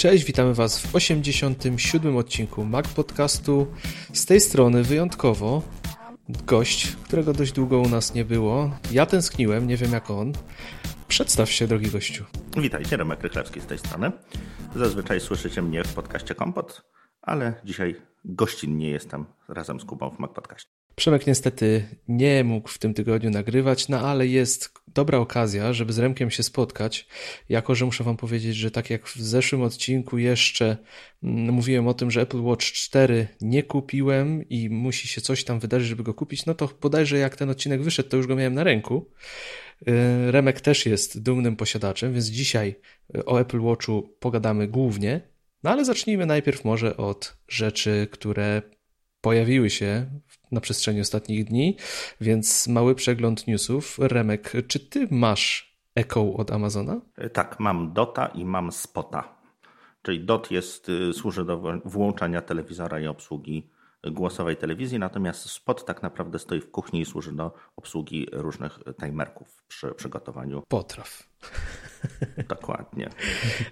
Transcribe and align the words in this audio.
Cześć, 0.00 0.24
witamy 0.24 0.54
Was 0.54 0.86
w 0.86 0.94
87. 0.94 2.16
odcinku 2.16 2.64
Mac 2.64 2.88
Podcastu. 2.88 3.66
Z 4.12 4.26
tej 4.26 4.40
strony 4.40 4.82
wyjątkowo 4.82 5.62
gość, 6.46 6.96
którego 6.96 7.32
dość 7.32 7.52
długo 7.52 7.78
u 7.78 7.88
nas 7.88 8.14
nie 8.14 8.24
było. 8.24 8.70
Ja 8.92 9.06
tęskniłem, 9.06 9.66
nie 9.66 9.76
wiem 9.76 9.92
jak 9.92 10.10
on. 10.10 10.32
Przedstaw 11.08 11.50
się, 11.50 11.66
drogi 11.66 11.90
gościu. 11.90 12.24
Witajcie, 12.56 12.96
Remek 12.96 13.22
Rychlewski 13.22 13.60
z 13.60 13.66
tej 13.66 13.78
strony. 13.78 14.12
Zazwyczaj 14.76 15.20
słyszycie 15.20 15.62
mnie 15.62 15.84
w 15.84 15.94
podcaście 15.94 16.34
Kompot, 16.34 16.82
ale 17.22 17.60
dzisiaj 17.64 17.96
gościnnie 18.24 18.90
jestem 18.90 19.26
razem 19.48 19.80
z 19.80 19.84
Kubą 19.84 20.10
w 20.10 20.18
Mac 20.18 20.32
Podcaście. 20.32 20.79
Przemek 20.96 21.26
niestety 21.26 21.88
nie 22.08 22.44
mógł 22.44 22.68
w 22.68 22.78
tym 22.78 22.94
tygodniu 22.94 23.30
nagrywać, 23.30 23.88
no 23.88 24.00
ale 24.00 24.26
jest 24.26 24.72
dobra 24.94 25.18
okazja, 25.18 25.72
żeby 25.72 25.92
z 25.92 25.98
Remkiem 25.98 26.30
się 26.30 26.42
spotkać, 26.42 27.08
jako 27.48 27.74
że 27.74 27.84
muszę 27.84 28.04
wam 28.04 28.16
powiedzieć, 28.16 28.56
że 28.56 28.70
tak 28.70 28.90
jak 28.90 29.06
w 29.06 29.20
zeszłym 29.20 29.62
odcinku 29.62 30.18
jeszcze 30.18 30.76
mm, 31.22 31.54
mówiłem 31.54 31.88
o 31.88 31.94
tym, 31.94 32.10
że 32.10 32.20
Apple 32.20 32.42
Watch 32.42 32.64
4 32.64 33.28
nie 33.40 33.62
kupiłem 33.62 34.48
i 34.48 34.70
musi 34.70 35.08
się 35.08 35.20
coś 35.20 35.44
tam 35.44 35.60
wydarzyć, 35.60 35.88
żeby 35.88 36.02
go 36.02 36.14
kupić, 36.14 36.46
no 36.46 36.54
to 36.54 36.68
bodajże 36.80 37.18
jak 37.18 37.36
ten 37.36 37.50
odcinek 37.50 37.82
wyszedł, 37.82 38.08
to 38.08 38.16
już 38.16 38.26
go 38.26 38.36
miałem 38.36 38.54
na 38.54 38.64
ręku. 38.64 39.10
Y, 39.88 40.32
Remek 40.32 40.60
też 40.60 40.86
jest 40.86 41.22
dumnym 41.22 41.56
posiadaczem, 41.56 42.12
więc 42.12 42.26
dzisiaj 42.26 42.74
o 43.26 43.40
Apple 43.40 43.60
Watchu 43.60 44.16
pogadamy 44.20 44.68
głównie, 44.68 45.20
no 45.62 45.70
ale 45.70 45.84
zacznijmy 45.84 46.26
najpierw 46.26 46.64
może 46.64 46.96
od 46.96 47.36
rzeczy, 47.48 48.08
które 48.10 48.62
pojawiły 49.20 49.70
się 49.70 50.06
na 50.52 50.60
przestrzeni 50.60 51.00
ostatnich 51.00 51.44
dni, 51.44 51.76
więc 52.20 52.68
mały 52.68 52.94
przegląd 52.94 53.46
newsów. 53.46 53.98
Remek, 53.98 54.52
czy 54.68 54.80
ty 54.80 55.08
masz 55.10 55.76
Echo 55.94 56.34
od 56.34 56.50
Amazona? 56.50 57.00
Tak, 57.32 57.60
mam 57.60 57.92
Dota 57.92 58.26
i 58.26 58.44
mam 58.44 58.72
Spota. 58.72 59.40
Czyli 60.02 60.24
DOT 60.24 60.50
jest, 60.50 60.88
y, 60.88 61.12
służy 61.12 61.44
do 61.44 61.80
włączania 61.84 62.42
telewizora 62.42 63.00
i 63.00 63.06
obsługi 63.06 63.70
głosowej 64.04 64.56
telewizji, 64.56 64.98
natomiast 64.98 65.50
Spot 65.50 65.84
tak 65.84 66.02
naprawdę 66.02 66.38
stoi 66.38 66.60
w 66.60 66.70
kuchni 66.70 67.00
i 67.00 67.04
służy 67.04 67.32
do 67.32 67.52
obsługi 67.76 68.26
różnych 68.32 68.78
timerków 69.00 69.62
przy 69.68 69.94
przygotowaniu. 69.94 70.62
Potraw. 70.68 71.22
Dokładnie. 72.48 73.08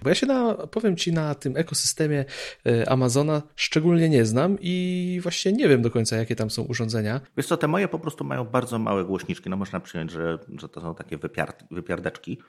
Bo 0.03 0.09
ja 0.09 0.15
się 0.15 0.25
na, 0.25 0.53
powiem 0.53 0.95
Ci 0.95 1.13
na 1.13 1.35
tym 1.35 1.57
ekosystemie 1.57 2.25
e, 2.65 2.89
Amazona 2.89 3.41
szczególnie 3.55 4.09
nie 4.09 4.25
znam 4.25 4.57
i 4.61 5.19
właśnie 5.23 5.51
nie 5.51 5.67
wiem 5.67 5.81
do 5.81 5.91
końca, 5.91 6.15
jakie 6.15 6.35
tam 6.35 6.49
są 6.49 6.63
urządzenia. 6.63 7.21
Wiesz 7.37 7.47
co, 7.47 7.57
te 7.57 7.67
moje 7.67 7.87
po 7.87 7.99
prostu 7.99 8.23
mają 8.23 8.45
bardzo 8.45 8.79
małe 8.79 9.05
głośniczki. 9.05 9.49
No 9.49 9.57
można 9.57 9.79
przyjąć, 9.79 10.11
że, 10.11 10.39
że 10.57 10.69
to 10.69 10.81
są 10.81 10.95
takie 10.95 11.17
wypiard, 11.17 11.63
wypiardeczki. 11.71 12.41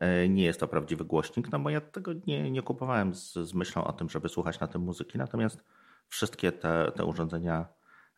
E, 0.00 0.28
nie 0.28 0.44
jest 0.44 0.60
to 0.60 0.68
prawdziwy 0.68 1.04
głośnik, 1.04 1.52
no 1.52 1.58
bo 1.58 1.70
ja 1.70 1.80
tego 1.80 2.12
nie, 2.26 2.50
nie 2.50 2.62
kupowałem 2.62 3.14
z, 3.14 3.32
z 3.32 3.54
myślą 3.54 3.84
o 3.84 3.92
tym, 3.92 4.08
żeby 4.08 4.28
słuchać 4.28 4.60
na 4.60 4.66
tym 4.66 4.82
muzyki. 4.82 5.18
Natomiast 5.18 5.64
wszystkie 6.08 6.52
te, 6.52 6.92
te 6.96 7.04
urządzenia 7.04 7.66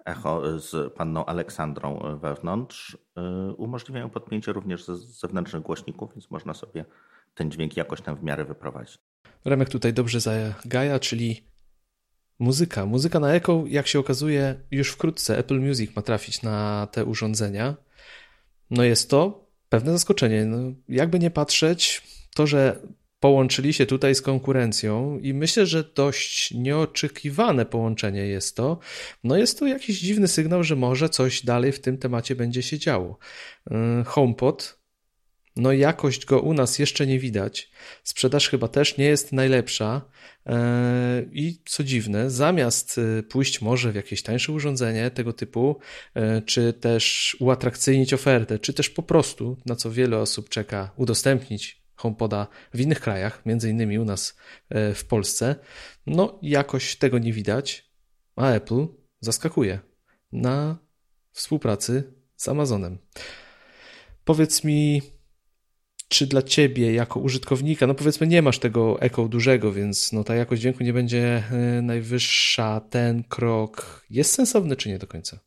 Echo 0.04 0.60
z 0.60 0.94
panną 0.94 1.26
Aleksandrą 1.26 2.18
wewnątrz 2.20 2.94
y, 2.94 3.54
umożliwiają 3.54 4.10
podpięcie 4.10 4.52
również 4.52 4.84
ze 4.84 4.96
zewnętrznych 4.96 5.62
głośników, 5.62 6.14
więc 6.14 6.30
można 6.30 6.54
sobie 6.54 6.84
ten 7.34 7.50
dźwięk 7.50 7.76
jakoś 7.76 8.00
tam 8.00 8.16
w 8.16 8.22
miarę 8.22 8.44
wyprowadzić. 8.44 8.98
Remek 9.44 9.68
tutaj 9.68 9.92
dobrze 9.92 10.20
zagaja, 10.20 10.98
czyli 10.98 11.48
muzyka. 12.38 12.86
Muzyka 12.86 13.20
na 13.20 13.32
Echo, 13.34 13.64
jak 13.66 13.86
się 13.86 13.98
okazuje, 13.98 14.60
już 14.70 14.90
wkrótce 14.90 15.38
Apple 15.38 15.60
Music 15.60 15.96
ma 15.96 16.02
trafić 16.02 16.42
na 16.42 16.88
te 16.92 17.04
urządzenia. 17.04 17.74
No 18.70 18.84
jest 18.84 19.10
to 19.10 19.46
pewne 19.68 19.92
zaskoczenie. 19.92 20.44
No, 20.44 20.72
jakby 20.88 21.18
nie 21.18 21.30
patrzeć, 21.30 22.02
to, 22.34 22.46
że 22.46 22.82
połączyli 23.24 23.72
się 23.72 23.86
tutaj 23.86 24.14
z 24.14 24.22
konkurencją 24.22 25.18
i 25.18 25.34
myślę, 25.34 25.66
że 25.66 25.84
dość 25.94 26.50
nieoczekiwane 26.50 27.66
połączenie 27.66 28.26
jest 28.26 28.56
to. 28.56 28.78
No 29.24 29.36
jest 29.36 29.58
to 29.58 29.66
jakiś 29.66 30.00
dziwny 30.00 30.28
sygnał, 30.28 30.64
że 30.64 30.76
może 30.76 31.08
coś 31.08 31.44
dalej 31.44 31.72
w 31.72 31.80
tym 31.80 31.98
temacie 31.98 32.36
będzie 32.36 32.62
się 32.62 32.78
działo. 32.78 33.18
Yy, 33.70 33.76
HomePod, 34.06 34.78
no 35.56 35.72
jakość 35.72 36.26
go 36.26 36.40
u 36.40 36.54
nas 36.54 36.78
jeszcze 36.78 37.06
nie 37.06 37.18
widać. 37.18 37.70
Sprzedaż 38.02 38.48
chyba 38.48 38.68
też 38.68 38.96
nie 38.96 39.04
jest 39.04 39.32
najlepsza. 39.32 40.02
Yy, 40.46 40.54
I 41.32 41.58
co 41.66 41.84
dziwne, 41.84 42.30
zamiast 42.30 42.96
yy, 42.96 43.22
pójść 43.22 43.60
może 43.60 43.92
w 43.92 43.94
jakieś 43.94 44.22
tańsze 44.22 44.52
urządzenie 44.52 45.10
tego 45.10 45.32
typu, 45.32 45.78
czy 46.46 46.72
też 46.72 47.36
uatrakcyjnić 47.40 48.14
ofertę, 48.14 48.58
czy 48.58 48.74
też 48.74 48.90
po 48.90 49.02
prostu, 49.02 49.56
na 49.66 49.76
co 49.76 49.90
wiele 49.90 50.18
osób 50.18 50.48
czeka, 50.48 50.90
udostępnić 50.96 51.83
HomePoda 51.96 52.46
w 52.74 52.80
innych 52.80 53.00
krajach, 53.00 53.46
między 53.46 53.70
innymi 53.70 53.98
u 53.98 54.04
nas 54.04 54.36
e, 54.68 54.94
w 54.94 55.04
Polsce, 55.04 55.56
no 56.06 56.38
jakoś 56.42 56.96
tego 56.96 57.18
nie 57.18 57.32
widać, 57.32 57.90
a 58.36 58.50
Apple 58.50 58.86
zaskakuje 59.20 59.80
na 60.32 60.78
współpracy 61.30 62.14
z 62.36 62.48
Amazonem. 62.48 62.98
Powiedz 64.24 64.64
mi, 64.64 65.02
czy 66.08 66.26
dla 66.26 66.42
ciebie 66.42 66.94
jako 66.94 67.20
użytkownika, 67.20 67.86
no 67.86 67.94
powiedzmy 67.94 68.26
nie 68.26 68.42
masz 68.42 68.58
tego 68.58 69.00
Echo 69.00 69.28
dużego, 69.28 69.72
więc 69.72 70.12
no 70.12 70.24
ta 70.24 70.34
jakość 70.34 70.62
dźwięku 70.62 70.84
nie 70.84 70.92
będzie 70.92 71.42
e, 71.50 71.82
najwyższa, 71.82 72.80
ten 72.80 73.24
krok 73.24 74.04
jest 74.10 74.32
sensowny 74.32 74.76
czy 74.76 74.88
nie 74.88 74.98
do 74.98 75.06
końca? 75.06 75.38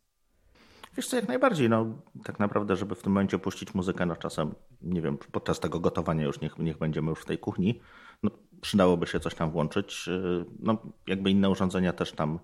Wiesz 0.97 1.07
co, 1.07 1.15
jak 1.15 1.27
najbardziej. 1.27 1.69
No, 1.69 2.01
tak 2.23 2.39
naprawdę, 2.39 2.75
żeby 2.75 2.95
w 2.95 3.01
tym 3.01 3.11
momencie 3.11 3.39
puścić 3.39 3.73
muzykę, 3.73 4.05
no 4.05 4.15
czasem, 4.15 4.55
nie 4.81 5.01
wiem, 5.01 5.17
podczas 5.31 5.59
tego 5.59 5.79
gotowania 5.79 6.25
już 6.25 6.41
niech, 6.41 6.57
niech 6.57 6.77
będziemy 6.77 7.09
już 7.09 7.19
w 7.19 7.25
tej 7.25 7.37
kuchni, 7.37 7.81
no, 8.23 8.31
przydałoby 8.61 9.07
się 9.07 9.19
coś 9.19 9.35
tam 9.35 9.51
włączyć. 9.51 10.07
Y, 10.07 10.45
no, 10.59 10.77
jakby 11.07 11.31
inne 11.31 11.49
urządzenia 11.49 11.93
też 11.93 12.11
tam, 12.11 12.39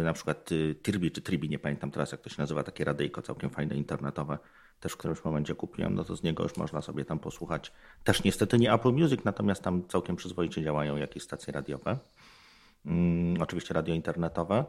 y, 0.00 0.04
na 0.04 0.12
przykład 0.12 0.52
y, 0.52 0.74
Tirbi 0.82 1.10
czy 1.10 1.22
Tribi, 1.22 1.48
nie 1.48 1.58
pamiętam 1.58 1.90
teraz 1.90 2.12
jak 2.12 2.20
to 2.20 2.30
się 2.30 2.36
nazywa, 2.38 2.62
takie 2.62 2.84
radyjko 2.84 3.22
całkiem 3.22 3.50
fajne 3.50 3.76
internetowe, 3.76 4.38
też 4.80 4.92
w 4.92 4.96
którymś 4.96 5.24
momencie 5.24 5.54
kupiłem, 5.54 5.94
no 5.94 6.04
to 6.04 6.16
z 6.16 6.22
niego 6.22 6.42
już 6.42 6.56
można 6.56 6.80
sobie 6.80 7.04
tam 7.04 7.18
posłuchać. 7.18 7.72
Też 8.04 8.24
niestety 8.24 8.58
nie 8.58 8.72
Apple 8.72 8.92
Music, 8.92 9.20
natomiast 9.24 9.62
tam 9.62 9.88
całkiem 9.88 10.16
przyzwoicie 10.16 10.62
działają 10.62 10.96
jakieś 10.96 11.22
stacje 11.22 11.52
radiowe. 11.52 11.98
Hmm, 12.84 13.42
oczywiście 13.42 13.74
radio 13.74 13.94
internetowe 13.94 14.64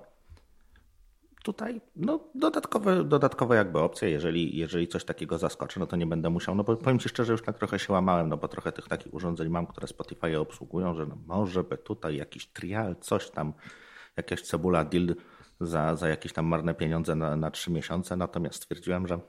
tutaj 1.47 1.81
no, 1.95 2.19
dodatkowe, 2.35 3.03
dodatkowe 3.03 3.55
jakby 3.55 3.79
opcje, 3.79 4.09
jeżeli, 4.09 4.57
jeżeli 4.57 4.87
coś 4.87 5.05
takiego 5.05 5.37
zaskoczy, 5.37 5.79
no 5.79 5.87
to 5.87 5.95
nie 5.95 6.05
będę 6.05 6.29
musiał, 6.29 6.55
no 6.55 6.63
bo 6.63 6.75
powiem 6.75 6.99
Ci 6.99 7.09
szczerze, 7.09 7.31
już 7.31 7.41
tak 7.41 7.57
trochę 7.57 7.79
się 7.79 7.93
łamałem, 7.93 8.29
no 8.29 8.37
bo 8.37 8.47
trochę 8.47 8.71
tych 8.71 8.87
takich 8.87 9.13
urządzeń 9.13 9.49
mam, 9.49 9.67
które 9.67 9.87
Spotify 9.87 10.39
obsługują, 10.39 10.95
że 10.95 11.05
no 11.05 11.17
może 11.25 11.63
by 11.63 11.77
tutaj 11.77 12.15
jakiś 12.15 12.47
trial, 12.47 12.95
coś 13.01 13.29
tam, 13.29 13.53
jakaś 14.17 14.41
cebula 14.41 14.85
deal 14.85 15.15
za, 15.61 15.95
za 15.95 16.07
jakieś 16.09 16.33
tam 16.33 16.45
marne 16.45 16.73
pieniądze 16.73 17.15
na, 17.15 17.35
na 17.35 17.51
3 17.51 17.71
miesiące, 17.71 18.15
natomiast 18.15 18.55
stwierdziłem, 18.55 19.07
że 19.07 19.19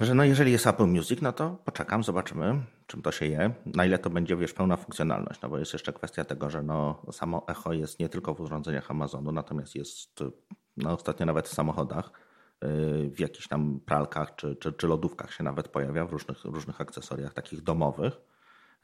że 0.00 0.14
no 0.14 0.24
jeżeli 0.24 0.52
jest 0.52 0.66
Apple 0.66 0.86
Music, 0.86 1.22
no 1.22 1.32
to 1.32 1.50
poczekam, 1.64 2.02
zobaczymy, 2.02 2.62
czym 2.86 3.02
to 3.02 3.12
się 3.12 3.26
je, 3.26 3.54
na 3.66 3.86
ile 3.86 3.98
to 3.98 4.10
będzie, 4.10 4.36
wiesz, 4.36 4.52
pełna 4.52 4.76
funkcjonalność, 4.76 5.40
no 5.40 5.48
bo 5.48 5.58
jest 5.58 5.72
jeszcze 5.72 5.92
kwestia 5.92 6.24
tego, 6.24 6.50
że 6.50 6.62
no 6.62 7.02
samo 7.12 7.44
echo 7.48 7.72
jest 7.72 8.00
nie 8.00 8.08
tylko 8.08 8.34
w 8.34 8.40
urządzeniach 8.40 8.90
Amazonu, 8.90 9.32
natomiast 9.32 9.74
jest 9.74 10.22
no 10.76 10.92
ostatnio 10.92 11.26
nawet 11.26 11.48
w 11.48 11.54
samochodach, 11.54 12.10
y, 12.64 13.10
w 13.10 13.20
jakichś 13.20 13.48
tam 13.48 13.80
pralkach 13.80 14.34
czy, 14.34 14.56
czy, 14.56 14.72
czy 14.72 14.86
lodówkach 14.86 15.34
się 15.34 15.44
nawet 15.44 15.68
pojawia, 15.68 16.04
w 16.04 16.12
różnych, 16.12 16.44
różnych 16.44 16.80
akcesoriach 16.80 17.34
takich 17.34 17.62
domowych. 17.62 18.20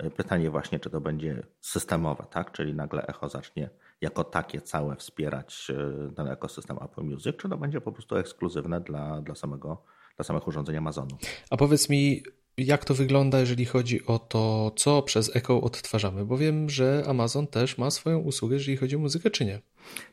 Y, 0.05 0.11
pytanie 0.11 0.51
właśnie, 0.51 0.81
czy 0.81 0.91
to 0.91 1.01
będzie 1.01 1.47
systemowe, 1.61 2.25
tak? 2.31 2.53
czyli 2.53 2.75
nagle 2.75 3.07
Echo 3.07 3.29
zacznie 3.29 3.71
jako 4.01 4.25
takie 4.25 4.61
całe 4.61 4.97
wspierać 4.97 5.71
y, 6.11 6.15
ten 6.15 6.29
ekosystem 6.29 6.77
Apple 6.83 7.03
Music, 7.03 7.37
czy 7.37 7.49
to 7.49 7.57
będzie 7.57 7.81
po 7.81 7.93
prostu 7.93 8.17
ekskluzywne 8.17 8.81
dla, 8.81 9.21
dla, 9.21 9.35
samego, 9.35 9.83
dla 10.17 10.25
samych 10.25 10.49
urządzeń 10.49 10.77
Amazonu. 10.77 11.19
A 11.51 11.57
powiedz 11.57 11.89
mi, 11.89 12.23
jak 12.59 12.85
to 12.85 12.95
wygląda, 12.95 13.41
jeżeli 13.41 13.65
chodzi 13.65 14.07
o 14.07 14.19
to, 14.19 14.73
co 14.77 15.03
przez 15.03 15.37
Echo 15.37 15.61
odtwarzamy? 15.61 16.25
Bo 16.25 16.39
wiem, 16.39 16.71
że 16.71 17.05
Amazon 17.07 17.47
też 17.47 17.79
ma 17.79 17.91
swoją 17.91 18.19
usługę, 18.19 18.57
jeżeli 18.57 18.77
chodzi 18.77 18.97
o 18.97 18.99
muzykę, 18.99 19.31
czy 19.31 19.45
nie? 19.45 19.61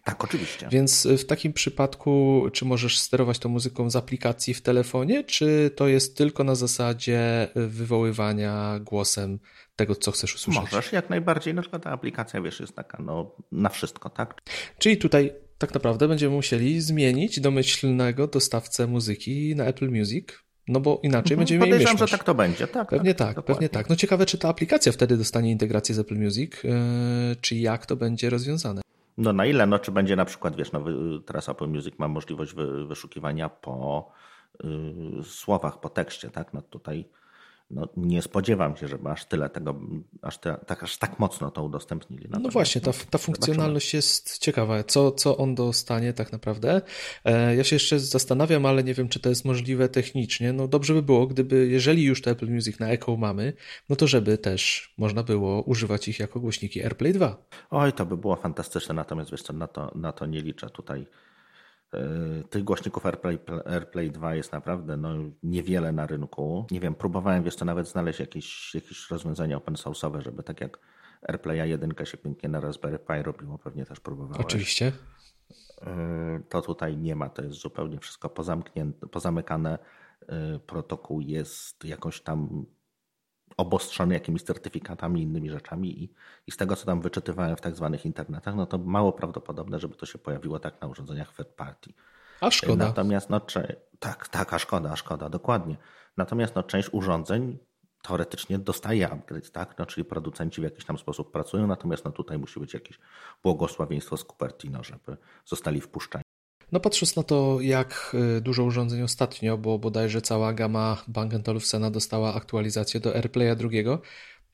Tak, 0.03 0.23
oczywiście. 0.23 0.67
Więc 0.71 1.07
w 1.07 1.25
takim 1.25 1.53
przypadku, 1.53 2.43
czy 2.53 2.65
możesz 2.65 2.97
sterować 2.97 3.39
tą 3.39 3.49
muzyką 3.49 3.89
z 3.89 3.95
aplikacji 3.95 4.53
w 4.53 4.61
telefonie, 4.61 5.23
czy 5.23 5.71
to 5.75 5.87
jest 5.87 6.17
tylko 6.17 6.43
na 6.43 6.55
zasadzie 6.55 7.47
wywoływania 7.55 8.79
głosem 8.79 9.39
tego, 9.75 9.95
co 9.95 10.11
chcesz 10.11 10.35
usłyszeć? 10.35 10.61
Możesz, 10.61 10.91
jak 10.91 11.09
najbardziej. 11.09 11.53
Na 11.53 11.61
przykład 11.61 11.83
ta 11.83 11.91
aplikacja, 11.91 12.41
wiesz, 12.41 12.59
jest 12.59 12.75
taka 12.75 13.03
no, 13.03 13.35
na 13.51 13.69
wszystko, 13.69 14.09
tak? 14.09 14.41
Czyli 14.77 14.97
tutaj 14.97 15.33
tak 15.57 15.73
naprawdę 15.73 16.07
będziemy 16.07 16.35
musieli 16.35 16.81
zmienić 16.81 17.39
domyślnego 17.39 18.27
dostawcę 18.27 18.87
muzyki 18.87 19.55
na 19.55 19.65
Apple 19.65 19.91
Music, 19.91 20.27
no 20.67 20.79
bo 20.79 20.99
inaczej 21.03 21.33
mhm, 21.33 21.37
będziemy 21.37 21.59
mieli 21.59 21.71
Podejrzewam, 21.71 22.07
że 22.07 22.17
tak 22.17 22.23
to 22.23 22.35
będzie. 22.35 22.67
Tak, 22.67 22.89
pewnie 22.89 23.15
tak, 23.15 23.35
tak 23.35 23.45
pewnie 23.45 23.69
tak. 23.69 23.89
No 23.89 23.95
ciekawe, 23.95 24.25
czy 24.25 24.37
ta 24.37 24.49
aplikacja 24.49 24.91
wtedy 24.91 25.17
dostanie 25.17 25.51
integrację 25.51 25.95
z 25.95 25.99
Apple 25.99 26.15
Music, 26.15 26.63
yy, 26.63 26.71
czy 27.41 27.55
jak 27.55 27.85
to 27.85 27.95
będzie 27.95 28.29
rozwiązane. 28.29 28.81
No 29.17 29.33
na 29.33 29.45
ile? 29.45 29.65
No 29.65 29.79
czy 29.79 29.91
będzie 29.91 30.15
na 30.15 30.25
przykład, 30.25 30.55
wiesz, 30.55 30.71
no, 30.71 30.83
teraz 31.25 31.49
Apple 31.49 31.67
Music 31.67 31.99
ma 31.99 32.07
możliwość 32.07 32.55
wyszukiwania 32.87 33.49
po 33.49 34.11
y, 34.63 35.23
słowach, 35.23 35.79
po 35.79 35.89
tekście, 35.89 36.29
tak? 36.29 36.53
No 36.53 36.61
tutaj 36.61 37.05
no, 37.69 37.89
nie 37.97 38.21
spodziewam 38.21 38.77
się, 38.77 38.87
żeby 38.87 39.09
aż 39.09 39.25
tyle 39.25 39.49
tego, 39.49 39.79
aż, 40.21 40.37
te, 40.37 40.57
tak, 40.65 40.83
aż 40.83 40.97
tak 40.97 41.19
mocno 41.19 41.51
to 41.51 41.63
udostępnili. 41.63 42.27
No 42.29 42.39
no 42.39 42.49
właśnie, 42.49 42.81
ta, 42.81 42.91
ta 43.09 43.17
funkcjonalność 43.17 43.93
jest 43.93 44.37
ciekawa. 44.37 44.83
Co, 44.83 45.11
co 45.11 45.37
on 45.37 45.55
dostanie 45.55 46.13
tak 46.13 46.31
naprawdę? 46.31 46.81
E, 47.25 47.55
ja 47.55 47.63
się 47.63 47.75
jeszcze 47.75 47.99
zastanawiam, 47.99 48.65
ale 48.65 48.83
nie 48.83 48.93
wiem, 48.93 49.09
czy 49.09 49.19
to 49.19 49.29
jest 49.29 49.45
możliwe 49.45 49.89
technicznie. 49.89 50.53
No 50.53 50.67
dobrze 50.67 50.93
by 50.93 51.01
było, 51.01 51.27
gdyby, 51.27 51.67
jeżeli 51.67 52.03
już 52.03 52.21
to 52.21 52.31
Apple 52.31 52.47
Music 52.47 52.79
na 52.79 52.89
Echo 52.89 53.17
mamy, 53.17 53.53
no 53.89 53.95
to 53.95 54.07
żeby 54.07 54.37
też 54.37 54.93
można 54.97 55.23
było 55.23 55.61
używać 55.61 56.07
ich 56.07 56.19
jako 56.19 56.39
głośniki 56.39 56.83
AirPlay 56.83 57.13
2. 57.13 57.45
Oj, 57.69 57.93
to 57.93 58.05
by 58.05 58.17
było 58.17 58.35
fantastyczne, 58.35 58.95
natomiast 58.95 59.31
wiesz 59.31 59.41
co, 59.41 59.53
na 59.53 59.67
to, 59.67 59.91
na 59.95 60.11
to 60.11 60.25
nie 60.25 60.41
liczę 60.41 60.69
tutaj 60.69 61.05
tych 62.49 62.63
głośników 62.63 63.05
AirPlay, 63.05 63.39
AirPlay 63.65 64.11
2 64.11 64.35
jest 64.35 64.51
naprawdę 64.51 64.97
no, 64.97 65.09
niewiele 65.43 65.91
na 65.91 66.07
rynku. 66.07 66.65
Nie 66.71 66.79
wiem, 66.79 66.95
próbowałem 66.95 67.43
wiesz 67.43 67.55
to 67.55 67.65
nawet 67.65 67.87
znaleźć 67.87 68.19
jakieś, 68.19 68.75
jakieś 68.75 69.09
rozwiązania 69.09 69.57
open 69.57 69.75
source'owe, 69.75 70.21
żeby 70.21 70.43
tak 70.43 70.61
jak 70.61 70.79
AirPlaya 71.21 71.69
1 71.69 71.93
się 72.05 72.17
pięknie 72.17 72.49
na 72.49 72.59
Raspberry 72.59 72.99
Pi 72.99 73.23
robiło, 73.23 73.57
pewnie 73.57 73.85
też 73.85 73.99
próbowałem. 73.99 74.41
Oczywiście. 74.41 74.91
E, 75.81 76.41
to 76.49 76.61
tutaj 76.61 76.97
nie 76.97 77.15
ma, 77.15 77.29
to 77.29 77.41
jest 77.41 77.55
zupełnie 77.55 77.99
wszystko 77.99 78.29
pozamknięte, 78.29 79.07
pozamykane. 79.07 79.79
E, 80.27 80.59
protokół 80.59 81.21
jest 81.21 81.85
jakoś 81.85 82.21
tam 82.21 82.65
obostrzony 83.57 84.13
jakimiś 84.13 84.43
certyfikatami, 84.43 85.21
innymi 85.21 85.49
rzeczami 85.49 86.03
i, 86.03 86.13
i 86.47 86.51
z 86.51 86.57
tego, 86.57 86.75
co 86.75 86.85
tam 86.85 87.01
wyczytywałem 87.01 87.55
w 87.55 87.61
tak 87.61 87.75
zwanych 87.75 88.05
internetach, 88.05 88.55
no 88.55 88.65
to 88.65 88.77
mało 88.77 89.13
prawdopodobne, 89.13 89.79
żeby 89.79 89.95
to 89.95 90.05
się 90.05 90.17
pojawiło 90.17 90.59
tak 90.59 90.81
na 90.81 90.87
urządzeniach 90.87 91.35
third 91.35 91.49
party. 91.49 91.93
A 92.41 92.51
szkoda. 92.51 92.85
Natomiast, 92.85 93.29
no, 93.29 93.41
tak, 93.99 94.27
tak, 94.27 94.53
a 94.53 94.59
szkoda, 94.59 94.91
a 94.91 94.95
szkoda, 94.95 95.29
dokładnie. 95.29 95.77
Natomiast 96.17 96.55
no, 96.55 96.63
część 96.63 96.89
urządzeń 96.91 97.57
teoretycznie 98.01 98.59
dostaje 98.59 99.09
upgrade, 99.09 99.51
tak? 99.51 99.77
No, 99.77 99.85
czyli 99.85 100.05
producenci 100.05 100.61
w 100.61 100.63
jakiś 100.63 100.85
tam 100.85 100.97
sposób 100.97 101.31
pracują, 101.31 101.67
natomiast 101.67 102.05
no, 102.05 102.11
tutaj 102.11 102.37
musi 102.37 102.59
być 102.59 102.73
jakieś 102.73 102.99
błogosławieństwo 103.43 104.17
z 104.17 104.25
Cupertino, 104.25 104.83
żeby 104.83 105.17
zostali 105.45 105.81
wpuszczeni. 105.81 106.24
No 106.71 106.79
patrząc 106.79 107.15
na 107.15 107.23
to, 107.23 107.57
jak 107.61 108.15
y, 108.37 108.41
dużo 108.41 108.63
urządzeń 108.63 109.01
ostatnio, 109.01 109.57
bo 109.57 109.79
bodajże 109.79 110.21
cała 110.21 110.53
gama 110.53 111.03
Bang 111.07 111.49
Olufsena 111.49 111.91
dostała 111.91 112.33
aktualizację 112.33 112.99
do 112.99 113.15
AirPlaya 113.15 113.55
drugiego, 113.55 114.01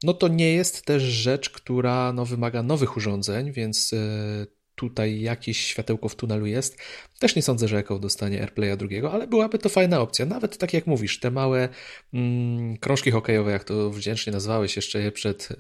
no 0.04 0.14
to 0.14 0.28
nie 0.28 0.54
jest 0.54 0.86
też 0.86 1.04
rzecz, 1.04 1.50
która 1.50 2.14
no, 2.14 2.26
wymaga 2.26 2.64
nowych 2.64 2.98
urządzeń, 2.98 3.52
więc 3.52 3.94
y, 3.94 4.48
tutaj 4.82 5.22
jakieś 5.22 5.58
światełko 5.66 6.10
w 6.10 6.16
tunelu 6.16 6.46
jest. 6.46 6.78
Też 7.20 7.36
nie 7.36 7.42
sądzę, 7.42 7.68
że 7.68 7.78
Echo 7.78 8.00
dostanie 8.00 8.40
AirPlaya 8.42 8.78
drugiego, 8.78 9.12
ale 9.12 9.28
byłaby 9.28 9.60
to 9.60 9.70
fajna 9.70 10.02
opcja. 10.02 10.26
Nawet 10.26 10.58
tak 10.58 10.74
jak 10.74 10.88
mówisz, 10.88 11.20
te 11.20 11.32
małe 11.32 11.70
mm, 12.14 12.78
krążki 12.78 13.12
hokejowe, 13.12 13.52
jak 13.52 13.64
to 13.64 13.90
wdzięcznie 13.90 14.34
nazwałeś 14.34 14.76
jeszcze 14.76 15.00
je 15.00 15.12
przed 15.12 15.50
yy, 15.50 15.58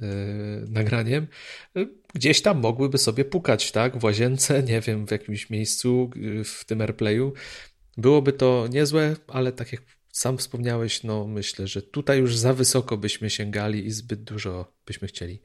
nagraniem, 0.70 1.28
yy, 1.76 1.90
gdzieś 2.14 2.42
tam 2.42 2.60
mogłyby 2.60 2.98
sobie 2.98 3.26
pukać, 3.26 3.72
tak? 3.72 3.98
W 3.98 4.04
łazience, 4.04 4.64
nie 4.64 4.82
wiem, 4.82 5.08
w 5.08 5.12
jakimś 5.12 5.50
miejscu 5.50 6.12
yy, 6.16 6.44
w 6.44 6.66
tym 6.66 6.82
AirPlayu. 6.82 7.34
Byłoby 7.98 8.34
to 8.34 8.68
niezłe, 8.72 9.16
ale 9.28 9.52
tak 9.52 9.72
jak 9.72 9.82
sam 10.12 10.38
wspomniałeś, 10.38 11.04
no 11.04 11.28
myślę, 11.28 11.68
że 11.68 11.82
tutaj 11.82 12.20
już 12.20 12.38
za 12.38 12.54
wysoko 12.54 12.98
byśmy 12.98 13.30
sięgali 13.30 13.86
i 13.86 13.92
zbyt 13.92 14.24
dużo 14.24 14.74
byśmy 14.86 15.08
chcieli. 15.08 15.42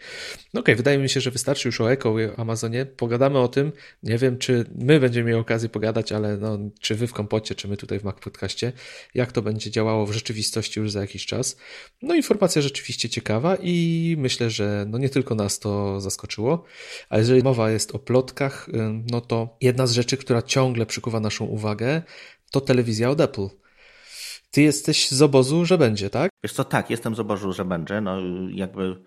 No 0.55 0.61
okej, 0.61 0.75
okay, 0.75 0.77
wydaje 0.77 0.99
mi 0.99 1.09
się, 1.09 1.21
że 1.21 1.31
wystarczy 1.31 1.69
już 1.69 1.81
o 1.81 1.93
Echo 1.93 2.21
i 2.21 2.25
Amazonie. 2.37 2.87
Pogadamy 2.87 3.39
o 3.39 3.49
tym. 3.49 3.73
Nie 4.03 4.19
wiem, 4.19 4.39
czy 4.39 4.65
my 4.75 5.01
będziemy 5.01 5.27
mieli 5.27 5.41
okazję 5.41 5.69
pogadać, 5.69 6.13
ale 6.13 6.37
no, 6.37 6.59
czy 6.81 6.95
wy 6.95 7.07
w 7.07 7.13
kompocie, 7.13 7.55
czy 7.55 7.69
my 7.69 7.77
tutaj 7.77 8.01
w 8.01 8.05
Mac 8.05 8.17
jak 9.15 9.33
to 9.33 9.43
będzie 9.43 9.71
działało 9.71 10.07
w 10.07 10.13
rzeczywistości 10.13 10.81
już 10.81 10.91
za 10.91 11.01
jakiś 11.01 11.27
czas. 11.27 11.57
No 12.03 12.15
informacja 12.15 12.63
rzeczywiście 12.63 13.09
ciekawa 13.09 13.57
i 13.63 14.15
myślę, 14.19 14.51
że 14.51 14.87
no 14.89 14.99
nie 14.99 15.09
tylko 15.09 15.35
nas 15.35 15.59
to 15.59 16.01
zaskoczyło, 16.01 16.65
a 17.09 17.19
jeżeli 17.19 17.43
mowa 17.43 17.71
jest 17.71 17.95
o 17.95 17.99
plotkach, 17.99 18.69
no 19.11 19.21
to 19.21 19.57
jedna 19.61 19.87
z 19.87 19.93
rzeczy, 19.93 20.17
która 20.17 20.43
ciągle 20.43 20.87
przykuwa 20.87 21.21
naszą 21.21 21.45
uwagę, 21.45 22.03
to 22.51 22.61
telewizja 22.61 23.11
od 23.11 23.21
Apple. 23.21 23.49
Ty 24.51 24.63
jesteś 24.63 25.11
z 25.11 25.23
obozu, 25.23 25.65
że 25.65 25.79
będzie, 25.79 26.11
tak? 26.11 26.31
Wiesz 26.45 26.53
co, 26.53 26.65
tak, 26.65 26.91
jestem 26.91 27.15
z 27.15 27.21
obozu, 27.21 27.53
że 27.53 27.65
będzie. 27.65 28.01
No 28.01 28.17
jakby 28.51 29.03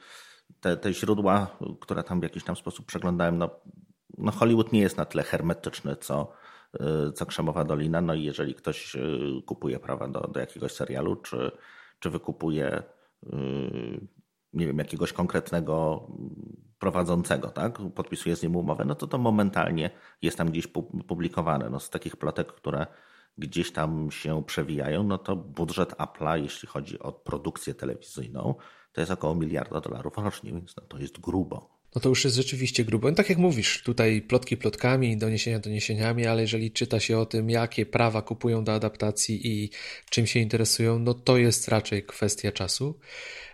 te, 0.60 0.78
te 0.78 0.94
źródła, 0.94 1.58
które 1.80 2.04
tam 2.04 2.20
w 2.20 2.24
jakiś 2.24 2.44
tam 2.44 2.56
sposób 2.56 2.86
przeglądałem, 2.86 3.38
no, 3.38 3.50
no 4.18 4.32
Hollywood 4.32 4.74
nie 4.74 4.80
jest 4.80 4.98
na 4.98 5.06
tyle 5.06 5.24
hermetyczny, 5.24 5.96
co, 5.96 6.32
y, 6.76 7.12
co 7.12 7.26
Krzemowa 7.26 7.64
Dolina. 7.64 8.02
No 8.02 8.14
i 8.14 8.24
jeżeli 8.24 8.56
ktoś 8.56 8.96
y, 8.96 9.42
kupuje 9.46 9.80
prawa 9.80 10.08
do, 10.08 10.20
do 10.20 10.40
jakiegoś 10.40 10.72
serialu, 10.72 11.16
czy, 11.16 11.52
czy 12.00 12.10
wykupuje 12.10 12.84
y, 13.24 14.08
nie 14.54 14.68
wiem, 14.68 14.78
jakiegoś 14.78 15.14
konkretnego 15.14 16.08
prowadzącego, 16.80 17.50
tak? 17.50 17.80
Podpisuje 17.96 18.36
z 18.36 18.44
nim 18.44 18.56
umowę, 18.56 18.86
no 18.86 18.96
to 18.96 19.08
to 19.08 19.18
momentalnie 19.18 19.90
jest 20.22 20.38
tam 20.38 20.50
gdzieś 20.52 20.68
publikowane. 21.08 21.70
No 21.70 21.80
z 21.80 21.90
takich 21.90 22.16
plotek, 22.16 22.54
które 22.54 22.88
gdzieś 23.38 23.72
tam 23.72 24.12
się 24.12 24.44
przewijają, 24.44 25.04
no 25.04 25.18
to 25.18 25.36
budżet 25.36 25.90
Apple'a, 25.90 26.44
jeśli 26.44 26.68
chodzi 26.68 27.00
o 27.00 27.12
produkcję 27.12 27.74
telewizyjną, 27.74 28.56
to 28.94 29.02
jest 29.02 29.12
około 29.12 29.36
miliarda 29.36 29.82
dolarów 29.82 30.14
rocznie, 30.18 30.52
więc 30.52 30.76
no 30.76 30.84
to 30.84 30.98
jest 30.98 31.20
grubo. 31.20 31.80
No 31.96 32.02
to 32.02 32.10
już 32.10 32.24
jest 32.24 32.36
rzeczywiście 32.36 32.86
grubo. 32.86 33.10
No 33.10 33.16
tak 33.16 33.30
jak 33.30 33.38
mówisz, 33.38 33.84
tutaj 33.84 34.22
plotki 34.22 34.58
plotkami, 34.58 35.18
doniesienia 35.18 35.60
doniesieniami, 35.60 36.28
ale 36.28 36.42
jeżeli 36.42 36.72
czyta 36.72 37.00
się 37.00 37.18
o 37.18 37.26
tym, 37.26 37.50
jakie 37.50 37.86
prawa 37.86 38.22
kupują 38.22 38.64
do 38.64 38.74
adaptacji 38.74 39.48
i 39.48 39.70
czym 40.10 40.28
się 40.28 40.40
interesują, 40.40 41.00
no 41.00 41.14
to 41.14 41.38
jest 41.38 41.68
raczej 41.68 42.06
kwestia 42.06 42.52
czasu. 42.52 43.00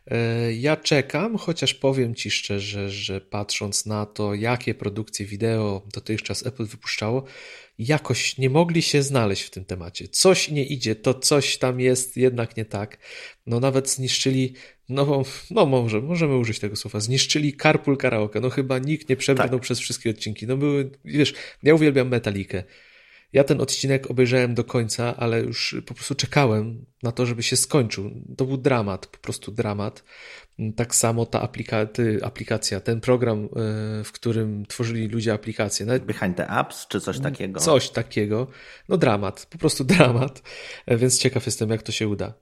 E, 0.07 0.53
ja 0.53 0.77
czekam, 0.77 1.37
chociaż 1.37 1.73
powiem 1.73 2.15
Ci 2.15 2.31
szczerze, 2.31 2.89
że 2.89 3.21
patrząc 3.21 3.85
na 3.85 4.05
to, 4.05 4.33
jakie 4.33 4.73
produkcje 4.73 5.25
wideo 5.25 5.81
dotychczas 5.93 6.45
Apple 6.45 6.65
wypuszczało, 6.65 7.23
jakoś 7.79 8.37
nie 8.37 8.49
mogli 8.49 8.81
się 8.81 9.03
znaleźć 9.03 9.43
w 9.43 9.49
tym 9.49 9.65
temacie. 9.65 10.07
Coś 10.07 10.49
nie 10.49 10.65
idzie, 10.65 10.95
to 10.95 11.13
coś 11.13 11.57
tam 11.57 11.79
jest 11.79 12.17
jednak 12.17 12.57
nie 12.57 12.65
tak. 12.65 12.97
No 13.47 13.59
nawet 13.59 13.89
zniszczyli, 13.89 14.53
no, 14.89 15.23
no 15.51 15.65
może, 15.65 16.01
możemy 16.01 16.37
użyć 16.37 16.59
tego 16.59 16.75
słowa, 16.75 16.99
zniszczyli 16.99 17.57
Carpool 17.57 17.97
Karaoke. 17.97 18.39
No 18.39 18.49
chyba 18.49 18.79
nikt 18.79 19.09
nie 19.09 19.15
przebrnął 19.15 19.59
tak. 19.59 19.61
przez 19.61 19.79
wszystkie 19.79 20.09
odcinki. 20.09 20.47
No 20.47 20.57
były, 20.57 20.91
wiesz, 21.05 21.33
ja 21.63 21.75
uwielbiam 21.75 22.07
Metalikę. 22.09 22.63
Ja 23.35 23.43
ten 23.43 23.61
odcinek 23.61 24.11
obejrzałem 24.11 24.53
do 24.53 24.63
końca, 24.63 25.15
ale 25.17 25.41
już 25.41 25.75
po 25.85 25.93
prostu 25.93 26.15
czekałem 26.15 26.85
na 27.03 27.11
to, 27.11 27.25
żeby 27.25 27.43
się 27.43 27.55
skończył. 27.55 28.11
To 28.37 28.45
był 28.45 28.57
dramat, 28.57 29.07
po 29.07 29.17
prostu 29.17 29.51
dramat. 29.51 30.03
Tak 30.75 30.95
samo 30.95 31.25
ta 31.25 31.41
aplika 31.41 31.87
aplikacja, 32.23 32.79
ten 32.79 33.01
program, 33.01 33.43
e, 33.43 33.47
w 34.03 34.11
którym 34.11 34.65
tworzyli 34.65 35.07
ludzie 35.07 35.33
aplikacje. 35.33 35.85
Nawet... 35.85 36.05
Behind 36.05 36.37
the 36.37 36.47
apps, 36.47 36.87
czy 36.87 37.01
coś 37.01 37.19
takiego? 37.19 37.59
Coś 37.59 37.89
takiego. 37.89 38.47
No 38.89 38.97
dramat, 38.97 39.47
po 39.49 39.57
prostu 39.57 39.83
dramat. 39.83 40.41
E, 40.85 40.97
więc 40.97 41.19
ciekaw 41.19 41.45
jestem, 41.45 41.69
jak 41.69 41.83
to 41.83 41.91
się 41.91 42.07
uda. 42.07 42.33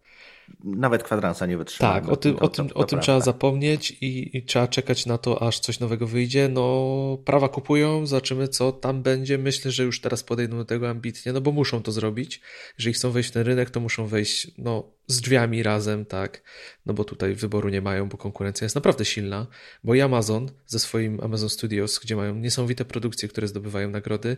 Nawet 0.64 1.04
kwadransa 1.04 1.46
nie 1.46 1.58
wytrzyma. 1.58 1.94
Tak, 1.94 2.10
o 2.10 2.16
tym, 2.16 2.36
to, 2.36 2.46
o 2.46 2.48
tym, 2.48 2.68
to, 2.68 2.74
to 2.74 2.80
o 2.80 2.84
tym 2.84 3.00
trzeba 3.00 3.20
zapomnieć 3.20 3.92
i, 3.92 4.38
i, 4.38 4.44
trzeba 4.44 4.68
czekać 4.68 5.06
na 5.06 5.18
to, 5.18 5.42
aż 5.42 5.60
coś 5.60 5.80
nowego 5.80 6.08
wyjdzie. 6.08 6.50
No, 6.50 7.18
prawa 7.26 7.50
kupują, 7.50 8.06
zobaczymy, 8.06 8.48
co 8.48 8.72
tam 8.72 9.02
będzie. 9.02 9.38
Myślę, 9.38 9.72
że 9.72 9.84
już 9.84 10.02
teraz 10.02 10.24
podejdą 10.24 10.58
do 10.58 10.66
tego 10.66 10.90
ambitnie, 10.90 11.34
no 11.34 11.42
bo 11.42 11.52
muszą 11.52 11.82
to 11.82 11.92
zrobić. 11.92 12.42
Jeżeli 12.78 12.94
chcą 12.94 13.12
wejść 13.12 13.32
ten 13.32 13.44
rynek, 13.44 13.70
to 13.70 13.80
muszą 13.80 14.08
wejść 14.08 14.52
no, 14.58 14.92
z 15.08 15.22
drzwiami 15.22 15.64
razem, 15.64 16.06
tak. 16.06 16.44
No 16.86 16.94
bo 16.94 17.04
tutaj 17.04 17.36
wyboru 17.36 17.70
nie 17.70 17.82
mają, 17.82 18.10
bo 18.10 18.18
konkurencja 18.18 18.66
jest 18.66 18.76
naprawdę 18.76 19.06
silna. 19.06 19.48
Bo 19.84 19.96
i 19.96 20.02
Amazon 20.02 20.52
ze 20.68 20.80
swoim 20.80 21.20
Amazon 21.22 21.50
Studios, 21.50 22.00
gdzie 22.00 22.16
mają 22.16 22.36
niesamowite 22.36 22.86
produkcje, 22.86 23.30
które 23.30 23.48
zdobywają 23.48 23.90
nagrody, 23.90 24.38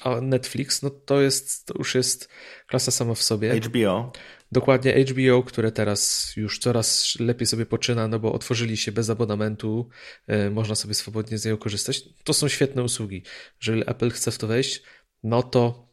a 0.00 0.20
Netflix, 0.20 0.82
no 0.82 0.90
to 0.90 1.20
jest, 1.20 1.66
to 1.66 1.74
już 1.78 1.94
jest 1.94 2.28
klasa 2.66 2.90
sama 2.90 3.14
w 3.14 3.22
sobie. 3.22 3.60
HBO. 3.60 4.12
Dokładnie 4.52 5.04
HBO, 5.04 5.42
które 5.42 5.72
teraz 5.72 6.32
już 6.36 6.58
coraz 6.58 7.16
lepiej 7.20 7.46
sobie 7.46 7.66
poczyna, 7.66 8.08
no 8.08 8.18
bo 8.18 8.32
otworzyli 8.32 8.76
się 8.76 8.92
bez 8.92 9.10
abonamentu, 9.10 9.88
e, 10.26 10.50
można 10.50 10.74
sobie 10.74 10.94
swobodnie 10.94 11.38
z 11.38 11.44
niego 11.44 11.58
korzystać. 11.58 12.02
To 12.24 12.32
są 12.32 12.48
świetne 12.48 12.82
usługi. 12.82 13.22
Jeżeli 13.60 13.82
Apple 13.90 14.10
chce 14.10 14.30
w 14.30 14.38
to 14.38 14.46
wejść, 14.46 14.82
no 15.22 15.42
to 15.42 15.91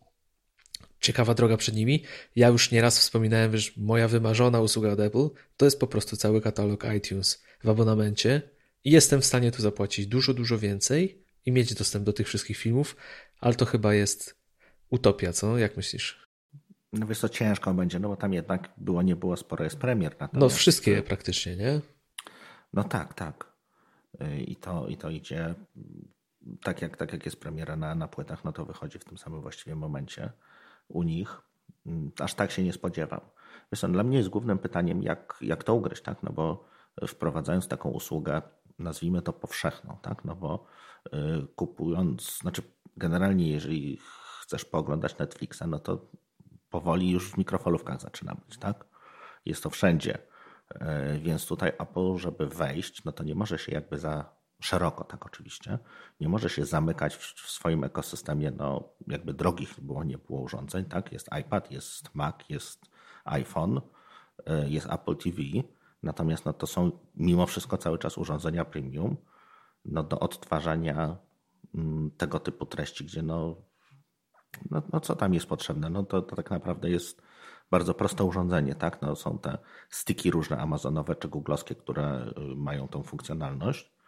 ciekawa 1.00 1.34
droga 1.34 1.58
przed 1.58 1.76
nimi. 1.76 2.04
Ja 2.36 2.48
już 2.48 2.72
nieraz 2.72 3.00
wspominałem, 3.00 3.58
że 3.58 3.72
moja 3.78 4.08
wymarzona 4.08 4.62
usługa 4.62 4.92
od 4.92 5.00
Apple 5.00 5.30
to 5.58 5.66
jest 5.66 5.80
po 5.80 5.88
prostu 5.88 6.18
cały 6.18 6.42
katalog 6.42 6.86
iTunes 6.98 7.44
w 7.64 7.70
abonamencie 7.70 8.42
i 8.84 8.92
jestem 8.92 9.22
w 9.22 9.26
stanie 9.26 9.52
tu 9.52 9.62
zapłacić 9.62 10.08
dużo, 10.08 10.34
dużo 10.34 10.58
więcej 10.58 11.24
i 11.46 11.52
mieć 11.52 11.74
dostęp 11.74 12.06
do 12.06 12.14
tych 12.14 12.28
wszystkich 12.28 12.58
filmów, 12.58 12.96
ale 13.40 13.56
to 13.56 13.66
chyba 13.66 13.94
jest 13.94 14.36
utopia, 14.90 15.34
co? 15.34 15.58
Jak 15.58 15.78
myślisz? 15.78 16.30
No 16.94 17.08
wiesz 17.08 17.20
co, 17.20 17.30
ciężko 17.30 17.74
będzie, 17.74 18.00
no 18.00 18.10
bo 18.10 18.16
tam 18.16 18.34
jednak 18.34 18.70
było, 18.78 19.02
nie 19.02 19.16
było 19.16 19.38
sporo 19.38 19.64
jest 19.64 19.78
premier. 19.78 20.12
Natomiast... 20.12 20.42
No 20.42 20.50
wszystkie 20.50 21.04
praktycznie, 21.04 21.56
nie? 21.56 21.82
No 22.74 22.84
tak, 22.84 23.14
tak. 23.14 23.52
I 24.46 24.56
to, 24.56 24.88
i 24.88 24.98
to 24.98 25.10
idzie 25.10 25.56
tak 26.64 26.82
jak, 26.82 26.98
tak 26.98 27.14
jak 27.14 27.26
jest 27.26 27.40
premiera 27.40 27.76
na, 27.76 27.96
na 27.96 28.08
płytach, 28.08 28.44
no 28.44 28.52
to 28.52 28.66
wychodzi 28.66 29.00
w 29.00 29.06
tym 29.06 29.18
samym 29.18 29.42
właściwie 29.42 29.76
momencie 29.76 30.32
u 30.90 31.04
nich. 31.04 31.42
Aż 32.20 32.34
tak 32.34 32.52
się 32.52 32.64
nie 32.64 32.74
spodziewam. 32.74 33.22
Wiesz, 33.72 33.82
dla 33.90 34.04
mnie 34.04 34.18
jest 34.18 34.30
głównym 34.30 34.58
pytaniem, 34.58 35.04
jak, 35.04 35.38
jak 35.42 35.64
to 35.64 35.76
ugryźć, 35.76 36.04
tak? 36.04 36.24
No 36.24 36.32
bo 36.32 36.66
wprowadzając 37.08 37.68
taką 37.68 37.90
usługę, 37.90 38.42
nazwijmy 38.80 39.22
to 39.22 39.34
powszechną, 39.34 39.98
tak? 40.02 40.26
No 40.26 40.36
bo 40.36 40.66
y, 41.08 41.48
kupując, 41.56 42.38
znaczy 42.38 42.62
generalnie 42.98 43.52
jeżeli 43.52 44.00
chcesz 44.42 44.66
pooglądać 44.66 45.18
Netflixa, 45.18 45.64
no 45.68 45.80
to 45.80 46.06
powoli 46.70 47.12
już 47.12 47.32
w 47.32 47.38
mikrofalówkach 47.38 48.02
zaczyna 48.02 48.36
być, 48.36 48.58
tak? 48.58 48.86
Jest 49.46 49.64
to 49.64 49.70
wszędzie. 49.70 50.18
Y, 51.16 51.20
więc 51.20 51.48
tutaj 51.48 51.72
Apple, 51.80 52.18
żeby 52.18 52.48
wejść, 52.48 53.04
no 53.04 53.12
to 53.12 53.24
nie 53.24 53.36
może 53.36 53.58
się 53.58 53.72
jakby 53.72 54.00
za 54.00 54.39
szeroko, 54.60 55.04
tak 55.04 55.26
oczywiście, 55.26 55.80
nie 56.20 56.30
może 56.30 56.50
się 56.50 56.66
zamykać 56.66 57.16
w 57.16 57.52
swoim 57.52 57.84
ekosystemie, 57.84 58.52
no 58.52 58.84
jakby 59.08 59.34
drogich 59.34 59.80
było, 59.80 60.04
nie 60.04 60.18
było 60.18 60.42
urządzeń, 60.42 60.86
tak? 60.86 61.12
Jest 61.12 61.30
iPad, 61.42 61.72
jest 61.72 62.16
Mac, 62.16 62.36
jest 62.50 62.86
iPhone, 63.26 63.78
y, 63.78 64.70
jest 64.70 64.88
Apple 64.92 65.16
TV, 65.16 65.42
natomiast 66.04 66.46
no 66.46 66.54
to 66.54 66.68
są 66.68 66.92
mimo 67.16 67.46
wszystko 67.46 67.78
cały 67.78 67.98
czas 67.98 68.18
urządzenia 68.18 68.66
premium, 68.66 69.18
no 69.86 70.04
do 70.04 70.20
odtwarzania 70.20 71.18
mm, 71.76 72.12
tego 72.12 72.40
typu 72.40 72.66
treści, 72.66 73.06
gdzie 73.06 73.22
no, 73.22 73.56
no, 74.72 74.82
no 74.94 75.00
co 75.00 75.16
tam 75.16 75.34
jest 75.34 75.46
potrzebne? 75.46 75.90
No 75.90 76.04
to, 76.04 76.22
to 76.22 76.36
tak 76.36 76.52
naprawdę 76.52 76.90
jest 76.90 77.22
bardzo 77.72 77.94
proste 77.94 78.24
urządzenie, 78.24 78.76
tak? 78.76 79.02
No 79.02 79.16
są 79.16 79.40
te 79.40 79.58
styki 79.90 80.32
różne 80.32 80.58
amazonowe 80.58 81.16
czy 81.16 81.28
googlowskie, 81.28 81.76
które 81.76 82.34
y, 82.38 82.56
mają 82.56 82.88
tą 82.88 83.04
funkcjonalność. 83.04 83.99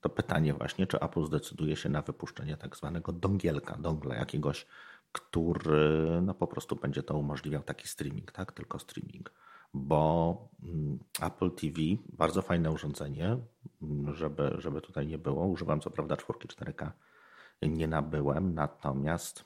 To 0.00 0.08
pytanie 0.08 0.54
właśnie, 0.54 0.86
czy 0.86 1.00
Apple 1.00 1.24
zdecyduje 1.24 1.76
się 1.76 1.88
na 1.88 2.02
wypuszczenie 2.02 2.56
tak 2.56 2.76
zwanego 2.76 3.12
dongielka, 3.12 3.76
dongla 3.76 4.14
jakiegoś, 4.14 4.66
który 5.12 6.20
no 6.22 6.34
po 6.34 6.46
prostu 6.46 6.76
będzie 6.76 7.02
to 7.02 7.18
umożliwiał 7.18 7.62
taki 7.62 7.88
streaming, 7.88 8.32
tak? 8.32 8.52
Tylko 8.52 8.78
streaming 8.78 9.32
bo 9.74 10.48
mm, 10.62 10.98
Apple 11.20 11.50
TV, 11.50 11.80
bardzo 12.12 12.42
fajne 12.42 12.70
urządzenie, 12.70 13.38
mm, 13.82 14.14
żeby, 14.14 14.54
żeby 14.58 14.80
tutaj 14.80 15.06
nie 15.06 15.18
było. 15.18 15.46
Używam 15.46 15.80
co 15.80 15.90
prawda 15.90 16.16
4 16.16 16.38
4K, 16.38 16.90
nie 17.62 17.88
nabyłem, 17.88 18.54
natomiast 18.54 19.44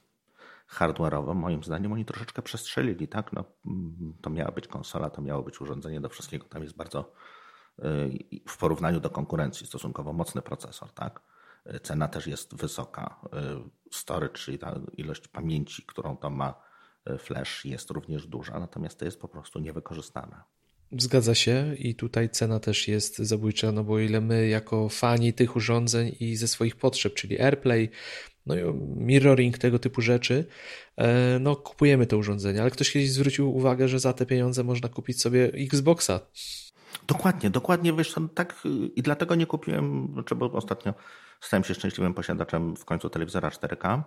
hardware'owo 0.68 1.34
moim 1.34 1.64
zdaniem 1.64 1.92
oni 1.92 2.04
troszeczkę 2.04 2.42
przestrzelili, 2.42 3.08
tak? 3.08 3.32
No, 3.32 3.44
mm, 3.66 4.14
to 4.20 4.30
miała 4.30 4.52
być 4.52 4.68
konsola, 4.68 5.10
to 5.10 5.22
miało 5.22 5.42
być 5.42 5.60
urządzenie 5.60 6.00
do 6.00 6.08
wszystkiego. 6.08 6.46
Tam 6.48 6.62
jest 6.62 6.76
bardzo 6.76 7.12
w 8.48 8.56
porównaniu 8.58 9.00
do 9.00 9.10
konkurencji 9.10 9.66
stosunkowo 9.66 10.12
mocny 10.12 10.42
procesor, 10.42 10.92
tak? 10.92 11.20
Cena 11.82 12.08
też 12.08 12.26
jest 12.26 12.56
wysoka. 12.56 13.20
Y, 13.26 13.96
storage, 13.96 14.34
czyli 14.34 14.58
ta 14.58 14.80
ilość 14.96 15.28
pamięci, 15.28 15.82
którą 15.82 16.16
to 16.16 16.30
ma 16.30 16.54
flash 17.18 17.64
jest 17.64 17.90
również 17.90 18.26
duża, 18.26 18.60
natomiast 18.60 18.98
to 18.98 19.04
jest 19.04 19.20
po 19.20 19.28
prostu 19.28 19.60
niewykorzystane. 19.60 20.42
Zgadza 20.98 21.34
się 21.34 21.74
i 21.78 21.94
tutaj 21.94 22.30
cena 22.30 22.60
też 22.60 22.88
jest 22.88 23.18
zabójcza, 23.18 23.72
no 23.72 23.84
bo 23.84 23.98
ile 23.98 24.20
my 24.20 24.48
jako 24.48 24.88
fani 24.88 25.32
tych 25.32 25.56
urządzeń 25.56 26.16
i 26.20 26.36
ze 26.36 26.48
swoich 26.48 26.76
potrzeb, 26.76 27.14
czyli 27.14 27.40
AirPlay, 27.40 27.90
no 28.46 28.56
i 28.56 28.60
mirroring, 28.96 29.58
tego 29.58 29.78
typu 29.78 30.00
rzeczy, 30.00 30.44
e, 30.96 31.38
no 31.38 31.56
kupujemy 31.56 32.06
te 32.06 32.16
urządzenia, 32.16 32.60
ale 32.60 32.70
ktoś 32.70 32.92
kiedyś 32.92 33.10
zwrócił 33.10 33.56
uwagę, 33.56 33.88
że 33.88 33.98
za 33.98 34.12
te 34.12 34.26
pieniądze 34.26 34.64
można 34.64 34.88
kupić 34.88 35.20
sobie 35.20 35.44
Xboxa. 35.44 36.20
Dokładnie, 37.06 37.50
dokładnie, 37.50 37.92
wiesz, 37.92 38.14
tak 38.34 38.62
i 38.96 39.02
dlatego 39.02 39.34
nie 39.34 39.46
kupiłem, 39.46 40.08
znaczy, 40.12 40.34
bo 40.34 40.52
ostatnio 40.52 40.94
stałem 41.40 41.64
się 41.64 41.74
szczęśliwym 41.74 42.14
posiadaczem 42.14 42.76
w 42.76 42.84
końcu 42.84 43.10
telewizora 43.10 43.48
4K, 43.48 44.02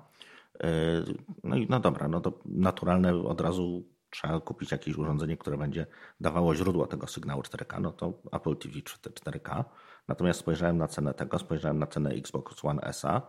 no 1.44 1.56
i 1.56 1.68
no 1.70 1.80
dobra, 1.80 2.08
no 2.08 2.22
to 2.22 2.40
naturalne 2.46 3.16
od 3.16 3.42
razu 3.42 3.84
trzeba 4.10 4.40
kupić 4.40 4.72
jakieś 4.72 4.98
urządzenie, 4.98 5.38
które 5.38 5.58
będzie 5.58 5.88
dawało 6.20 6.56
źródło 6.56 6.88
tego 6.88 7.08
sygnału 7.08 7.42
4K, 7.42 7.82
no 7.82 7.92
to 7.92 8.14
Apple 8.32 8.56
TV 8.56 8.80
4K. 8.80 9.64
Natomiast 10.08 10.40
spojrzałem 10.40 10.78
na 10.78 10.88
cenę 10.88 11.14
tego, 11.14 11.40
spojrzałem 11.40 11.80
na 11.80 11.88
cenę 11.88 12.10
Xbox 12.10 12.66
One 12.66 12.82
S-a. 12.82 13.22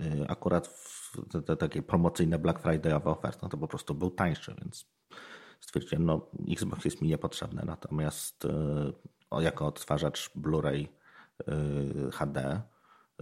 Y, 0.00 0.26
akurat 0.28 0.66
w 0.66 1.16
te, 1.32 1.42
te 1.42 1.56
takie 1.56 1.82
promocyjne 1.82 2.38
Black 2.38 2.62
Friday'owe 2.62 3.08
oferty, 3.08 3.38
no 3.42 3.48
to 3.48 3.58
po 3.58 3.68
prostu 3.68 3.94
był 3.94 4.10
tańszy, 4.10 4.54
więc 4.62 4.93
stwierdziłem, 5.64 6.04
no 6.04 6.30
Xbox 6.48 6.84
jest 6.84 7.00
mi 7.00 7.08
niepotrzebny, 7.08 7.62
natomiast 7.66 8.44
y, 8.44 9.42
jako 9.42 9.66
odtwarzacz 9.66 10.30
Blu-ray 10.36 10.88
y, 12.08 12.10
HD 12.12 12.62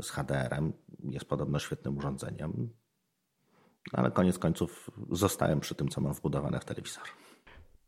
z 0.02 0.10
HDR-em 0.10 0.72
jest 1.04 1.24
podobno 1.24 1.58
świetnym 1.58 1.98
urządzeniem 1.98 2.70
ale 3.92 4.10
koniec 4.10 4.38
końców 4.38 4.90
zostałem 5.10 5.60
przy 5.60 5.74
tym, 5.74 5.88
co 5.88 6.00
mam 6.00 6.12
wbudowane 6.12 6.60
w 6.60 6.64
telewizor. 6.64 7.02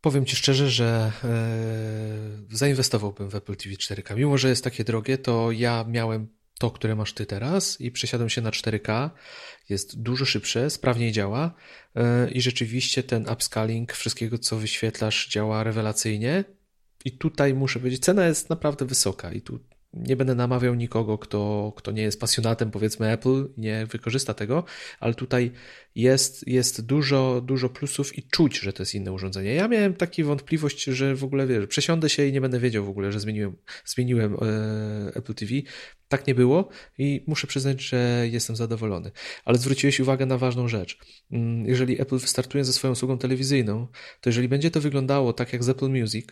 Powiem 0.01 0.25
Ci 0.27 0.37
szczerze, 0.37 0.71
że 0.71 1.13
e, 1.25 2.57
zainwestowałbym 2.57 3.31
w 3.31 3.35
Apple 3.35 3.57
TV 3.57 3.75
4K. 3.75 4.17
Mimo, 4.17 4.39
że 4.39 4.49
jest 4.49 4.65
takie 4.65 4.85
drogie, 4.85 5.19
to 5.19 5.51
ja 5.51 5.85
miałem 5.89 6.29
to, 6.59 6.71
które 6.71 6.97
masz 6.97 7.13
Ty 7.13 7.27
teraz 7.27 7.81
i 7.81 7.91
przesiadłem 7.91 8.29
się 8.29 8.41
na 8.41 8.51
4K. 8.51 9.11
Jest 9.69 10.03
dużo 10.03 10.25
szybsze, 10.25 10.71
sprawniej 10.71 11.13
działa 11.13 11.55
e, 11.95 12.31
i 12.31 12.41
rzeczywiście 12.41 13.03
ten 13.03 13.29
upscaling 13.29 13.93
wszystkiego, 13.93 14.39
co 14.39 14.57
wyświetlasz, 14.57 15.29
działa 15.29 15.65
rewelacyjnie. 15.65 16.45
I 17.05 17.19
tutaj 17.19 17.55
muszę 17.55 17.79
powiedzieć, 17.79 18.05
cena 18.05 18.27
jest 18.27 18.51
naprawdę 18.51 18.85
wysoka 18.85 19.33
i 19.33 19.41
tu 19.41 19.59
nie 19.97 20.17
będę 20.17 20.35
namawiał 20.35 20.75
nikogo, 20.75 21.19
kto, 21.19 21.73
kto 21.77 21.93
nie 21.93 22.03
jest 22.03 22.21
pasjonatem, 22.21 22.71
powiedzmy, 22.71 23.11
Apple, 23.11 23.49
nie 23.57 23.87
wykorzysta 23.87 24.35
tego, 24.35 24.65
ale 25.01 25.15
tutaj 25.15 25.51
jest, 25.95 26.49
jest 26.49 26.87
dużo, 26.87 27.41
dużo 27.41 27.69
plusów 27.69 28.19
i 28.19 28.23
czuć, 28.23 28.61
że 28.61 28.73
to 28.73 28.83
jest 28.83 28.95
inne 28.95 29.13
urządzenie. 29.13 29.55
Ja 29.55 29.69
miałem 29.69 29.95
taką 29.95 30.25
wątpliwość, 30.25 30.85
że 30.85 31.17
w 31.17 31.25
ogóle 31.25 31.47
wiesz, 31.47 31.67
przesiądę 31.67 32.09
się 32.09 32.27
i 32.27 32.33
nie 32.33 32.41
będę 32.41 32.61
wiedział 32.61 32.85
w 32.85 32.89
ogóle, 32.89 33.13
że 33.13 33.21
zmieniłem, 33.21 33.57
zmieniłem 33.85 34.35
e, 34.35 35.17
Apple 35.17 35.35
TV. 35.35 35.53
Tak 36.09 36.27
nie 36.27 36.35
było 36.35 36.69
i 36.99 37.25
muszę 37.27 37.47
przyznać, 37.47 37.83
że 37.83 38.27
jestem 38.31 38.57
zadowolony. 38.57 39.11
Ale 39.45 39.59
zwróciłeś 39.59 40.01
uwagę 40.01 40.27
na 40.27 40.39
ważną 40.39 40.69
rzecz. 40.69 40.99
Mm, 41.33 41.67
jeżeli 41.67 42.01
Apple 42.01 42.19
wystartuje 42.19 42.65
ze 42.65 42.73
swoją 42.73 42.93
usługą 42.93 43.19
telewizyjną, 43.19 43.87
to 44.21 44.29
jeżeli 44.29 44.49
będzie 44.49 44.71
to 44.71 44.81
wyglądało 44.81 45.33
tak 45.33 45.53
jak 45.53 45.65
z 45.65 45.69
Apple 45.69 45.89
Music, 45.89 46.27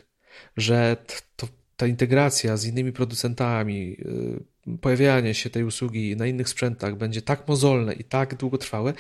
że 0.56 0.96
to 1.36 1.48
ta 1.82 1.86
integracja 1.86 2.56
z 2.56 2.64
innymi 2.66 2.92
producentami, 2.92 3.96
y, 4.68 4.78
pojawianie 4.80 5.34
się 5.34 5.50
tej 5.50 5.64
usługi 5.64 6.16
na 6.16 6.26
innych 6.26 6.48
sprzętach 6.48 6.96
będzie 6.96 7.22
tak 7.22 7.48
mozolne 7.48 7.92
i 7.92 8.04
tak 8.04 8.34
długotrwałe, 8.34 8.92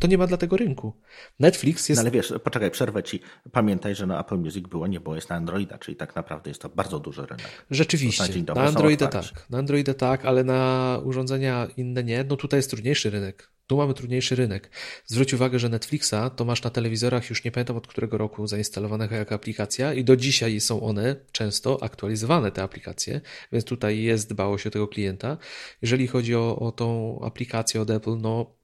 to 0.00 0.06
nie 0.06 0.18
ma 0.18 0.26
dla 0.26 0.36
tego 0.36 0.56
rynku. 0.56 0.92
Netflix 1.40 1.88
jest... 1.88 1.98
No 1.98 2.02
ale 2.02 2.10
wiesz, 2.10 2.34
poczekaj, 2.44 2.70
przerwę 2.70 3.02
ci. 3.02 3.20
Pamiętaj, 3.52 3.94
że 3.94 4.06
na 4.06 4.20
Apple 4.20 4.38
Music 4.38 4.68
było 4.68 4.86
nie, 4.86 5.00
bo 5.00 5.14
jest 5.14 5.30
na 5.30 5.36
Androida, 5.36 5.78
czyli 5.78 5.96
tak 5.96 6.16
naprawdę 6.16 6.50
jest 6.50 6.62
to 6.62 6.68
bardzo 6.68 7.00
duży 7.00 7.26
rynek. 7.26 7.66
Rzeczywiście, 7.70 8.42
na, 8.42 8.54
na 8.54 8.62
Androida 8.62 9.06
tak, 9.06 9.24
na 9.50 9.58
Androida 9.58 9.94
tak, 9.94 10.24
ale 10.24 10.44
na 10.44 11.00
urządzenia 11.04 11.68
inne 11.76 12.04
nie. 12.04 12.24
No 12.24 12.36
tutaj 12.36 12.58
jest 12.58 12.70
trudniejszy 12.70 13.10
rynek. 13.10 13.55
Tu 13.66 13.76
mamy 13.76 13.94
trudniejszy 13.94 14.36
rynek. 14.36 14.70
Zwróć 15.06 15.34
uwagę, 15.34 15.58
że 15.58 15.68
Netflixa 15.68 16.14
to 16.36 16.44
masz 16.44 16.62
na 16.62 16.70
telewizorach 16.70 17.30
już 17.30 17.44
nie 17.44 17.50
pamiętam 17.50 17.76
od 17.76 17.86
którego 17.86 18.18
roku 18.18 18.46
zainstalowanych 18.46 19.10
jako 19.10 19.34
aplikacja 19.34 19.94
i 19.94 20.04
do 20.04 20.16
dzisiaj 20.16 20.60
są 20.60 20.82
one 20.82 21.16
często 21.32 21.82
aktualizowane, 21.82 22.52
te 22.52 22.62
aplikacje, 22.62 23.20
więc 23.52 23.64
tutaj 23.64 24.02
jest 24.02 24.30
dbałość 24.30 24.66
o 24.66 24.70
tego 24.70 24.88
klienta. 24.88 25.38
Jeżeli 25.82 26.06
chodzi 26.06 26.34
o, 26.34 26.58
o 26.58 26.72
tą 26.72 27.18
aplikację 27.24 27.80
od 27.80 27.90
Apple, 27.90 28.16
no 28.20 28.56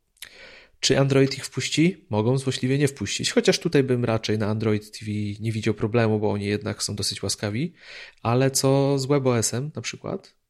czy 0.80 0.98
Android 0.98 1.38
ich 1.38 1.46
wpuści? 1.46 2.06
Mogą 2.10 2.38
złośliwie 2.38 2.78
nie 2.78 2.88
wpuścić, 2.88 3.32
chociaż 3.32 3.58
tutaj 3.58 3.82
bym 3.82 4.04
raczej 4.04 4.38
na 4.38 4.46
Android 4.46 4.98
TV 4.98 5.12
nie 5.40 5.52
widział 5.52 5.74
problemu, 5.74 6.18
bo 6.18 6.30
oni 6.30 6.44
jednak 6.44 6.82
są 6.82 6.94
dosyć 6.94 7.22
łaskawi, 7.22 7.72
ale 8.22 8.50
co 8.50 8.98
z 8.98 9.06
WebOS-em 9.06 9.70
na 9.74 9.82
przykład? 9.82 10.41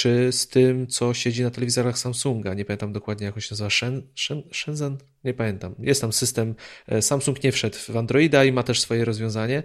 Czy 0.00 0.32
z 0.32 0.48
tym, 0.48 0.86
co 0.86 1.14
siedzi 1.14 1.42
na 1.42 1.50
telewizorach 1.50 1.98
Samsunga. 1.98 2.54
Nie 2.54 2.64
pamiętam 2.64 2.92
dokładnie, 2.92 3.26
jak 3.26 3.34
on 3.34 3.40
się 3.40 3.48
nazywa. 3.50 3.70
Shen, 3.70 4.02
Shen, 4.16 4.42
Shenzhen? 4.52 4.98
Nie 5.24 5.34
pamiętam. 5.34 5.74
Jest 5.78 6.00
tam 6.00 6.12
system. 6.12 6.54
E, 6.86 7.02
Samsung 7.02 7.44
nie 7.44 7.52
wszedł 7.52 7.76
w 7.88 7.96
Androida 7.96 8.44
i 8.44 8.52
ma 8.52 8.62
też 8.62 8.80
swoje 8.80 9.04
rozwiązanie. 9.04 9.62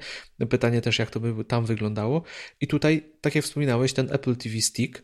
Pytanie 0.49 0.81
też, 0.81 0.99
jak 0.99 1.09
to 1.09 1.19
by 1.19 1.45
tam 1.45 1.65
wyglądało. 1.65 2.23
I 2.61 2.67
tutaj, 2.67 3.13
tak 3.21 3.35
jak 3.35 3.43
wspominałeś, 3.43 3.93
ten 3.93 4.13
Apple 4.13 4.35
TV 4.35 4.61
Stick, 4.61 5.03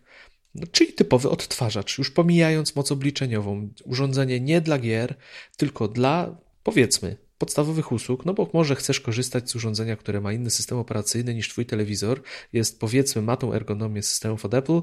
no, 0.55 0.67
czyli 0.71 0.93
typowy 0.93 1.29
odtwarzacz, 1.29 1.97
już 1.97 2.11
pomijając 2.11 2.75
moc 2.75 2.91
obliczeniową. 2.91 3.69
Urządzenie 3.83 4.39
nie 4.39 4.61
dla 4.61 4.79
gier, 4.79 5.15
tylko 5.57 5.87
dla, 5.87 6.37
powiedzmy, 6.63 7.17
podstawowych 7.41 7.91
usług, 7.91 8.25
no 8.25 8.33
bo 8.33 8.49
może 8.53 8.75
chcesz 8.75 8.99
korzystać 8.99 9.49
z 9.49 9.55
urządzenia, 9.55 9.95
które 9.95 10.21
ma 10.21 10.33
inny 10.33 10.49
system 10.49 10.77
operacyjny 10.77 11.33
niż 11.35 11.49
Twój 11.49 11.65
telewizor, 11.65 12.21
jest 12.53 12.79
powiedzmy, 12.79 13.21
ma 13.21 13.37
tą 13.37 13.53
ergonomię 13.53 14.03
systemów 14.03 14.45
od 14.45 14.53
Apple 14.53 14.81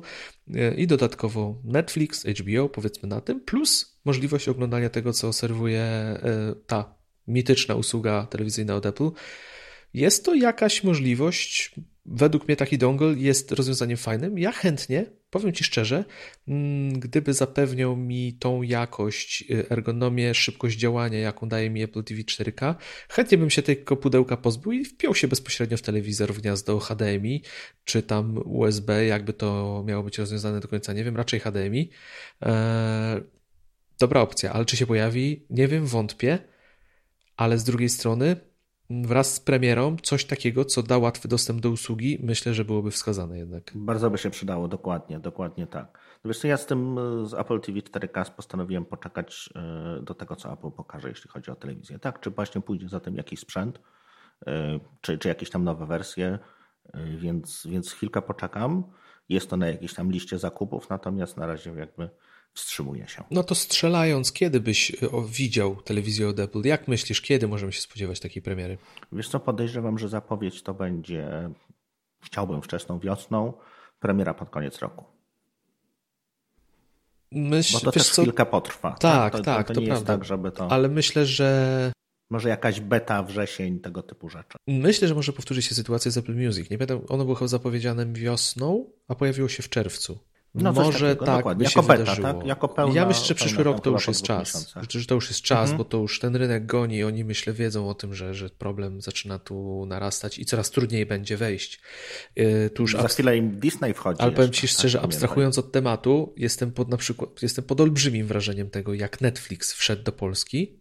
e, 0.55 0.75
i 0.75 0.87
dodatkowo 0.87 1.61
Netflix, 1.65 2.27
HBO, 2.27 2.69
powiedzmy 2.69 3.09
na 3.09 3.21
tym, 3.21 3.41
plus 3.41 3.99
możliwość 4.05 4.49
oglądania 4.49 4.91
tego, 4.91 5.12
co 5.12 5.33
serwuje 5.33 5.81
e, 5.81 6.55
ta 6.67 6.95
mityczna 7.29 7.75
usługa 7.75 8.27
telewizyjna 8.27 8.75
od 8.75 8.87
Apple. 8.87 9.11
Jest 9.95 10.25
to 10.25 10.35
jakaś 10.35 10.85
możliwość. 10.85 11.75
Według 12.07 12.49
mnie 12.49 12.57
taki 12.57 12.78
dongle 12.78 13.09
jest 13.09 13.52
rozwiązaniem 13.52 13.97
fajnym. 13.97 14.38
Ja 14.38 14.52
chętnie, 14.52 15.07
powiem 15.30 15.52
Ci 15.52 15.64
szczerze, 15.64 16.04
mm, 16.49 17.00
gdyby 17.00 17.35
zapewniał 17.35 17.97
mi 17.97 18.33
tą 18.33 18.62
jakość, 18.62 19.45
y, 19.50 19.71
ergonomię, 19.71 20.35
szybkość 20.35 20.78
działania, 20.78 21.18
jaką 21.18 21.49
daje 21.49 21.71
mi 21.71 21.83
Apple 21.83 22.04
TV 22.04 22.25
4K, 22.25 22.75
chętnie 23.09 23.38
bym 23.38 23.50
się 23.50 23.62
tego 23.62 23.97
pudełka 23.97 24.37
pozbył 24.37 24.73
i 24.73 24.85
wpiął 24.85 25.14
się 25.14 25.28
bezpośrednio 25.28 25.76
w 25.76 25.83
telewizor 25.83 26.35
w 26.35 26.40
gniazdo 26.40 26.78
HDMI, 26.78 27.42
czy 27.85 28.02
tam 28.02 28.42
USB, 28.45 29.07
jakby 29.07 29.33
to 29.33 29.83
miało 29.87 30.02
być 30.02 30.18
rozwiązane 30.18 30.61
do 30.61 30.68
końca, 30.68 30.92
nie 30.92 31.04
wiem, 31.04 31.16
raczej 31.16 31.40
HDMI. 31.40 31.90
Eee, 32.40 33.21
dobra 33.99 34.21
opcja, 34.21 34.52
ale 34.52 34.64
czy 34.64 34.76
się 34.76 34.87
pojawi? 34.87 35.47
Nie 35.50 35.68
wiem, 35.68 35.87
wątpię, 35.87 36.38
ale 37.37 37.59
z 37.59 37.64
drugiej 37.64 37.88
strony 37.88 38.48
wraz 38.90 39.35
z 39.35 39.40
premierą 39.40 39.97
coś 40.02 40.25
takiego, 40.25 40.64
co 40.64 40.83
da 40.83 40.99
łatwy 40.99 41.28
dostęp 41.28 41.61
do 41.61 41.71
usługi, 41.71 42.18
myślę, 42.23 42.54
że 42.54 42.64
byłoby 42.64 42.90
wskazane 42.90 43.38
jednak. 43.38 43.73
Bardzo 43.75 44.11
by 44.11 44.18
się 44.18 44.30
przydało, 44.30 44.68
dokładnie, 44.68 45.21
dokładnie 45.21 45.66
tak. 45.66 45.99
No 46.25 46.28
wiesz 46.28 46.45
ja 46.45 46.57
z 46.57 46.66
tym 46.66 46.99
z 47.26 47.35
Apple 47.35 47.61
TV 47.61 47.78
4K 47.78 48.30
postanowiłem 48.30 48.85
poczekać 48.85 49.50
e, 49.57 50.02
do 50.02 50.14
tego, 50.14 50.37
co 50.37 50.52
Apple 50.52 50.71
pokaże, 50.71 51.09
jeśli 51.09 51.30
chodzi 51.30 51.50
o 51.50 51.57
telewizję. 51.57 51.99
Tak, 51.99 52.21
czy 52.21 52.30
właśnie 52.30 52.61
pójdzie 52.61 52.88
za 52.88 53.00
tym 53.00 53.16
jakiś 53.16 53.40
sprzęt, 53.40 53.80
e, 54.47 54.80
czy, 55.00 55.18
czy 55.18 55.28
jakieś 55.28 55.50
tam 55.50 55.64
nowe 55.64 55.87
wersje, 55.87 56.38
e, 56.92 57.16
więc, 57.16 57.66
więc 57.71 57.92
chwilkę 57.92 58.23
poczekam. 58.23 58.85
Jest 59.28 59.50
to 59.50 59.57
na 59.57 59.66
jakiejś 59.66 59.95
tam 59.95 60.11
liście 60.11 60.38
zakupów, 60.38 60.90
natomiast 60.90 61.37
na 61.37 61.47
razie 61.47 61.71
jakby 61.71 62.11
wstrzymuje 62.55 63.09
się. 63.09 63.25
No 63.31 63.45
to 63.45 63.55
strzelając, 63.55 64.33
kiedy 64.33 64.61
byś 64.61 64.90
y, 64.90 65.09
widział 65.28 65.76
telewizję 65.76 66.28
od 66.28 66.38
Apple? 66.38 66.62
Jak 66.64 66.88
myślisz, 66.88 67.21
kiedy 67.21 67.49
możemy 67.49 67.73
się 67.73 67.81
spodziewać 67.81 68.21
takiej 68.21 68.43
premiery? 68.43 68.78
Wiesz 69.12 69.28
co, 69.28 69.40
podejrzewam, 69.40 69.99
że 69.99 70.09
zapowiedź 70.09 70.62
to 70.62 70.75
będzie, 70.75 71.50
chciałbym 72.21 72.62
wczesną 72.62 72.99
wiosną, 72.99 73.52
premiera 74.00 74.35
pod 74.35 74.50
koniec 74.50 74.78
roku. 74.78 75.05
Myśl, 77.33 77.73
Bo 77.75 77.81
to 77.81 77.93
też 77.93 78.11
co? 78.11 78.23
chwilkę 78.23 78.47
potrwa. 78.47 78.90
Tak, 78.90 79.00
tak, 79.00 79.33
to, 79.33 79.43
tak, 79.43 79.69
to, 79.69 79.75
to, 79.75 79.81
nie 79.81 79.87
prawda. 79.87 80.12
jest 80.12 80.21
tak, 80.21 80.25
żeby 80.25 80.50
to... 80.50 80.73
Ale 80.73 80.88
myślę, 80.88 81.26
że... 81.26 81.93
Może 82.31 82.49
jakaś 82.49 82.81
beta, 82.81 83.23
wrzesień, 83.23 83.81
tego 83.81 84.02
typu 84.02 84.28
rzeczy. 84.28 84.59
Myślę, 84.67 85.09
że 85.09 85.14
może 85.14 85.33
powtórzyć 85.33 85.64
się 85.64 85.75
sytuacja 85.75 86.11
z 86.11 86.19
Apple 86.19 86.47
Music. 86.47 86.71
Nie 86.71 86.78
pamiętam, 86.78 87.00
ono 87.09 87.25
było 87.25 87.49
zapowiedziane 87.49 88.07
wiosną, 88.12 88.90
a 89.09 89.14
pojawiło 89.14 89.49
się 89.49 89.62
w 89.62 89.69
czerwcu. 89.69 90.19
No 90.55 90.73
Może 90.73 91.17
takiego, 91.17 91.25
tak 91.26 91.57
by 91.57 91.64
jako 91.64 91.83
się 91.83 91.88
beta, 91.88 91.99
wydarzyło. 91.99 92.33
Tak? 92.33 92.47
Jako 92.47 92.69
pełna, 92.69 92.95
ja 92.95 93.07
myślę, 93.07 93.25
że 93.25 93.35
przyszły 93.35 93.64
rok 93.64 93.81
to 93.81 93.90
już 93.90 94.09
jest 94.09 94.23
czas. 94.23 94.75
Że 94.88 95.07
to 95.07 95.14
już 95.14 95.28
jest 95.28 95.43
czas, 95.43 95.61
mhm. 95.61 95.78
bo 95.78 95.85
to 95.85 95.99
już 95.99 96.21
ten 96.21 96.37
rynek 96.37 96.67
goni 96.67 96.97
i 96.97 97.05
oni 97.05 97.25
myślę 97.25 97.52
wiedzą 97.52 97.88
o 97.88 97.95
tym, 97.95 98.14
że, 98.14 98.35
że 98.35 98.50
problem 98.50 99.00
zaczyna 99.00 99.38
tu 99.38 99.87
narastać 99.87 100.38
i 100.38 100.45
coraz 100.45 100.71
trudniej 100.71 101.07
będzie 101.07 101.37
wejść. 101.37 101.81
Yy, 102.37 102.71
tu 102.71 102.83
już 102.83 102.93
Za 102.93 103.09
chwilę 103.09 103.37
im 103.37 103.61
Disney 103.61 103.95
wchodzi. 103.95 104.21
Ale 104.21 104.33
powiem 104.33 104.50
Ci 104.50 104.69
szczerze, 104.69 104.99
tak, 104.99 105.05
abstrahując 105.05 105.59
od 105.59 105.73
tematu, 105.73 106.35
jestem 106.37 106.73
pod 106.73 106.88
na 106.88 106.97
przykład, 106.97 107.43
jestem 107.43 107.64
pod 107.64 107.81
olbrzymim 107.81 108.26
wrażeniem 108.26 108.71
tego, 108.71 108.95
jak 108.95 109.21
Netflix 109.21 109.73
wszedł 109.73 110.02
do 110.02 110.12
Polski, 110.12 110.81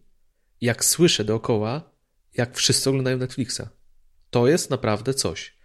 jak 0.60 0.84
słyszę 0.84 1.24
dookoła, 1.24 1.90
jak 2.34 2.56
wszyscy 2.56 2.90
oglądają 2.90 3.18
Netflixa. 3.18 3.62
To 4.30 4.48
jest 4.48 4.70
naprawdę 4.70 5.14
coś. 5.14 5.57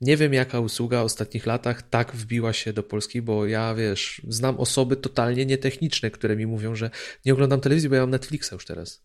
Nie 0.00 0.16
wiem, 0.16 0.32
jaka 0.32 0.60
usługa 0.60 1.02
w 1.02 1.04
ostatnich 1.04 1.46
latach 1.46 1.82
tak 1.82 2.12
wbiła 2.12 2.52
się 2.52 2.72
do 2.72 2.82
Polski, 2.82 3.22
bo 3.22 3.46
ja, 3.46 3.74
wiesz, 3.74 4.22
znam 4.28 4.60
osoby 4.60 4.96
totalnie 4.96 5.46
nietechniczne, 5.46 6.10
które 6.10 6.36
mi 6.36 6.46
mówią, 6.46 6.74
że 6.74 6.90
nie 7.24 7.32
oglądam 7.32 7.60
telewizji, 7.60 7.88
bo 7.88 7.94
ja 7.94 8.00
mam 8.00 8.10
Netflixa 8.10 8.52
już 8.52 8.64
teraz. 8.64 9.02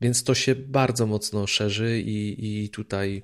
Więc 0.00 0.24
to 0.24 0.34
się 0.34 0.54
bardzo 0.54 1.06
mocno 1.06 1.46
szerzy 1.46 2.00
i, 2.00 2.64
i 2.64 2.70
tutaj 2.70 3.22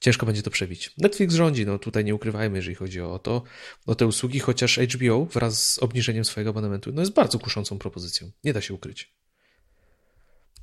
ciężko 0.00 0.26
będzie 0.26 0.42
to 0.42 0.50
przebić. 0.50 0.94
Netflix 0.98 1.34
rządzi, 1.34 1.66
no 1.66 1.78
tutaj 1.78 2.04
nie 2.04 2.14
ukrywajmy, 2.14 2.58
jeżeli 2.58 2.74
chodzi 2.74 3.00
o 3.00 3.18
to, 3.18 3.42
o 3.86 3.94
te 3.94 4.06
usługi, 4.06 4.40
chociaż 4.40 4.78
HBO 4.78 5.24
wraz 5.24 5.72
z 5.72 5.78
obniżeniem 5.78 6.24
swojego 6.24 6.50
abonamentu, 6.50 6.92
no 6.92 7.00
jest 7.00 7.12
bardzo 7.12 7.38
kuszącą 7.38 7.78
propozycją. 7.78 8.30
Nie 8.44 8.52
da 8.52 8.60
się 8.60 8.74
ukryć. 8.74 9.14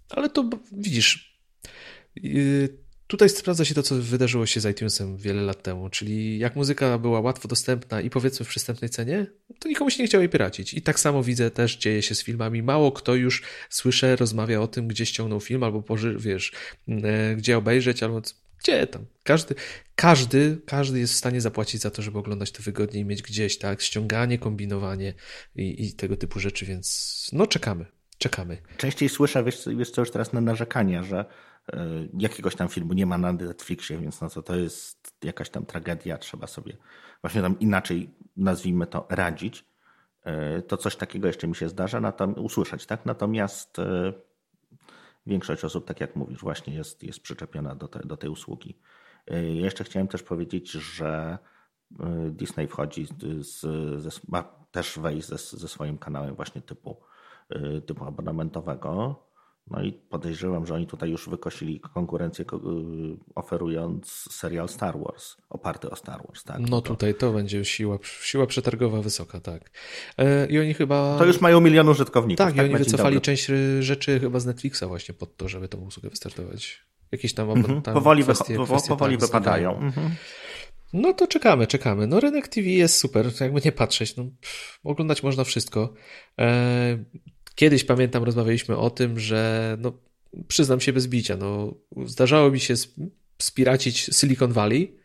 Ale 0.10 0.30
to 0.30 0.50
widzisz, 0.72 1.40
yy, 2.16 2.87
Tutaj 3.08 3.30
sprawdza 3.30 3.66
się 3.66 3.74
to, 3.74 3.84
co 3.84 3.96
wydarzyło 3.96 4.46
się 4.46 4.60
z 4.60 4.66
iTunesem 4.66 5.18
wiele 5.18 5.42
lat 5.42 5.64
temu, 5.64 5.90
czyli 5.90 6.40
jak 6.40 6.56
muzyka 6.56 6.98
była 6.98 7.20
łatwo 7.20 7.48
dostępna 7.48 8.02
i 8.02 8.10
powiedzmy 8.10 8.46
w 8.46 8.50
przystępnej 8.50 8.90
cenie, 8.90 9.26
to 9.60 9.70
nikomu 9.70 9.90
się 9.90 10.04
nie 10.04 10.08
chciało 10.08 10.22
jej 10.22 10.30
piracić. 10.30 10.74
I 10.74 10.82
tak 10.82 11.00
samo 11.00 11.24
widzę 11.24 11.52
też 11.52 11.78
dzieje 11.78 12.02
się 12.02 12.16
z 12.16 12.24
filmami. 12.24 12.64
Mało 12.64 12.92
kto 12.92 13.16
już 13.16 13.44
słyszę, 13.70 14.16
rozmawia 14.16 14.62
o 14.62 14.68
tym, 14.68 14.88
gdzie 14.88 15.06
ściągnął 15.06 15.40
film, 15.40 15.64
albo 15.64 15.82
poży, 15.82 16.16
wiesz, 16.20 16.52
e, 16.88 17.36
gdzie 17.36 17.58
obejrzeć, 17.58 18.04
albo 18.04 18.22
gdzie 18.60 18.88
tam. 18.88 19.06
Każdy, 19.24 19.56
każdy, 19.96 20.58
każdy 20.66 21.00
jest 21.00 21.14
w 21.14 21.18
stanie 21.18 21.42
zapłacić 21.42 21.82
za 21.82 21.92
to, 21.92 22.02
żeby 22.02 22.20
oglądać 22.20 22.52
to 22.52 22.64
wygodnie 22.64 23.00
i 23.00 23.06
mieć 23.06 23.22
gdzieś, 23.22 23.58
tak, 23.58 23.82
ściąganie, 23.82 24.38
kombinowanie 24.38 25.14
i, 25.56 25.86
i 25.86 25.94
tego 25.94 26.18
typu 26.18 26.40
rzeczy, 26.40 26.66
więc 26.66 27.30
no 27.34 27.48
czekamy. 27.48 27.86
Czekamy. 28.18 28.58
Częściej 28.78 29.10
słyszę, 29.10 29.44
wiesz, 29.44 29.70
wiesz 29.78 29.92
co, 29.92 30.02
już 30.02 30.12
teraz 30.12 30.34
na 30.34 30.42
narzekanie, 30.42 31.04
że 31.04 31.26
jakiegoś 32.20 32.56
tam 32.56 32.68
filmu 32.68 32.94
nie 32.94 33.06
ma 33.06 33.18
na 33.18 33.34
Netflixie, 33.34 33.98
więc 33.98 34.22
no 34.22 34.30
to, 34.30 34.42
to 34.44 34.56
jest 34.56 35.14
jakaś 35.24 35.50
tam 35.50 35.66
tragedia, 35.66 36.18
trzeba 36.18 36.48
sobie 36.48 36.78
właśnie 37.22 37.42
tam 37.42 37.60
inaczej, 37.60 38.10
nazwijmy 38.38 38.88
to, 38.88 39.08
radzić. 39.10 39.66
E, 40.24 40.62
to 40.62 40.78
coś 40.78 40.96
takiego 40.96 41.28
jeszcze 41.28 41.48
mi 41.48 41.56
się 41.56 41.70
zdarza 41.70 42.02
natom- 42.02 42.40
usłyszeć, 42.40 42.86
tak? 42.86 43.06
Natomiast 43.06 43.80
e, 43.80 44.14
większość 45.26 45.64
osób, 45.64 45.86
tak 45.86 46.02
jak 46.02 46.16
mówisz, 46.16 46.40
właśnie 46.40 46.76
jest, 46.76 47.04
jest 47.04 47.20
przyczepiona 47.20 47.76
do, 47.76 47.88
te, 47.88 48.00
do 48.00 48.18
tej 48.18 48.30
usługi. 48.30 48.80
Ja 49.28 49.40
jeszcze 49.40 49.84
chciałem 49.84 50.08
też 50.08 50.24
powiedzieć, 50.24 50.72
że 50.72 51.38
Disney 52.30 52.68
wchodzi 52.68 53.08
z, 53.40 53.60
ze, 54.02 54.10
ma 54.28 54.44
też 54.72 55.00
wejść 55.00 55.28
ze, 55.28 55.38
ze 55.38 55.68
swoim 55.68 55.98
kanałem 55.98 56.36
właśnie 56.36 56.62
typu, 56.62 57.02
typu 57.86 58.06
abonamentowego. 58.06 59.16
No 59.72 59.84
i 59.84 59.92
podejrzewam, 59.92 60.66
że 60.66 60.74
oni 60.74 60.88
tutaj 60.88 61.10
już 61.10 61.30
wykosili 61.30 61.80
konkurencję, 61.80 62.46
y, 62.46 62.48
oferując 63.36 64.28
serial 64.32 64.70
Star 64.70 65.00
Wars, 65.00 65.38
oparty 65.50 65.90
o 65.90 65.96
Star 65.96 66.22
Wars. 66.28 66.44
Tak? 66.44 66.60
No 66.60 66.82
tutaj 66.82 67.16
to 67.16 67.32
będzie 67.32 67.66
siła, 67.66 67.98
siła 68.04 68.48
przetargowa 68.48 69.02
wysoka, 69.02 69.40
tak. 69.40 69.72
E, 70.18 70.48
I 70.48 70.60
oni 70.60 70.74
chyba... 70.74 71.18
To 71.18 71.26
już 71.26 71.42
mają 71.42 71.62
milion 71.62 71.90
użytkowników. 71.90 72.38
Tak, 72.38 72.56
tak 72.56 72.66
i 72.68 72.70
oni 72.70 72.78
wycofali 72.78 73.22
część 73.22 73.52
rzeczy 73.80 74.20
chyba 74.20 74.40
z 74.40 74.46
Netflixa 74.46 74.84
właśnie 74.88 75.14
pod 75.14 75.38
to, 75.38 75.48
żeby 75.48 75.68
tą 75.68 75.78
usługę 75.78 76.10
wystartować. 76.10 76.88
Jakieś 77.12 77.34
tam, 77.34 77.50
mhm. 77.50 77.82
tam 77.82 77.94
powoli, 77.94 78.24
kwestie, 78.24 78.58
wy, 78.58 78.66
kwestie 78.66 78.90
powoli 78.90 79.18
tak, 79.18 79.28
wypadają. 79.28 79.78
Mhm. 79.80 80.12
No 80.94 81.14
to 81.14 81.28
czekamy, 81.28 81.68
czekamy. 81.68 82.08
No 82.08 82.20
rynek 82.20 82.48
TV 82.48 82.68
jest 82.68 82.98
super, 82.98 83.32
jakby 83.42 83.62
nie 83.66 83.72
patrzeć. 83.72 84.16
No, 84.16 84.24
pff, 84.24 84.80
oglądać 84.84 85.24
można 85.24 85.44
wszystko. 85.44 85.94
E, 86.40 86.98
Kiedyś 87.58 87.84
pamiętam, 87.84 88.24
rozmawialiśmy 88.24 88.78
o 88.78 88.90
tym, 88.90 89.20
że 89.20 89.78
no, 89.80 89.94
przyznam 90.48 90.80
się 90.80 90.94
bez 90.94 91.08
bicia, 91.08 91.38
no, 91.38 91.74
zdarzało 92.06 92.52
mi 92.52 92.60
się 92.60 92.74
spiracić 93.40 93.98
Silicon 94.00 94.52
Valley, 94.52 94.98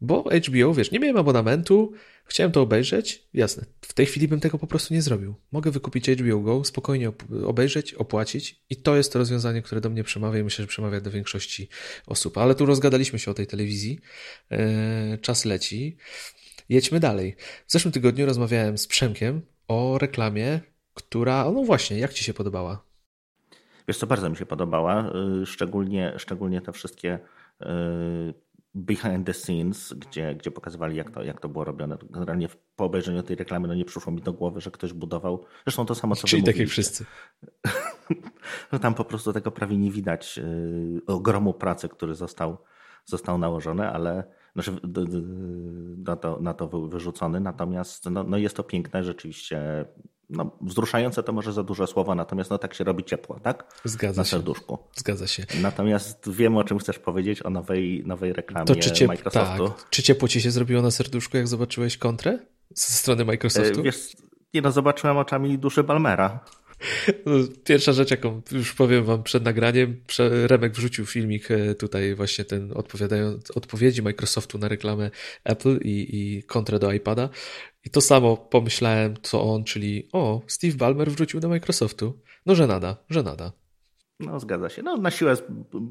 bo 0.00 0.22
HBO, 0.22 0.74
wiesz, 0.74 0.90
nie 0.90 1.00
miałem 1.00 1.16
abonamentu, 1.16 1.92
chciałem 2.24 2.52
to 2.52 2.62
obejrzeć, 2.62 3.28
jasne, 3.34 3.64
w 3.80 3.92
tej 3.92 4.06
chwili 4.06 4.28
bym 4.28 4.40
tego 4.40 4.58
po 4.58 4.66
prostu 4.66 4.94
nie 4.94 5.02
zrobił. 5.02 5.34
Mogę 5.52 5.70
wykupić 5.70 6.08
HBO 6.08 6.40
Go, 6.40 6.64
spokojnie 6.64 7.12
obejrzeć, 7.46 7.94
opłacić 7.94 8.64
i 8.70 8.76
to 8.76 8.96
jest 8.96 9.12
to 9.12 9.18
rozwiązanie, 9.18 9.62
które 9.62 9.80
do 9.80 9.90
mnie 9.90 10.04
przemawia 10.04 10.40
i 10.40 10.44
myślę, 10.44 10.62
że 10.62 10.68
przemawia 10.68 11.00
do 11.00 11.10
większości 11.10 11.68
osób. 12.06 12.38
Ale 12.38 12.54
tu 12.54 12.66
rozgadaliśmy 12.66 13.18
się 13.18 13.30
o 13.30 13.34
tej 13.34 13.46
telewizji, 13.46 13.98
e, 14.50 15.18
czas 15.18 15.44
leci. 15.44 15.96
Jedźmy 16.68 17.00
dalej. 17.00 17.36
W 17.66 17.72
zeszłym 17.72 17.92
tygodniu 17.92 18.26
rozmawiałem 18.26 18.78
z 18.78 18.86
Przemkiem 18.86 19.40
o 19.68 19.98
reklamie 19.98 20.73
która, 20.94 21.50
no 21.50 21.64
właśnie, 21.64 21.98
jak 21.98 22.12
Ci 22.12 22.24
się 22.24 22.34
podobała? 22.34 22.84
Wiesz 23.88 23.98
co, 23.98 24.06
bardzo 24.06 24.30
mi 24.30 24.36
się 24.36 24.46
podobała, 24.46 25.10
y, 25.42 25.46
szczególnie, 25.46 26.14
szczególnie 26.16 26.60
te 26.60 26.72
wszystkie 26.72 27.18
y, 27.62 27.66
behind 28.74 29.26
the 29.26 29.34
scenes, 29.34 29.92
gdzie, 29.92 30.34
gdzie 30.34 30.50
pokazywali, 30.50 30.96
jak 30.96 31.10
to, 31.10 31.22
jak 31.22 31.40
to 31.40 31.48
było 31.48 31.64
robione. 31.64 31.98
Generalnie 32.10 32.48
po 32.76 32.84
obejrzeniu 32.84 33.22
tej 33.22 33.36
reklamy 33.36 33.68
no 33.68 33.74
nie 33.74 33.84
przyszło 33.84 34.12
mi 34.12 34.22
do 34.22 34.32
głowy, 34.32 34.60
że 34.60 34.70
ktoś 34.70 34.92
budował. 34.92 35.44
Zresztą 35.64 35.86
to 35.86 35.94
samo, 35.94 36.16
co 36.16 36.26
Czyli 36.26 36.42
tak 36.42 36.56
jak 36.56 36.68
wszyscy. 36.68 37.04
no 38.72 38.78
tam 38.78 38.94
po 38.94 39.04
prostu 39.04 39.32
tego 39.32 39.50
prawie 39.50 39.76
nie 39.76 39.90
widać 39.90 40.38
y, 40.38 41.00
ogromu 41.06 41.54
pracy, 41.54 41.88
który 41.88 42.14
został, 42.14 42.58
został 43.04 43.38
nałożony, 43.38 43.88
ale 43.88 44.24
znaczy 44.54 44.72
na 45.96 46.16
to, 46.16 46.40
na 46.40 46.54
to 46.54 46.68
wyrzucony. 46.68 47.40
Natomiast 47.40 48.10
no, 48.10 48.24
no 48.24 48.36
jest 48.36 48.56
to 48.56 48.64
piękne, 48.64 49.04
rzeczywiście 49.04 49.84
no, 50.30 50.56
wzruszające 50.60 51.22
to 51.22 51.32
może 51.32 51.52
za 51.52 51.62
duże 51.62 51.86
słowa, 51.86 52.14
natomiast 52.14 52.50
no 52.50 52.58
tak 52.58 52.74
się 52.74 52.84
robi 52.84 53.04
ciepło, 53.04 53.40
tak? 53.40 53.80
Zgadza 53.84 54.20
na 54.20 54.24
się. 54.24 54.30
serduszku. 54.30 54.78
Zgadza 54.94 55.26
się. 55.26 55.46
Natomiast 55.62 56.30
wiem, 56.30 56.56
o 56.56 56.64
czym 56.64 56.78
chcesz 56.78 56.98
powiedzieć, 56.98 57.46
o 57.46 57.50
nowej, 57.50 58.02
nowej 58.06 58.32
reklamie 58.32 58.66
to 58.66 58.76
czy 58.76 58.90
ciep- 58.90 59.08
Microsoftu. 59.08 59.68
Tak. 59.68 59.90
Czy 59.90 60.02
ciepło 60.02 60.28
ci 60.28 60.40
się 60.40 60.50
zrobiło 60.50 60.82
na 60.82 60.90
serduszku, 60.90 61.36
jak 61.36 61.48
zobaczyłeś 61.48 61.96
kontrę 61.98 62.38
ze 62.74 62.94
strony 62.94 63.24
Microsoftu? 63.24 63.80
E, 63.80 63.82
wiesz, 63.82 64.16
nie 64.54 64.62
no, 64.62 64.72
zobaczyłem 64.72 65.16
oczami 65.16 65.58
duszy 65.58 65.82
Balmera. 65.82 66.40
No, 67.26 67.34
pierwsza 67.64 67.92
rzecz, 67.92 68.10
jaką 68.10 68.42
już 68.52 68.74
powiem 68.74 69.04
wam 69.04 69.22
przed 69.22 69.44
nagraniem, 69.44 70.00
Remek 70.46 70.72
wrzucił 70.72 71.06
filmik 71.06 71.50
e, 71.50 71.74
tutaj 71.74 72.14
właśnie 72.14 72.44
ten 72.44 72.72
odpowiadając, 72.74 73.50
odpowiedzi 73.50 74.02
Microsoftu 74.02 74.58
na 74.58 74.68
reklamę 74.68 75.10
Apple 75.44 75.78
i, 75.82 76.08
i 76.12 76.42
kontrę 76.42 76.78
do 76.78 76.92
iPada. 76.92 77.28
I 77.84 77.90
to 77.90 78.00
samo 78.00 78.36
pomyślałem, 78.36 79.14
co 79.22 79.42
on, 79.42 79.64
czyli 79.64 80.08
o, 80.12 80.42
Steve 80.46 80.76
Ballmer 80.76 81.12
wrzucił 81.12 81.40
do 81.40 81.48
Microsoftu. 81.48 82.20
No, 82.46 82.54
że 82.54 82.66
nada, 82.66 82.96
że 83.10 83.22
nada. 83.22 83.63
No, 84.20 84.40
zgadza 84.40 84.68
się. 84.68 84.82
No, 84.82 84.96
na 84.96 85.10
siłę 85.10 85.36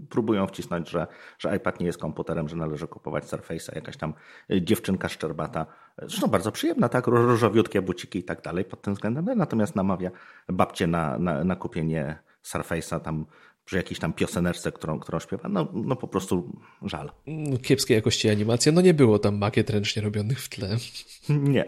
próbują 0.10 0.48
wcisnąć, 0.48 0.90
że, 0.90 1.08
że 1.40 1.56
iPad 1.56 1.80
nie 1.80 1.86
jest 1.86 2.00
komputerem, 2.00 2.50
że 2.50 2.56
należy 2.56 2.88
kupować 2.88 3.24
Surface'a, 3.24 3.76
jakaś 3.76 3.98
tam 3.98 4.14
y, 4.52 4.62
dziewczynka 4.62 5.10
szczerbata. 5.10 5.66
Zresztą 5.98 6.28
bardzo 6.28 6.52
przyjemna, 6.52 6.90
tak? 6.90 7.08
Różowiutkie 7.08 7.82
buciki 7.82 8.20
i 8.20 8.24
tak 8.24 8.42
dalej 8.42 8.66
pod 8.66 8.82
tym 8.82 8.94
względem. 8.94 9.26
No, 9.26 9.36
natomiast 9.36 9.76
namawia 9.76 10.12
babcie 10.50 10.88
na, 10.88 11.20
na, 11.20 11.44
na 11.44 11.56
kupienie 11.56 12.20
Surface'a 12.44 13.00
tam 13.00 13.26
przy 13.66 13.78
jakiejś 13.78 14.00
tam 14.00 14.14
piosenerce, 14.14 14.72
którą, 14.72 15.00
którą 15.00 15.20
śpiewa. 15.20 15.50
No, 15.50 15.68
no 15.74 15.96
po 15.96 16.08
prostu 16.08 16.62
żal. 16.82 17.12
Kiepskiej 17.62 17.96
jakości 17.96 18.30
animacja. 18.30 18.72
No 18.72 18.82
nie 18.82 18.94
było 18.94 19.20
tam 19.20 19.38
makiet 19.38 19.70
ręcznie 19.70 20.02
robionych 20.02 20.40
w 20.40 20.50
tle. 20.50 20.78
Nie 21.30 21.66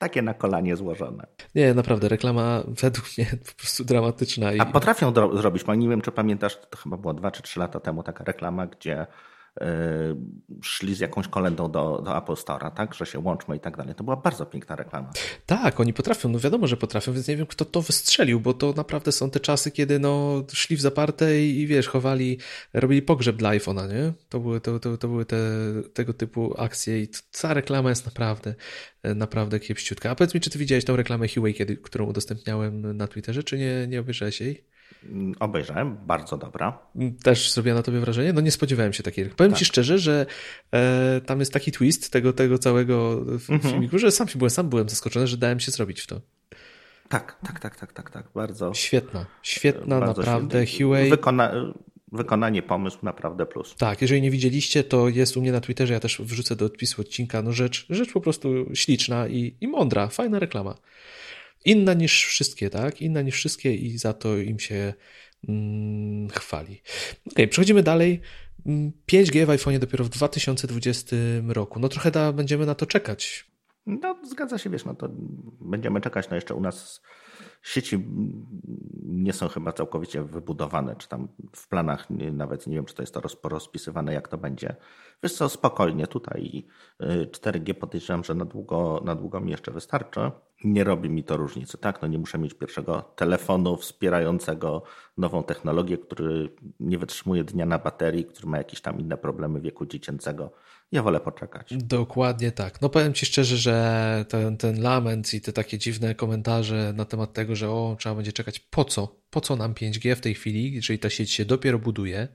takie 0.00 0.22
na 0.22 0.34
kolanie 0.34 0.76
złożone. 0.76 1.26
Nie, 1.54 1.74
naprawdę, 1.74 2.08
reklama 2.08 2.62
według 2.66 3.06
mnie 3.18 3.26
po 3.48 3.54
prostu 3.58 3.84
dramatyczna. 3.84 4.52
I... 4.52 4.60
A 4.60 4.64
potrafią 4.64 5.12
zrobić, 5.34 5.64
bo 5.64 5.74
nie 5.74 5.88
wiem, 5.88 6.00
czy 6.00 6.12
pamiętasz, 6.12 6.58
to 6.70 6.78
chyba 6.78 6.96
było 6.96 7.14
dwa 7.14 7.30
czy 7.30 7.42
trzy 7.42 7.60
lata 7.60 7.80
temu 7.80 8.02
taka 8.02 8.24
reklama, 8.24 8.66
gdzie 8.66 9.06
szli 10.62 10.94
z 10.94 11.00
jakąś 11.00 11.28
kolendą 11.28 11.70
do, 11.70 12.02
do 12.04 12.18
Apple 12.18 12.32
Store'a, 12.32 12.70
tak, 12.70 12.94
że 12.94 13.06
się 13.06 13.18
łączmy 13.18 13.56
i 13.56 13.60
tak 13.60 13.76
dalej. 13.76 13.94
To 13.94 14.04
była 14.04 14.16
bardzo 14.16 14.46
piękna 14.46 14.76
reklama. 14.76 15.10
Tak, 15.46 15.80
oni 15.80 15.92
potrafią, 15.92 16.28
no 16.28 16.38
wiadomo, 16.38 16.66
że 16.66 16.76
potrafią, 16.76 17.12
więc 17.12 17.28
nie 17.28 17.36
wiem, 17.36 17.46
kto 17.46 17.64
to 17.64 17.82
wystrzelił, 17.82 18.40
bo 18.40 18.54
to 18.54 18.72
naprawdę 18.76 19.12
są 19.12 19.30
te 19.30 19.40
czasy, 19.40 19.70
kiedy 19.70 19.98
no 19.98 20.42
szli 20.52 20.76
w 20.76 20.80
zaparte 20.80 21.40
i, 21.40 21.60
i 21.60 21.66
wiesz, 21.66 21.88
chowali, 21.88 22.38
robili 22.72 23.02
pogrzeb 23.02 23.36
dla 23.36 23.50
iPhone'a, 23.50 23.88
nie? 23.88 24.12
To 24.28 24.40
były, 24.40 24.60
to, 24.60 24.80
to, 24.80 24.96
to 24.96 25.08
były 25.08 25.24
te, 25.24 25.36
tego 25.94 26.14
typu 26.14 26.54
akcje 26.58 27.02
i 27.02 27.08
ta 27.40 27.54
reklama 27.54 27.90
jest 27.90 28.06
naprawdę, 28.06 28.54
naprawdę 29.04 29.60
kiepściutka. 29.60 30.10
A 30.10 30.14
powiedz 30.14 30.34
mi, 30.34 30.40
czy 30.40 30.50
ty 30.50 30.58
widziałeś 30.58 30.84
tą 30.84 30.96
reklamę 30.96 31.28
Huawei, 31.28 31.54
kiedy, 31.54 31.76
którą 31.76 32.06
udostępniałem 32.06 32.96
na 32.96 33.06
Twitterze, 33.06 33.42
czy 33.42 33.58
nie, 33.58 33.86
nie 33.88 34.00
obejrzałeś 34.00 34.40
jej? 34.40 34.64
Obejrzałem, 35.40 35.96
bardzo 36.06 36.36
dobra. 36.36 36.78
Też 37.22 37.52
zrobiła 37.52 37.74
na 37.74 37.82
tobie 37.82 38.00
wrażenie? 38.00 38.32
No 38.32 38.40
nie 38.40 38.50
spodziewałem 38.50 38.92
się 38.92 39.02
takiej. 39.02 39.24
Powiem 39.24 39.52
tak. 39.52 39.58
ci 39.58 39.64
szczerze, 39.64 39.98
że 39.98 40.26
e, 40.72 41.20
tam 41.26 41.40
jest 41.40 41.52
taki 41.52 41.72
twist 41.72 42.10
tego, 42.10 42.32
tego 42.32 42.58
całego 42.58 43.12
mhm. 43.28 43.60
filmiku, 43.60 43.98
że 43.98 44.12
sam, 44.12 44.26
byłem, 44.34 44.50
sam 44.50 44.68
byłem 44.68 44.88
zaskoczony, 44.88 45.26
że 45.26 45.36
dałem 45.36 45.60
się 45.60 45.70
zrobić 45.70 46.00
w 46.00 46.06
to. 46.06 46.20
Tak, 47.08 47.36
tak, 47.46 47.60
tak, 47.60 47.76
tak, 47.76 47.92
tak, 47.92 48.10
tak. 48.10 48.28
Bardzo. 48.34 48.74
Świetna, 48.74 49.26
świetna, 49.42 50.00
bardzo 50.00 50.22
naprawdę. 50.22 50.66
Huawei. 50.66 51.10
Wykona, 51.10 51.52
wykonanie, 52.12 52.62
pomysł 52.62 52.98
naprawdę 53.02 53.46
plus. 53.46 53.74
Tak, 53.76 54.02
jeżeli 54.02 54.22
nie 54.22 54.30
widzieliście, 54.30 54.84
to 54.84 55.08
jest 55.08 55.36
u 55.36 55.40
mnie 55.40 55.52
na 55.52 55.60
Twitterze, 55.60 55.94
ja 55.94 56.00
też 56.00 56.20
wrzucę 56.20 56.56
do 56.56 56.64
odpisu 56.64 57.00
odcinka. 57.00 57.42
No 57.42 57.52
rzecz, 57.52 57.86
rzecz 57.90 58.12
po 58.12 58.20
prostu 58.20 58.48
śliczna 58.74 59.28
i, 59.28 59.56
i 59.60 59.68
mądra, 59.68 60.08
fajna 60.08 60.38
reklama. 60.38 60.74
Inna 61.64 61.94
niż 61.94 62.24
wszystkie, 62.26 62.70
tak? 62.70 63.02
Inna 63.02 63.22
niż 63.22 63.34
wszystkie 63.34 63.74
i 63.74 63.98
za 63.98 64.12
to 64.12 64.38
im 64.38 64.58
się 64.58 64.94
mm, 65.48 66.28
chwali. 66.28 66.82
Ok, 67.26 67.48
przechodzimy 67.50 67.82
dalej. 67.82 68.20
5G 69.12 69.36
mm, 69.36 69.46
w 69.46 69.50
iPhone 69.50 69.78
dopiero 69.78 70.04
w 70.04 70.08
2020 70.08 71.16
roku. 71.48 71.80
No 71.80 71.88
trochę 71.88 72.10
da, 72.10 72.32
będziemy 72.32 72.66
na 72.66 72.74
to 72.74 72.86
czekać. 72.86 73.50
No, 73.86 74.16
zgadza 74.24 74.58
się, 74.58 74.70
wiesz, 74.70 74.84
no 74.84 74.94
to 74.94 75.08
będziemy 75.60 76.00
czekać. 76.00 76.30
No 76.30 76.34
jeszcze 76.34 76.54
u 76.54 76.60
nas 76.60 77.00
sieci 77.62 78.06
nie 79.02 79.32
są 79.32 79.48
chyba 79.48 79.72
całkowicie 79.72 80.22
wybudowane, 80.22 80.96
czy 80.96 81.08
tam 81.08 81.28
w 81.56 81.68
planach 81.68 82.10
nawet 82.32 82.66
nie 82.66 82.76
wiem, 82.76 82.84
czy 82.84 82.94
to 82.94 83.02
jest 83.02 83.14
to 83.14 83.48
rozpisywane, 83.48 84.14
jak 84.14 84.28
to 84.28 84.38
będzie. 84.38 84.76
Wiesz 85.22 85.34
co, 85.34 85.48
spokojnie, 85.48 86.06
tutaj 86.06 86.66
4G 87.00 87.70
y, 87.70 87.74
podejrzewam, 87.74 88.24
że 88.24 88.34
na 88.34 88.44
długo, 88.44 89.02
na 89.04 89.14
długo 89.14 89.40
mi 89.40 89.50
jeszcze 89.50 89.70
wystarczy. 89.70 90.20
Nie 90.64 90.84
robi 90.84 91.10
mi 91.10 91.24
to 91.24 91.36
różnicy, 91.36 91.78
tak? 91.78 92.02
No 92.02 92.08
nie 92.08 92.18
muszę 92.18 92.38
mieć 92.38 92.54
pierwszego 92.54 93.02
telefonu 93.16 93.76
wspierającego 93.76 94.82
nową 95.18 95.42
technologię, 95.42 95.98
który 95.98 96.54
nie 96.80 96.98
wytrzymuje 96.98 97.44
dnia 97.44 97.66
na 97.66 97.78
baterii, 97.78 98.24
który 98.24 98.48
ma 98.48 98.58
jakieś 98.58 98.80
tam 98.80 99.00
inne 99.00 99.16
problemy 99.16 99.60
wieku 99.60 99.86
dziecięcego. 99.86 100.52
Ja 100.92 101.02
wolę 101.02 101.20
poczekać. 101.20 101.74
Dokładnie 101.76 102.52
tak. 102.52 102.80
No 102.80 102.88
powiem 102.88 103.14
Ci 103.14 103.26
szczerze, 103.26 103.56
że 103.56 104.24
ten, 104.28 104.56
ten 104.56 104.82
lament 104.82 105.34
i 105.34 105.40
te 105.40 105.52
takie 105.52 105.78
dziwne 105.78 106.14
komentarze 106.14 106.92
na 106.96 107.04
temat 107.04 107.32
tego, 107.32 107.56
że 107.56 107.70
o, 107.70 107.96
trzeba 107.98 108.14
będzie 108.14 108.32
czekać, 108.32 108.60
po 108.60 108.84
co? 108.84 109.16
Po 109.30 109.40
co 109.40 109.56
nam 109.56 109.74
5G 109.74 110.14
w 110.14 110.20
tej 110.20 110.34
chwili, 110.34 110.74
jeżeli 110.74 110.98
ta 110.98 111.10
sieć 111.10 111.32
się 111.32 111.44
dopiero 111.44 111.78
buduje? 111.78 112.28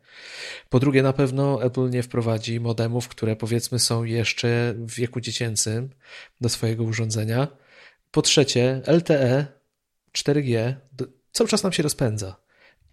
Po 0.70 0.80
drugie, 0.80 1.04
na 1.04 1.13
pewno 1.13 1.63
Apple 1.63 1.89
nie 1.89 2.04
wprowadzi 2.04 2.60
modemów, 2.60 3.08
które 3.08 3.36
powiedzmy 3.36 3.80
są 3.80 4.04
jeszcze 4.04 4.74
w 4.78 4.96
wieku 4.96 5.22
dziecięcym 5.22 5.89
do 6.41 6.50
swojego 6.50 6.84
urządzenia. 6.84 7.48
Po 8.12 8.22
trzecie, 8.22 8.82
LTE 8.88 9.46
4G 10.18 10.74
cały 11.32 11.50
czas 11.50 11.63
nam 11.63 11.72
się 11.72 11.84
rozpędza. 11.84 12.44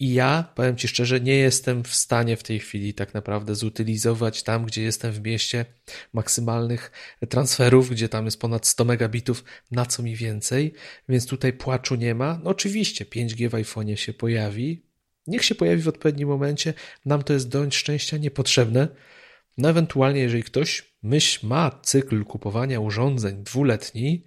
I 0.02 0.12
ja, 0.12 0.52
powiem 0.54 0.76
Ci 0.76 0.88
szczerze, 0.88 1.20
nie 1.20 1.36
jestem 1.36 1.84
w 1.84 1.94
stanie 1.94 2.36
w 2.36 2.42
tej 2.42 2.58
chwili 2.58 2.94
tak 2.94 3.14
naprawdę 3.14 3.54
zutylizować 3.54 4.42
tam, 4.42 4.66
gdzie 4.66 4.82
jestem 4.82 5.12
w 5.12 5.22
mieście, 5.22 5.64
maksymalnych 6.12 6.90
transferów, 7.28 7.90
gdzie 7.90 8.08
tam 8.08 8.24
jest 8.24 8.40
ponad 8.40 8.66
100 8.66 8.84
megabitów, 8.84 9.44
na 9.70 9.86
co 9.86 10.02
mi 10.02 10.16
więcej, 10.16 10.74
więc 11.08 11.26
tutaj 11.26 11.52
płaczu 11.52 11.94
nie 11.94 12.14
ma. 12.14 12.40
No 12.44 12.50
oczywiście 12.50 13.04
5G 13.04 13.48
w 13.48 13.52
iPhone'ie 13.52 13.94
się 13.94 14.12
pojawi, 14.12 14.86
niech 15.26 15.44
się 15.44 15.54
pojawi 15.54 15.82
w 15.82 15.88
odpowiednim 15.88 16.28
momencie, 16.28 16.74
nam 17.04 17.22
to 17.22 17.32
jest 17.32 17.48
dość 17.48 17.76
szczęścia 17.76 18.16
niepotrzebne. 18.16 18.88
No 19.58 19.70
ewentualnie, 19.70 20.20
jeżeli 20.20 20.42
ktoś 20.42 20.94
myśl 21.02 21.46
ma 21.46 21.80
cykl 21.82 22.24
kupowania 22.24 22.80
urządzeń 22.80 23.44
dwuletni, 23.44 24.24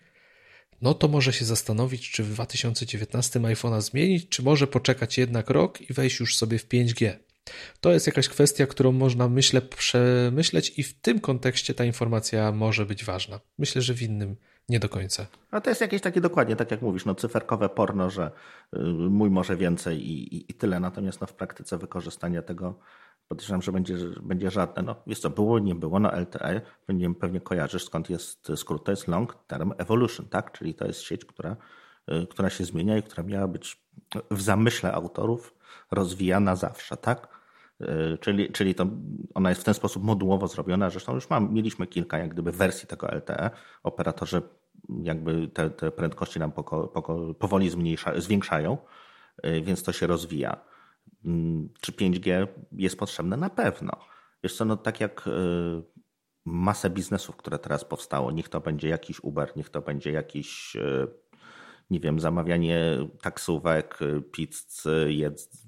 no 0.85 0.93
to 0.93 1.07
może 1.07 1.33
się 1.33 1.45
zastanowić, 1.45 2.11
czy 2.11 2.23
w 2.23 2.33
2019 2.33 3.39
iPhone'a 3.39 3.81
zmienić, 3.81 4.29
czy 4.29 4.43
może 4.43 4.67
poczekać 4.67 5.17
jednak 5.17 5.49
rok 5.49 5.81
i 5.81 5.93
wejść 5.93 6.19
już 6.19 6.37
sobie 6.37 6.59
w 6.59 6.67
5G. 6.67 7.13
To 7.81 7.91
jest 7.91 8.07
jakaś 8.07 8.27
kwestia, 8.27 8.67
którą 8.67 8.91
można, 8.91 9.29
myślę, 9.29 9.61
przemyśleć 9.61 10.79
i 10.79 10.83
w 10.83 11.01
tym 11.01 11.19
kontekście 11.19 11.73
ta 11.73 11.85
informacja 11.85 12.51
może 12.51 12.85
być 12.85 13.05
ważna. 13.05 13.39
Myślę, 13.57 13.81
że 13.81 13.93
w 13.93 14.01
innym 14.01 14.35
nie 14.69 14.79
do 14.79 14.89
końca. 14.89 15.25
A 15.51 15.61
to 15.61 15.69
jest 15.69 15.81
jakieś 15.81 16.01
takie 16.01 16.21
dokładnie, 16.21 16.55
tak 16.55 16.71
jak 16.71 16.81
mówisz, 16.81 17.05
no 17.05 17.15
cyferkowe 17.15 17.69
porno, 17.69 18.09
że 18.09 18.31
y, 18.73 18.79
mój 19.09 19.29
może 19.29 19.57
więcej 19.57 20.07
i, 20.07 20.35
i, 20.35 20.51
i 20.51 20.53
tyle. 20.53 20.79
Natomiast 20.79 21.21
no, 21.21 21.27
w 21.27 21.33
praktyce 21.33 21.77
wykorzystania 21.77 22.41
tego 22.41 22.79
podejrzewam, 23.27 23.61
że 23.61 23.71
będzie, 23.71 23.95
będzie 24.21 24.51
żadne. 24.51 24.83
No, 24.83 24.95
jest 25.07 25.23
to 25.23 25.29
było, 25.29 25.59
nie 25.59 25.75
było, 25.75 25.99
no 25.99 26.11
LTE, 26.19 26.61
pewnie, 26.85 27.15
pewnie 27.15 27.41
kojarzysz 27.41 27.85
skąd 27.85 28.09
jest 28.09 28.51
skrót, 28.55 28.83
to 28.83 28.91
jest 28.91 29.07
Long 29.07 29.37
Term 29.47 29.73
Evolution, 29.77 30.25
tak? 30.25 30.51
Czyli 30.51 30.73
to 30.73 30.85
jest 30.87 31.01
sieć, 31.01 31.25
która, 31.25 31.55
y, 32.11 32.27
która 32.27 32.49
się 32.49 32.65
zmienia 32.65 32.97
i 32.97 33.03
która 33.03 33.23
miała 33.23 33.47
być 33.47 33.81
w 34.31 34.41
zamyśle 34.41 34.93
autorów 34.93 35.53
rozwijana 35.91 36.55
zawsze, 36.55 36.97
tak? 36.97 37.27
Y, 37.81 38.17
czyli, 38.21 38.51
czyli 38.51 38.75
to 38.75 38.87
ona 39.33 39.49
jest 39.49 39.61
w 39.61 39.65
ten 39.65 39.73
sposób 39.73 40.03
modułowo 40.03 40.47
zrobiona. 40.47 40.89
Zresztą 40.89 41.15
już 41.15 41.29
mam, 41.29 41.53
mieliśmy 41.53 41.87
kilka 41.87 42.17
jak 42.17 42.29
gdyby 42.29 42.51
wersji 42.51 42.87
tego 42.87 43.07
LTE. 43.07 43.49
Operatorzy 43.83 44.41
jakby 45.03 45.47
te, 45.47 45.69
te 45.69 45.91
prędkości 45.91 46.39
nam 46.39 46.51
poko, 46.51 46.87
poko, 46.87 47.33
powoli 47.33 47.69
zmniejsza, 47.69 48.21
zwiększają, 48.21 48.77
y, 49.45 49.61
więc 49.61 49.83
to 49.83 49.91
się 49.91 50.07
rozwija. 50.07 50.74
Mm, 51.25 51.69
czy 51.81 51.91
5G 51.91 52.47
jest 52.71 52.97
potrzebne? 52.97 53.37
Na 53.37 53.49
pewno. 53.49 53.91
Wiesz 54.43 54.55
co, 54.55 54.65
no 54.65 54.77
tak 54.77 54.99
jak 54.99 55.27
y, 55.27 55.31
masę 56.45 56.89
biznesów, 56.89 57.35
które 57.35 57.59
teraz 57.59 57.85
powstało, 57.85 58.31
niech 58.31 58.49
to 58.49 58.61
będzie 58.61 58.89
jakiś 58.89 59.23
Uber, 59.23 59.51
niech 59.55 59.69
to 59.69 59.81
będzie 59.81 60.11
jakiś, 60.11 60.75
y, 60.75 61.07
nie 61.89 61.99
wiem, 61.99 62.19
zamawianie 62.19 62.97
taksówek, 63.21 64.01
y, 64.01 64.21
pizz, 64.21 64.83
jedz, 65.07 65.65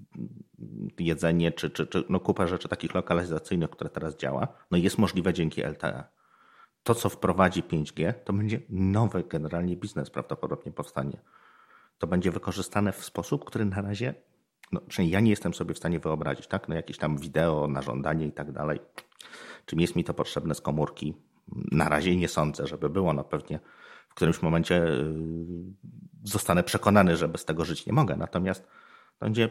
jedzenie, 1.00 1.52
czy, 1.52 1.70
czy, 1.70 1.88
czy 1.88 2.04
no 2.10 2.20
kupa 2.20 2.48
rzeczy 2.48 2.68
takich 2.68 2.96
lokalizacyjnych, 2.96 3.70
które 3.70 3.90
teraz 3.90 4.18
działa, 4.18 4.48
no 4.72 4.78
jest 4.78 4.98
możliwe 4.98 5.34
dzięki 5.34 5.62
LTE. 5.62 6.04
To, 6.84 6.96
co 6.96 7.10
wprowadzi 7.10 7.64
5G, 7.64 8.14
to 8.14 8.34
będzie 8.34 8.62
nowy 8.70 9.24
generalnie 9.24 9.76
biznes 9.76 10.10
prawdopodobnie 10.10 10.72
powstanie. 10.72 11.22
To 11.98 12.08
będzie 12.08 12.32
wykorzystane 12.32 12.92
w 12.92 13.06
sposób, 13.06 13.46
który 13.46 13.66
na 13.66 13.82
razie 13.82 14.14
no, 14.72 14.82
przynajmniej 14.82 15.14
ja 15.14 15.20
nie 15.20 15.30
jestem 15.30 15.54
sobie 15.54 15.74
w 15.74 15.78
stanie 15.78 16.00
wyobrazić, 16.00 16.48
tak? 16.48 16.70
No 16.70 16.76
jakieś 16.76 16.98
tam 16.98 17.18
wideo 17.18 17.68
na 17.68 17.82
żądanie 17.82 18.28
i 18.28 18.32
tak 18.32 18.52
dalej. 18.52 18.80
Czym 19.66 19.80
jest 19.80 19.96
mi 19.96 20.04
to 20.04 20.14
potrzebne 20.14 20.56
z 20.56 20.62
komórki? 20.62 21.14
Na 21.72 21.90
razie 21.90 22.16
nie 22.16 22.28
sądzę, 22.28 22.68
żeby 22.68 22.90
było. 22.90 23.14
No 23.14 23.24
pewnie 23.24 23.60
w 24.10 24.14
którymś 24.16 24.42
momencie 24.42 24.88
y, 24.88 25.14
zostanę 26.24 26.64
przekonany, 26.64 27.18
że 27.18 27.28
bez 27.28 27.46
tego 27.46 27.66
żyć 27.66 27.86
nie 27.86 27.94
mogę. 27.94 28.16
Natomiast 28.16 28.68
będzie, 29.20 29.50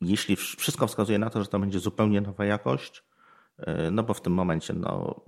jeśli 0.00 0.36
wszystko 0.36 0.86
wskazuje 0.86 1.18
na 1.18 1.30
to, 1.30 1.42
że 1.42 1.48
to 1.48 1.58
będzie 1.58 1.78
zupełnie 1.78 2.20
nowa 2.20 2.44
jakość, 2.44 3.04
y, 3.58 3.64
no 3.90 4.02
bo 4.02 4.14
w 4.14 4.20
tym 4.20 4.32
momencie 4.32 4.74
no, 4.74 5.24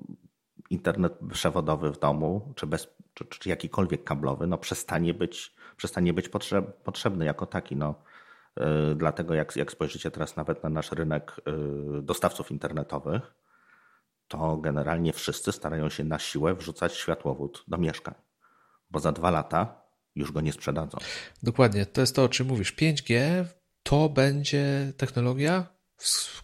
internet 0.71 1.19
przewodowy 1.33 1.93
w 1.93 1.99
domu, 1.99 2.53
czy, 2.57 2.67
bez, 2.67 2.89
czy, 3.15 3.25
czy 3.25 3.49
jakikolwiek 3.49 4.05
kablowy, 4.05 4.47
no 4.47 4.59
przestanie 4.59 5.15
być, 5.15 5.55
przestanie 5.77 6.13
być 6.13 6.29
potrzeb, 6.29 6.83
potrzebny 6.83 7.25
jako 7.25 7.47
taki. 7.47 7.77
No. 7.77 7.95
Dlatego 8.97 9.35
jak, 9.35 9.57
jak 9.57 9.73
spojrzycie 9.73 10.11
teraz 10.11 10.37
nawet 10.37 10.63
na 10.63 10.69
nasz 10.69 10.93
rynek 10.93 11.37
dostawców 12.03 12.51
internetowych, 12.51 13.35
to 14.29 14.57
generalnie 14.57 15.13
wszyscy 15.13 15.53
starają 15.53 15.89
się 15.89 16.05
na 16.05 16.19
siłę 16.19 16.55
wrzucać 16.55 16.95
światłowód 16.95 17.65
do 17.69 17.79
mieszkań, 17.79 18.15
bo 18.91 19.01
za 19.01 19.13
dwa 19.13 19.31
lata 19.31 19.83
już 20.15 20.33
go 20.33 20.41
nie 20.41 20.53
sprzedadzą. 20.53 20.99
Dokładnie, 21.43 21.87
to 21.87 22.01
jest 22.01 22.17
to, 22.17 22.25
o 22.25 22.29
czym 22.29 22.47
mówisz. 22.47 22.77
5G 22.77 23.45
to 23.83 24.09
będzie 24.09 24.93
technologia, 24.97 25.67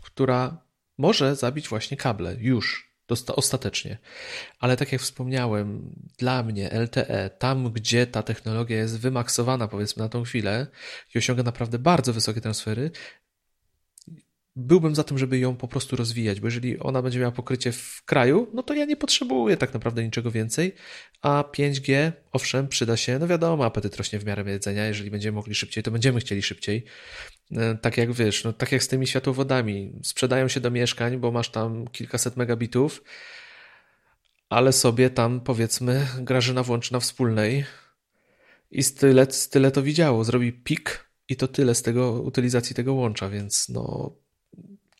która 0.02 0.56
może 0.98 1.36
zabić 1.36 1.68
właśnie 1.68 1.96
kable 1.96 2.36
już 2.38 2.91
ostatecznie. 3.36 3.98
Ale 4.58 4.76
tak 4.76 4.92
jak 4.92 5.00
wspomniałem, 5.00 5.94
dla 6.18 6.42
mnie 6.42 6.70
LTE, 6.70 7.30
tam 7.38 7.72
gdzie 7.72 8.06
ta 8.06 8.22
technologia 8.22 8.76
jest 8.76 8.98
wymaksowana, 8.98 9.68
powiedzmy 9.68 10.02
na 10.02 10.08
tą 10.08 10.22
chwilę 10.22 10.66
i 11.14 11.18
osiąga 11.18 11.42
naprawdę 11.42 11.78
bardzo 11.78 12.12
wysokie 12.12 12.40
transfery, 12.40 12.90
byłbym 14.56 14.94
za 14.94 15.04
tym, 15.04 15.18
żeby 15.18 15.38
ją 15.38 15.56
po 15.56 15.68
prostu 15.68 15.96
rozwijać, 15.96 16.40
bo 16.40 16.46
jeżeli 16.46 16.78
ona 16.78 17.02
będzie 17.02 17.18
miała 17.18 17.32
pokrycie 17.32 17.72
w 17.72 18.02
kraju, 18.04 18.50
no 18.54 18.62
to 18.62 18.74
ja 18.74 18.84
nie 18.84 18.96
potrzebuję 18.96 19.56
tak 19.56 19.74
naprawdę 19.74 20.04
niczego 20.04 20.30
więcej, 20.30 20.74
a 21.22 21.44
5G, 21.56 22.12
owszem, 22.32 22.68
przyda 22.68 22.96
się, 22.96 23.18
no 23.18 23.26
wiadomo, 23.26 23.64
apetyt 23.64 23.96
rośnie 23.96 24.18
w 24.18 24.24
miarę 24.24 24.52
jedzenia, 24.52 24.86
jeżeli 24.86 25.10
będziemy 25.10 25.34
mogli 25.34 25.54
szybciej, 25.54 25.82
to 25.82 25.90
będziemy 25.90 26.20
chcieli 26.20 26.42
szybciej, 26.42 26.84
tak 27.82 27.96
jak 27.96 28.12
wiesz, 28.12 28.44
no 28.44 28.52
tak 28.52 28.72
jak 28.72 28.82
z 28.82 28.88
tymi 28.88 29.06
światłowodami, 29.06 29.92
sprzedają 30.02 30.48
się 30.48 30.60
do 30.60 30.70
mieszkań, 30.70 31.18
bo 31.18 31.32
masz 31.32 31.50
tam 31.50 31.88
kilkaset 31.88 32.36
megabitów, 32.36 33.02
ale 34.48 34.72
sobie 34.72 35.10
tam 35.10 35.40
powiedzmy 35.40 36.06
Grażyna 36.18 36.62
włączy 36.62 36.92
na 36.92 37.00
wspólnej 37.00 37.64
i 38.70 38.84
tyle, 38.84 39.26
tyle 39.26 39.70
to 39.70 39.82
widziało, 39.82 40.24
zrobi 40.24 40.52
pik 40.52 41.10
i 41.28 41.36
to 41.36 41.48
tyle 41.48 41.74
z 41.74 41.82
tego 41.82 42.12
utylizacji 42.12 42.76
tego 42.76 42.94
łącza, 42.94 43.28
więc 43.28 43.68
no 43.68 44.12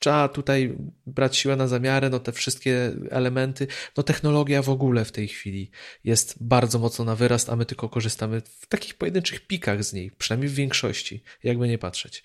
trzeba 0.02 0.28
tutaj 0.28 0.74
brać 1.06 1.36
siłę 1.36 1.56
na 1.56 1.68
zamiarę, 1.68 2.10
no 2.10 2.18
te 2.18 2.32
wszystkie 2.32 2.92
elementy, 3.10 3.66
no 3.96 4.02
technologia 4.02 4.62
w 4.62 4.68
ogóle 4.68 5.04
w 5.04 5.12
tej 5.12 5.28
chwili 5.28 5.70
jest 6.04 6.44
bardzo 6.44 6.78
mocno 6.78 7.04
na 7.04 7.16
wyrast, 7.16 7.50
a 7.50 7.56
my 7.56 7.66
tylko 7.66 7.88
korzystamy 7.88 8.40
w 8.40 8.66
takich 8.66 8.94
pojedynczych 8.94 9.46
pikach 9.46 9.84
z 9.84 9.92
niej, 9.92 10.10
przynajmniej 10.18 10.48
w 10.48 10.54
większości, 10.54 11.22
jakby 11.44 11.68
nie 11.68 11.78
patrzeć. 11.78 12.24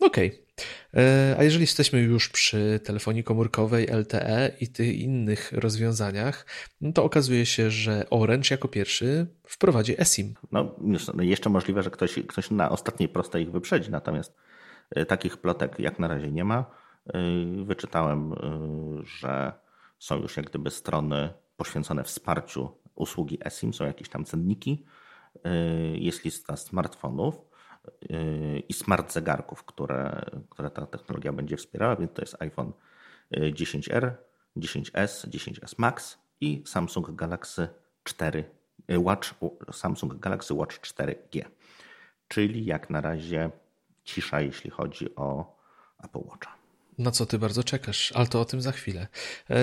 Okej, 0.00 0.28
okay. 0.28 1.02
E, 1.04 1.36
a 1.38 1.44
jeżeli 1.44 1.62
jesteśmy 1.62 2.00
już 2.00 2.28
przy 2.28 2.80
telefonii 2.84 3.24
komórkowej 3.24 3.86
LTE 3.86 4.50
i 4.60 4.68
tych 4.68 4.98
innych 4.98 5.52
rozwiązaniach, 5.52 6.46
no 6.80 6.92
to 6.92 7.04
okazuje 7.04 7.46
się, 7.46 7.70
że 7.70 8.10
Orange 8.10 8.48
jako 8.50 8.68
pierwszy 8.68 9.26
wprowadzi 9.44 10.00
eSIM. 10.00 10.34
No, 10.52 10.74
no 11.14 11.22
jeszcze 11.22 11.50
możliwe, 11.50 11.82
że 11.82 11.90
ktoś, 11.90 12.14
ktoś 12.28 12.50
na 12.50 12.70
ostatniej 12.70 13.08
prostej 13.08 13.42
ich 13.42 13.50
wyprzedzi, 13.50 13.90
natomiast 13.90 14.36
e, 14.90 15.06
takich 15.06 15.36
plotek 15.36 15.78
jak 15.78 15.98
na 15.98 16.08
razie 16.08 16.30
nie 16.30 16.44
ma. 16.44 16.87
Y, 17.16 17.64
wyczytałem, 17.64 18.32
y, 18.32 18.36
że 19.04 19.52
są 19.98 20.16
już 20.16 20.36
jak 20.36 20.46
gdyby 20.46 20.70
strony 20.70 21.32
poświęcone 21.56 22.04
wsparciu 22.04 22.70
usługi 22.94 23.38
eSIM, 23.44 23.74
są 23.74 23.84
jakieś 23.84 24.08
tam 24.08 24.24
cenniki, 24.24 24.84
y, 25.36 25.98
jest 25.98 26.24
lista 26.24 26.56
smartfonów 26.56 27.48
i 28.68 28.72
smart 28.72 29.12
zegarków, 29.12 29.64
które, 29.64 30.24
które 30.50 30.70
ta 30.70 30.86
technologia 30.86 31.32
będzie 31.32 31.56
wspierała, 31.56 31.96
więc 31.96 32.12
to 32.12 32.22
jest 32.22 32.42
iPhone 32.42 32.72
10R, 33.32 34.12
10S, 34.56 35.28
10S 35.28 35.74
Max 35.78 36.18
i 36.40 36.62
Samsung 36.66 37.10
Galaxy 37.10 37.68
4 38.04 38.44
Watch, 38.98 39.34
Samsung 39.72 40.14
Galaxy 40.14 40.54
Watch 40.54 40.80
4G. 40.80 41.44
Czyli 42.28 42.64
jak 42.64 42.90
na 42.90 43.00
razie 43.00 43.50
cisza, 44.04 44.40
jeśli 44.40 44.70
chodzi 44.70 45.14
o 45.16 45.56
Apple 46.04 46.22
Watcha 46.28 46.58
na 46.98 47.10
co 47.10 47.26
ty 47.26 47.38
bardzo 47.38 47.64
czekasz, 47.64 48.12
ale 48.12 48.26
to 48.26 48.40
o 48.40 48.44
tym 48.44 48.62
za 48.62 48.72
chwilę. 48.72 49.06
E, 49.50 49.58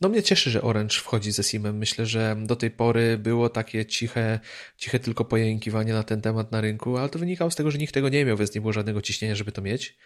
no 0.00 0.08
mnie 0.08 0.22
cieszy, 0.22 0.50
że 0.50 0.62
Orange 0.62 0.94
wchodzi 0.98 1.32
ze 1.32 1.42
Simem. 1.42 1.78
Myślę, 1.78 2.06
że 2.06 2.36
do 2.42 2.56
tej 2.56 2.70
pory 2.70 3.18
było 3.18 3.48
takie 3.48 3.86
ciche, 3.86 4.40
ciche 4.76 4.98
tylko 4.98 5.24
pojękiwanie 5.24 5.92
na 5.92 6.02
ten 6.02 6.20
temat 6.20 6.52
na 6.52 6.60
rynku, 6.60 6.96
ale 6.96 7.08
to 7.08 7.18
wynikało 7.18 7.50
z 7.50 7.56
tego, 7.56 7.70
że 7.70 7.78
nikt 7.78 7.94
tego 7.94 8.08
nie 8.08 8.24
miał, 8.24 8.36
więc 8.36 8.54
nie 8.54 8.60
było 8.60 8.72
żadnego 8.72 9.02
ciśnienia, 9.02 9.34
żeby 9.34 9.52
to 9.52 9.62
mieć. 9.62 9.96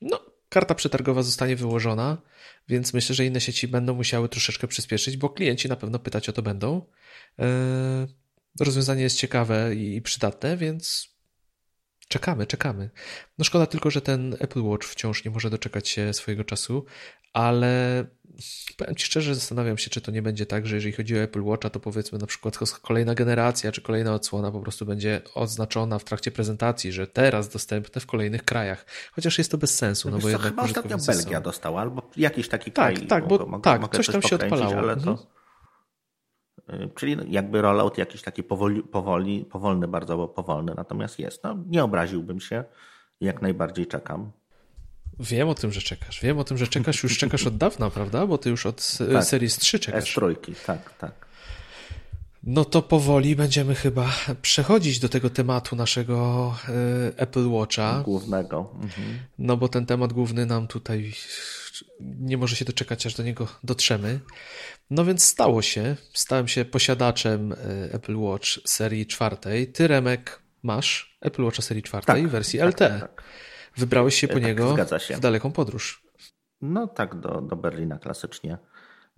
No, 0.00 0.20
karta 0.48 0.74
przetargowa 0.74 1.22
zostanie 1.22 1.56
wyłożona, 1.56 2.22
więc 2.68 2.94
myślę, 2.94 3.14
że 3.14 3.26
inne 3.26 3.40
sieci 3.40 3.68
będą 3.68 3.94
musiały 3.94 4.28
troszeczkę 4.28 4.68
przyspieszyć, 4.68 5.16
bo 5.16 5.30
klienci 5.30 5.68
na 5.68 5.76
pewno 5.76 5.98
pytać 5.98 6.28
o 6.28 6.32
to 6.32 6.42
będą. 6.42 6.86
E, 7.38 7.46
rozwiązanie 8.60 9.02
jest 9.02 9.18
ciekawe 9.18 9.74
i 9.74 10.02
przydatne, 10.02 10.56
więc 10.56 11.15
Czekamy, 12.08 12.46
czekamy. 12.46 12.90
No 13.38 13.44
szkoda 13.44 13.66
tylko, 13.66 13.90
że 13.90 14.00
ten 14.00 14.36
Apple 14.40 14.62
Watch 14.62 14.86
wciąż 14.86 15.24
nie 15.24 15.30
może 15.30 15.50
doczekać 15.50 15.88
się 15.88 16.14
swojego 16.14 16.44
czasu, 16.44 16.84
ale 17.32 18.04
powiem 18.76 18.94
Ci 18.94 19.06
szczerze, 19.06 19.34
zastanawiam 19.34 19.78
się, 19.78 19.90
czy 19.90 20.00
to 20.00 20.12
nie 20.12 20.22
będzie 20.22 20.46
tak, 20.46 20.66
że 20.66 20.74
jeżeli 20.74 20.92
chodzi 20.92 21.18
o 21.18 21.22
Apple 21.22 21.42
Watcha, 21.42 21.70
to 21.70 21.80
powiedzmy 21.80 22.18
na 22.18 22.26
przykład 22.26 22.58
kolejna 22.82 23.14
generacja, 23.14 23.72
czy 23.72 23.82
kolejna 23.82 24.14
odsłona 24.14 24.52
po 24.52 24.60
prostu 24.60 24.86
będzie 24.86 25.20
oznaczona 25.34 25.98
w 25.98 26.04
trakcie 26.04 26.30
prezentacji, 26.30 26.92
że 26.92 27.06
teraz 27.06 27.48
dostępne 27.48 28.00
w 28.00 28.06
kolejnych 28.06 28.44
krajach. 28.44 28.86
Chociaż 29.12 29.38
jest 29.38 29.50
to 29.50 29.58
bez 29.58 29.74
sensu, 29.74 30.10
no, 30.10 30.16
no 30.16 30.22
bo 30.22 30.28
jednak 30.28 30.50
chyba 30.50 30.62
ostatnio 30.62 30.96
Belgia 31.06 31.38
są... 31.38 31.42
dostała, 31.42 31.80
albo 31.80 32.10
jakiś 32.16 32.48
taki 32.48 32.72
tak, 32.72 32.94
kraj. 32.94 33.06
Tak, 33.06 33.28
bo, 33.28 33.46
mogę, 33.46 33.62
tak, 33.62 33.80
mogę 33.80 33.96
coś 33.96 34.06
tam 34.06 34.22
się 34.22 34.36
odpalało. 34.36 34.76
Ale 34.76 34.96
to... 34.96 35.10
Mhm. 35.10 35.26
Y, 36.72 36.90
czyli 36.94 37.16
jakby 37.28 37.62
rollout 37.62 37.98
jakiś 37.98 38.22
taki 38.22 38.42
powoli, 38.42 38.82
powoli, 38.82 39.44
powolny, 39.44 39.88
bardzo 39.88 40.28
powolny, 40.28 40.72
natomiast 40.76 41.18
jest. 41.18 41.44
No, 41.44 41.56
nie 41.66 41.84
obraziłbym 41.84 42.40
się, 42.40 42.64
jak 43.20 43.42
najbardziej 43.42 43.86
czekam. 43.86 44.32
Wiem 45.20 45.48
o 45.48 45.54
tym, 45.54 45.72
że 45.72 45.80
czekasz. 45.80 46.20
Wiem 46.20 46.38
o 46.38 46.44
tym, 46.44 46.58
że 46.58 46.66
czekasz. 46.66 47.02
Już 47.02 47.18
czekasz 47.18 47.46
od 47.46 47.56
dawna, 47.56 47.90
prawda? 47.90 48.26
Bo 48.26 48.38
ty 48.38 48.50
już 48.50 48.66
od 48.66 48.98
tak, 49.12 49.24
Series 49.24 49.58
3 49.58 49.78
czekasz. 49.78 50.16
S3, 50.16 50.54
tak, 50.66 50.98
tak. 50.98 51.26
No 52.42 52.64
to 52.64 52.82
powoli 52.82 53.36
będziemy 53.36 53.74
chyba 53.74 54.12
przechodzić 54.42 54.98
do 54.98 55.08
tego 55.08 55.30
tematu 55.30 55.76
naszego 55.76 56.54
y, 56.68 57.16
Apple 57.16 57.48
Watcha. 57.48 58.02
Głównego. 58.04 58.70
Mhm. 58.74 59.18
No 59.38 59.56
bo 59.56 59.68
ten 59.68 59.86
temat 59.86 60.12
główny 60.12 60.46
nam 60.46 60.66
tutaj 60.66 61.12
nie 62.00 62.36
może 62.36 62.56
się 62.56 62.64
doczekać, 62.64 63.06
aż 63.06 63.14
do 63.14 63.22
niego 63.22 63.48
dotrzemy. 63.64 64.20
No 64.90 65.04
więc 65.04 65.22
stało 65.22 65.62
się. 65.62 65.96
Stałem 66.12 66.48
się 66.48 66.64
posiadaczem 66.64 67.52
e, 67.52 67.56
Apple 67.92 68.16
Watch 68.16 68.48
serii 68.64 69.06
czwartej. 69.06 69.72
Ty, 69.72 69.88
Remek, 69.88 70.42
masz 70.62 71.18
Apple 71.20 71.44
Watcha 71.44 71.62
serii 71.62 71.82
czwartej 71.82 72.22
tak, 72.22 72.30
wersji 72.30 72.58
tak, 72.58 72.68
LTE. 72.68 73.00
Tak, 73.00 73.22
Wybrałeś 73.76 74.14
się 74.14 74.28
po 74.28 74.34
tak, 74.34 74.42
niego 74.42 74.76
w 75.16 75.20
daleką 75.20 75.52
podróż. 75.52 76.06
No 76.60 76.86
tak, 76.86 77.20
do, 77.20 77.40
do 77.40 77.56
Berlina 77.56 77.98
klasycznie. 77.98 78.58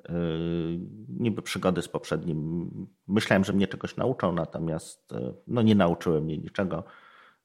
Yy, 0.08 0.14
niby 1.08 1.42
przygody 1.42 1.82
z 1.82 1.88
poprzednim. 1.88 2.70
Myślałem, 3.08 3.44
że 3.44 3.52
mnie 3.52 3.66
czegoś 3.66 3.96
nauczą, 3.96 4.32
natomiast 4.32 5.14
no, 5.46 5.62
nie 5.62 5.74
nauczyły 5.74 6.20
mnie 6.20 6.38
niczego. 6.38 6.84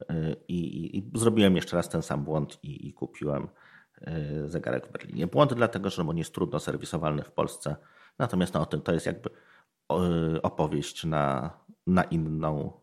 Yy, 0.09 0.35
I, 0.47 0.97
i, 0.97 1.11
zrobiłem 1.15 1.55
jeszcze 1.55 1.77
raz 1.77 1.89
ten 1.89 2.01
sam 2.01 2.23
błąd 2.23 2.59
i, 2.63 2.87
i 2.87 2.93
kupiłem 2.93 3.47
zegarek 4.45 4.87
w 4.87 4.91
Berlinie. 4.91 5.27
Błąd 5.27 5.53
dlatego, 5.53 5.89
że 5.89 6.01
on 6.01 6.17
jest 6.17 6.33
trudno 6.33 6.59
serwisowalny 6.59 7.23
w 7.23 7.31
Polsce 7.31 7.75
Natomiast 8.19 8.53
no, 8.53 8.65
to 8.65 8.93
jest 8.93 9.05
jakby 9.05 9.29
opowieść 10.43 11.03
na, 11.03 11.51
na 11.87 12.03
inną 12.03 12.73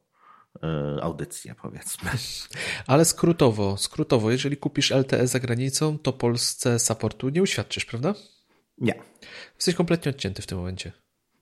e, 0.62 1.02
audycję, 1.02 1.54
powiedzmy. 1.62 2.10
Ale 2.86 3.04
skrótowo, 3.04 3.76
skrótowo, 3.76 4.30
jeżeli 4.30 4.56
kupisz 4.56 4.90
LTE 4.90 5.26
za 5.26 5.40
granicą, 5.40 5.98
to 5.98 6.12
Polsce 6.12 6.78
supportu 6.78 7.28
nie 7.28 7.42
uświadczysz, 7.42 7.84
prawda? 7.84 8.14
Nie. 8.78 8.94
Jesteś 9.54 9.74
kompletnie 9.74 10.10
odcięty 10.10 10.42
w 10.42 10.46
tym 10.46 10.58
momencie. 10.58 10.92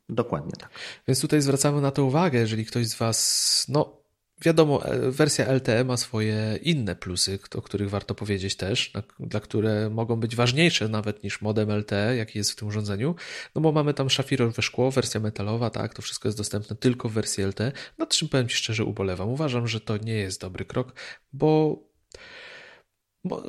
Dokładnie 0.09 0.53
tak. 0.53 0.71
Więc 1.09 1.21
tutaj 1.21 1.43
zwracamy 1.43 1.81
na 1.81 1.91
to 1.91 2.05
uwagę, 2.05 2.39
jeżeli 2.39 2.67
ktoś 2.67 2.87
z 2.87 2.95
Was, 2.95 3.67
no 3.69 3.98
Wiadomo, 4.41 4.85
e, 4.85 5.11
wersja 5.11 5.53
LTE 5.53 5.85
ma 5.85 5.97
swoje 5.97 6.59
inne 6.63 6.97
plusy, 6.97 7.39
o 7.55 7.63
których 7.63 7.91
warto 7.91 8.15
powiedzieć 8.15 8.57
też, 8.57 8.93
dla 9.21 9.41
które 9.41 9.91
mogą 9.91 10.17
być 10.17 10.37
ważniejsze 10.37 10.89
nawet 10.89 11.25
niż 11.25 11.41
modem 11.41 11.71
LTE, 11.71 12.17
jaki 12.17 12.39
jest 12.39 12.53
w 12.53 12.57
tym 12.57 12.69
urządzeniu, 12.69 13.15
no 13.55 13.61
bo 13.61 13.73
mamy 13.73 13.95
tam 13.95 14.11
szafirowe 14.11 14.63
szkło, 14.63 14.91
wersja 14.91 15.21
metalowa, 15.21 15.71
tak, 15.71 15.95
to 15.95 16.03
wszystko 16.03 16.29
jest 16.29 16.39
dostępne 16.39 16.77
tylko 16.77 17.09
w 17.09 17.13
wersji 17.13 17.45
LTE, 17.45 17.73
nad 17.99 18.09
czym 18.09 18.29
powiem 18.29 18.49
Ci 18.49 18.57
szczerze 18.57 18.85
ubolewam. 18.85 19.29
Uważam, 19.29 19.69
że 19.69 19.81
to 19.81 19.97
nie 19.97 20.15
jest 20.15 20.41
dobry 20.41 20.65
krok, 20.65 20.95
bo 21.33 21.79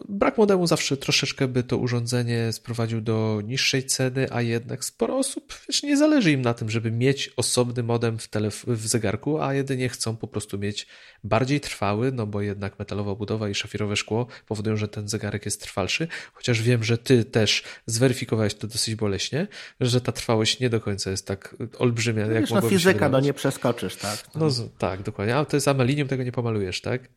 Brak 0.09 0.37
modemu 0.37 0.67
zawsze 0.67 0.97
troszeczkę 0.97 1.47
by 1.47 1.63
to 1.63 1.77
urządzenie 1.77 2.53
sprowadził 2.53 3.01
do 3.01 3.41
niższej 3.45 3.83
ceny, 3.83 4.27
a 4.31 4.41
jednak 4.41 4.85
sporo 4.85 5.17
osób 5.17 5.53
wiesz, 5.67 5.83
nie 5.83 5.97
zależy 5.97 6.31
im 6.31 6.41
na 6.41 6.53
tym, 6.53 6.69
żeby 6.69 6.91
mieć 6.91 7.33
osobny 7.37 7.83
modem 7.83 8.19
w, 8.19 8.29
telef- 8.29 8.73
w 8.73 8.87
zegarku, 8.87 9.41
a 9.41 9.53
jedynie 9.53 9.89
chcą 9.89 10.17
po 10.17 10.27
prostu 10.27 10.59
mieć 10.59 10.87
bardziej 11.23 11.59
trwały, 11.59 12.11
no 12.11 12.27
bo 12.27 12.41
jednak 12.41 12.79
metalowa 12.79 13.15
budowa 13.15 13.49
i 13.49 13.55
szafirowe 13.55 13.95
szkło 13.95 14.27
powodują, 14.47 14.77
że 14.77 14.87
ten 14.87 15.09
zegarek 15.09 15.45
jest 15.45 15.61
trwalszy, 15.61 16.07
chociaż 16.33 16.61
wiem, 16.61 16.83
że 16.83 16.97
ty 16.97 17.25
też 17.25 17.63
zweryfikowałeś 17.85 18.53
to 18.55 18.67
dosyć 18.67 18.95
boleśnie, 18.95 19.47
że 19.79 20.01
ta 20.01 20.11
trwałość 20.11 20.59
nie 20.59 20.69
do 20.69 20.81
końca 20.81 21.11
jest 21.11 21.27
tak 21.27 21.55
olbrzymia, 21.77 22.25
no, 22.25 22.31
jak 22.31 22.41
wiesz, 22.41 22.51
no 22.51 22.61
fizyka, 22.61 23.09
no 23.09 23.19
nie 23.19 23.33
przeskoczysz, 23.33 23.95
tak? 23.95 24.23
No, 24.35 24.45
no 24.45 24.69
tak, 24.77 25.01
dokładnie, 25.01 25.35
ale 25.35 25.45
to 25.45 25.57
jest 25.57 25.67
amelinium, 25.67 26.07
tego 26.07 26.23
nie 26.23 26.31
pomalujesz, 26.31 26.81
tak? 26.81 27.09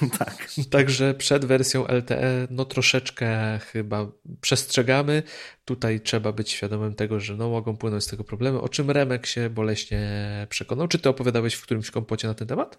Tak. 0.18 0.48
Także 0.70 1.14
przed 1.14 1.44
wersją 1.44 1.86
LTE 1.86 2.46
no 2.50 2.64
troszeczkę 2.64 3.58
chyba 3.58 4.06
przestrzegamy. 4.40 5.22
Tutaj 5.64 6.00
trzeba 6.00 6.32
być 6.32 6.50
świadomym 6.50 6.94
tego, 6.94 7.20
że 7.20 7.36
no 7.36 7.48
mogą 7.48 7.76
płynąć 7.76 8.04
z 8.04 8.06
tego 8.06 8.24
problemy, 8.24 8.60
o 8.60 8.68
czym 8.68 8.90
Remek 8.90 9.26
się 9.26 9.50
boleśnie 9.50 10.10
przekonał. 10.48 10.88
Czy 10.88 10.98
ty 10.98 11.08
opowiadałeś 11.08 11.54
w 11.54 11.62
którymś 11.62 11.90
kompocie 11.90 12.28
na 12.28 12.34
ten 12.34 12.48
temat? 12.48 12.78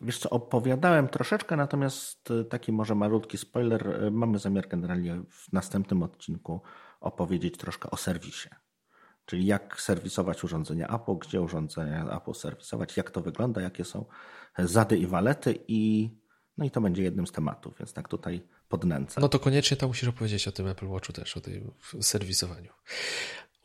Wiesz 0.00 0.18
co, 0.18 0.30
opowiadałem 0.30 1.08
troszeczkę, 1.08 1.56
natomiast 1.56 2.28
taki 2.50 2.72
może 2.72 2.94
malutki 2.94 3.38
spoiler. 3.38 4.12
Mamy 4.12 4.38
zamiar 4.38 4.68
generalnie 4.68 5.22
w 5.30 5.52
następnym 5.52 6.02
odcinku 6.02 6.60
opowiedzieć 7.00 7.56
troszkę 7.56 7.90
o 7.90 7.96
serwisie. 7.96 8.48
Czyli 9.26 9.46
jak 9.46 9.80
serwisować 9.80 10.44
urządzenia 10.44 10.88
Apple, 10.88 11.18
gdzie 11.18 11.40
urządzenia 11.40 12.16
Apple 12.16 12.34
serwisować, 12.34 12.96
jak 12.96 13.10
to 13.10 13.20
wygląda, 13.20 13.60
jakie 13.60 13.84
są 13.84 14.04
zady 14.58 14.98
i 14.98 15.06
walety 15.06 15.54
i 15.68 16.10
no 16.58 16.64
i 16.64 16.70
to 16.70 16.80
będzie 16.80 17.02
jednym 17.02 17.26
z 17.26 17.32
tematów, 17.32 17.78
więc 17.78 17.92
tak 17.92 18.08
tutaj 18.08 18.42
podnęcę. 18.68 19.20
No 19.20 19.28
to 19.28 19.38
koniecznie 19.38 19.76
to 19.76 19.88
musisz 19.88 20.08
opowiedzieć 20.08 20.48
o 20.48 20.52
tym 20.52 20.66
Apple 20.66 20.88
Watchu 20.88 21.12
też, 21.12 21.36
o 21.36 21.40
tym 21.40 21.70
serwisowaniu. 22.00 22.72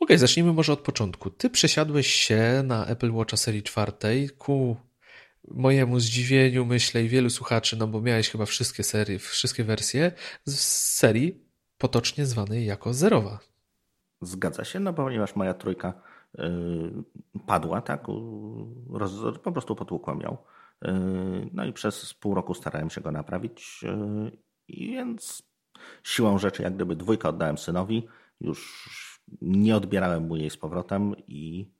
Ok, 0.00 0.10
zacznijmy 0.16 0.52
może 0.52 0.72
od 0.72 0.80
początku. 0.80 1.30
Ty 1.30 1.50
przesiadłeś 1.50 2.06
się 2.06 2.62
na 2.64 2.86
Apple 2.86 3.12
Watcha 3.12 3.36
serii 3.36 3.62
czwartej 3.62 4.30
ku 4.30 4.76
mojemu 5.50 6.00
zdziwieniu, 6.00 6.64
myślę, 6.64 7.02
i 7.02 7.08
wielu 7.08 7.30
słuchaczy, 7.30 7.76
no 7.76 7.86
bo 7.86 8.00
miałeś 8.00 8.28
chyba 8.30 8.46
wszystkie 8.46 8.82
serie, 8.84 9.18
wszystkie 9.18 9.64
wersje 9.64 10.12
z 10.44 10.60
serii 10.98 11.44
potocznie 11.78 12.26
zwanej 12.26 12.66
jako 12.66 12.94
zerowa. 12.94 13.38
Zgadza 14.22 14.64
się, 14.64 14.80
no 14.80 14.92
ponieważ 14.92 15.36
moja 15.36 15.54
trójka 15.54 15.92
yy, 16.38 16.44
padła, 17.46 17.80
tak, 17.80 18.06
roz, 18.90 19.12
po 19.42 19.52
prostu 19.52 19.76
potłukłem 19.76 20.20
ją. 20.20 20.36
Yy, 20.82 21.50
no 21.52 21.64
i 21.64 21.72
przez 21.72 22.14
pół 22.14 22.34
roku 22.34 22.54
starałem 22.54 22.90
się 22.90 23.00
go 23.00 23.12
naprawić, 23.12 23.82
yy, 23.82 24.32
więc 24.68 25.42
siłą 26.02 26.38
rzeczy, 26.38 26.62
jak 26.62 26.74
gdyby 26.74 26.96
dwójkę 26.96 27.28
oddałem 27.28 27.58
synowi, 27.58 28.08
już 28.40 29.20
nie 29.42 29.76
odbierałem 29.76 30.26
mu 30.26 30.36
jej 30.36 30.50
z 30.50 30.56
powrotem 30.56 31.14
i, 31.26 31.72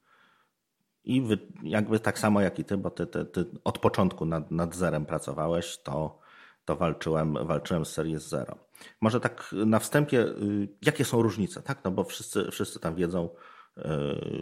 i 1.04 1.22
wy, 1.22 1.38
jakby 1.62 2.00
tak 2.00 2.18
samo 2.18 2.40
jak 2.40 2.58
i 2.58 2.64
ty, 2.64 2.76
bo 2.76 2.90
ty, 2.90 3.06
ty, 3.06 3.24
ty 3.24 3.46
od 3.64 3.78
początku 3.78 4.24
nad, 4.24 4.50
nad 4.50 4.74
zerem 4.74 5.06
pracowałeś, 5.06 5.78
to, 5.78 6.18
to 6.64 6.76
walczyłem, 6.76 7.46
walczyłem 7.46 7.84
z 7.84 7.92
Series 7.92 8.28
Zero. 8.28 8.58
Może 9.00 9.20
tak 9.20 9.54
na 9.66 9.78
wstępie, 9.78 10.16
yy, 10.16 10.68
jakie 10.82 11.04
są 11.04 11.22
różnice, 11.22 11.62
tak? 11.62 11.84
No 11.84 11.90
bo 11.90 12.04
wszyscy, 12.04 12.50
wszyscy 12.50 12.80
tam 12.80 12.94
wiedzą, 12.94 13.28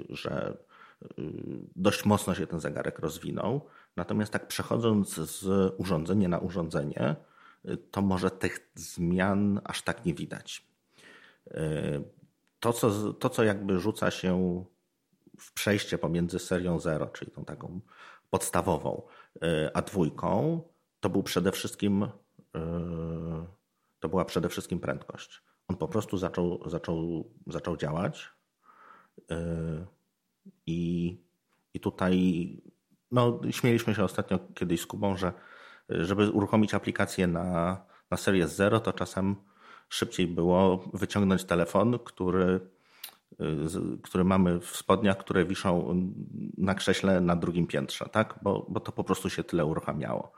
że 0.08 0.56
dość 1.76 2.04
mocno 2.04 2.34
się 2.34 2.46
ten 2.46 2.60
zegarek 2.60 2.98
rozwinął. 2.98 3.66
Natomiast 3.96 4.32
tak 4.32 4.48
przechodząc 4.48 5.14
z 5.14 5.74
urządzenia 5.78 6.28
na 6.28 6.38
urządzenie, 6.38 7.16
to 7.90 8.02
może 8.02 8.30
tych 8.30 8.70
zmian 8.74 9.60
aż 9.64 9.82
tak 9.82 10.04
nie 10.04 10.14
widać. 10.14 10.66
To, 12.60 12.72
co, 12.72 13.12
to, 13.12 13.30
co 13.30 13.44
jakby 13.44 13.80
rzuca 13.80 14.10
się 14.10 14.64
w 15.38 15.52
przejście 15.52 15.98
pomiędzy 15.98 16.38
serią 16.38 16.80
0, 16.80 17.06
czyli 17.06 17.30
tą 17.30 17.44
taką 17.44 17.80
podstawową, 18.30 19.02
a 19.74 19.82
dwójką, 19.82 20.60
to 21.00 21.10
był 21.10 21.22
przede 21.22 21.52
wszystkim 21.52 22.08
to 24.00 24.08
była 24.08 24.24
przede 24.24 24.48
wszystkim 24.48 24.80
prędkość. 24.80 25.42
On 25.68 25.76
po 25.76 25.88
prostu 25.88 26.18
zaczął, 26.18 26.70
zaczął, 26.70 27.30
zaczął 27.46 27.76
działać 27.76 28.32
i, 30.66 31.16
i 31.74 31.80
tutaj 31.80 32.62
no, 33.10 33.40
śmieliśmy 33.50 33.94
się 33.94 34.04
ostatnio 34.04 34.38
kiedyś 34.54 34.80
z 34.80 34.86
Kubą, 34.86 35.16
że 35.16 35.32
żeby 35.88 36.30
uruchomić 36.30 36.74
aplikację 36.74 37.26
na, 37.26 37.80
na 38.10 38.16
Series 38.16 38.54
Zero, 38.54 38.80
to 38.80 38.92
czasem 38.92 39.36
szybciej 39.88 40.26
było 40.26 40.90
wyciągnąć 40.94 41.44
telefon, 41.44 41.98
który, 41.98 42.60
który 44.02 44.24
mamy 44.24 44.60
w 44.60 44.76
spodniach, 44.76 45.18
które 45.18 45.44
wiszą 45.44 45.94
na 46.58 46.74
krześle 46.74 47.20
na 47.20 47.36
drugim 47.36 47.66
piętrze, 47.66 48.08
tak? 48.12 48.38
bo, 48.42 48.66
bo 48.68 48.80
to 48.80 48.92
po 48.92 49.04
prostu 49.04 49.30
się 49.30 49.44
tyle 49.44 49.64
uruchamiało. 49.64 50.32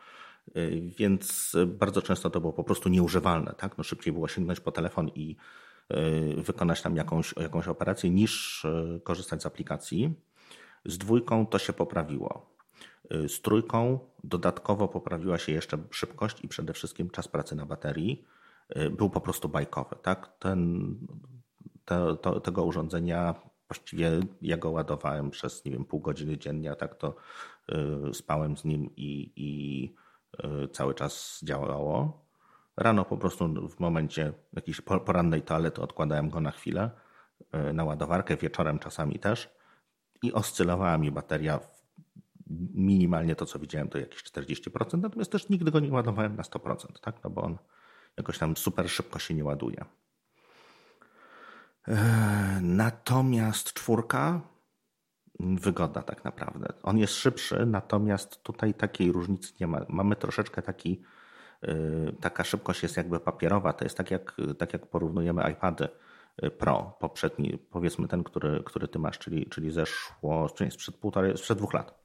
Więc 0.98 1.56
bardzo 1.66 2.02
często 2.02 2.30
to 2.30 2.40
było 2.40 2.52
po 2.52 2.64
prostu 2.64 2.88
nieużywalne. 2.88 3.54
Tak? 3.58 3.78
No 3.78 3.84
szybciej 3.84 4.12
było 4.12 4.28
sięgnąć 4.28 4.60
po 4.60 4.72
telefon 4.72 5.08
i 5.08 5.36
y, 6.38 6.42
wykonać 6.42 6.82
tam 6.82 6.96
jakąś, 6.96 7.34
jakąś 7.36 7.68
operację, 7.68 8.10
niż 8.10 8.64
y, 8.64 9.00
korzystać 9.04 9.42
z 9.42 9.46
aplikacji. 9.46 10.14
Z 10.84 10.98
dwójką 10.98 11.46
to 11.46 11.58
się 11.58 11.72
poprawiło. 11.72 12.57
Y, 13.14 13.28
z 13.28 13.42
trójką 13.42 13.98
dodatkowo 14.24 14.88
poprawiła 14.88 15.38
się 15.38 15.52
jeszcze 15.52 15.78
szybkość 15.90 16.44
i 16.44 16.48
przede 16.48 16.72
wszystkim 16.72 17.10
czas 17.10 17.28
pracy 17.28 17.56
na 17.56 17.66
baterii. 17.66 18.24
Y, 18.76 18.90
był 18.90 19.10
po 19.10 19.20
prostu 19.20 19.48
bajkowy. 19.48 19.96
Tak? 20.02 20.38
Ten, 20.38 20.94
te, 21.84 22.16
to, 22.16 22.40
tego 22.40 22.64
urządzenia 22.64 23.34
właściwie 23.68 24.20
ja 24.42 24.56
go 24.56 24.70
ładowałem 24.70 25.30
przez 25.30 25.64
nie 25.64 25.72
wiem, 25.72 25.84
pół 25.84 26.00
godziny 26.00 26.38
dziennie, 26.38 26.70
a 26.70 26.76
tak 26.76 26.94
to 26.94 27.14
y, 28.10 28.14
spałem 28.14 28.56
z 28.56 28.64
nim 28.64 28.90
i, 28.96 29.32
i 29.36 29.94
cały 30.72 30.94
czas 30.94 31.40
działało. 31.42 32.24
Rano 32.76 33.04
po 33.04 33.16
prostu 33.16 33.68
w 33.68 33.80
momencie 33.80 34.32
jakiejś 34.52 34.80
porannej 34.80 35.42
toalety 35.42 35.82
odkładałem 35.82 36.30
go 36.30 36.40
na 36.40 36.50
chwilę 36.50 36.90
na 37.74 37.84
ładowarkę, 37.84 38.36
wieczorem 38.36 38.78
czasami 38.78 39.18
też 39.18 39.50
i 40.22 40.32
oscylowała 40.32 40.98
mi 40.98 41.10
bateria 41.10 41.60
minimalnie 42.74 43.36
to, 43.36 43.46
co 43.46 43.58
widziałem, 43.58 43.88
to 43.88 43.98
jakieś 43.98 44.22
40%, 44.22 44.98
natomiast 44.98 45.32
też 45.32 45.48
nigdy 45.48 45.70
go 45.70 45.80
nie 45.80 45.92
ładowałem 45.92 46.36
na 46.36 46.42
100%, 46.42 47.00
tak? 47.00 47.24
no 47.24 47.30
bo 47.30 47.42
on 47.42 47.58
jakoś 48.16 48.38
tam 48.38 48.56
super 48.56 48.90
szybko 48.90 49.18
się 49.18 49.34
nie 49.34 49.44
ładuje. 49.44 49.84
Eee, 51.88 51.96
natomiast 52.62 53.72
czwórka, 53.72 54.40
wygoda 55.40 56.02
tak 56.02 56.24
naprawdę. 56.24 56.68
On 56.82 56.98
jest 56.98 57.14
szybszy, 57.14 57.66
natomiast 57.66 58.42
tutaj 58.42 58.74
takiej 58.74 59.12
różnicy 59.12 59.52
nie 59.60 59.66
ma. 59.66 59.80
Mamy 59.88 60.16
troszeczkę 60.16 60.62
taki, 60.62 61.02
eee, 61.62 62.16
taka 62.20 62.44
szybkość 62.44 62.82
jest 62.82 62.96
jakby 62.96 63.20
papierowa. 63.20 63.72
To 63.72 63.84
jest 63.84 63.96
tak 63.96 64.10
jak, 64.10 64.36
tak 64.58 64.72
jak 64.72 64.86
porównujemy 64.86 65.50
iPady 65.52 65.88
Pro, 66.58 66.96
poprzedni, 67.00 67.58
powiedzmy 67.70 68.08
ten, 68.08 68.24
który, 68.24 68.62
który 68.64 68.88
ty 68.88 68.98
masz, 68.98 69.18
czyli, 69.18 69.46
czyli 69.46 69.70
zeszło, 69.70 70.48
czyli 70.48 70.70
sprzed 70.70 70.96
półtorej, 70.96 71.36
sprzed 71.36 71.58
dwóch 71.58 71.74
lat. 71.74 71.97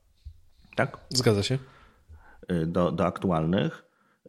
Tak? 0.76 0.98
Zgadza 1.10 1.44
się. 1.44 1.58
Y, 2.52 2.66
do, 2.66 2.92
do 2.92 3.06
aktualnych, 3.06 3.86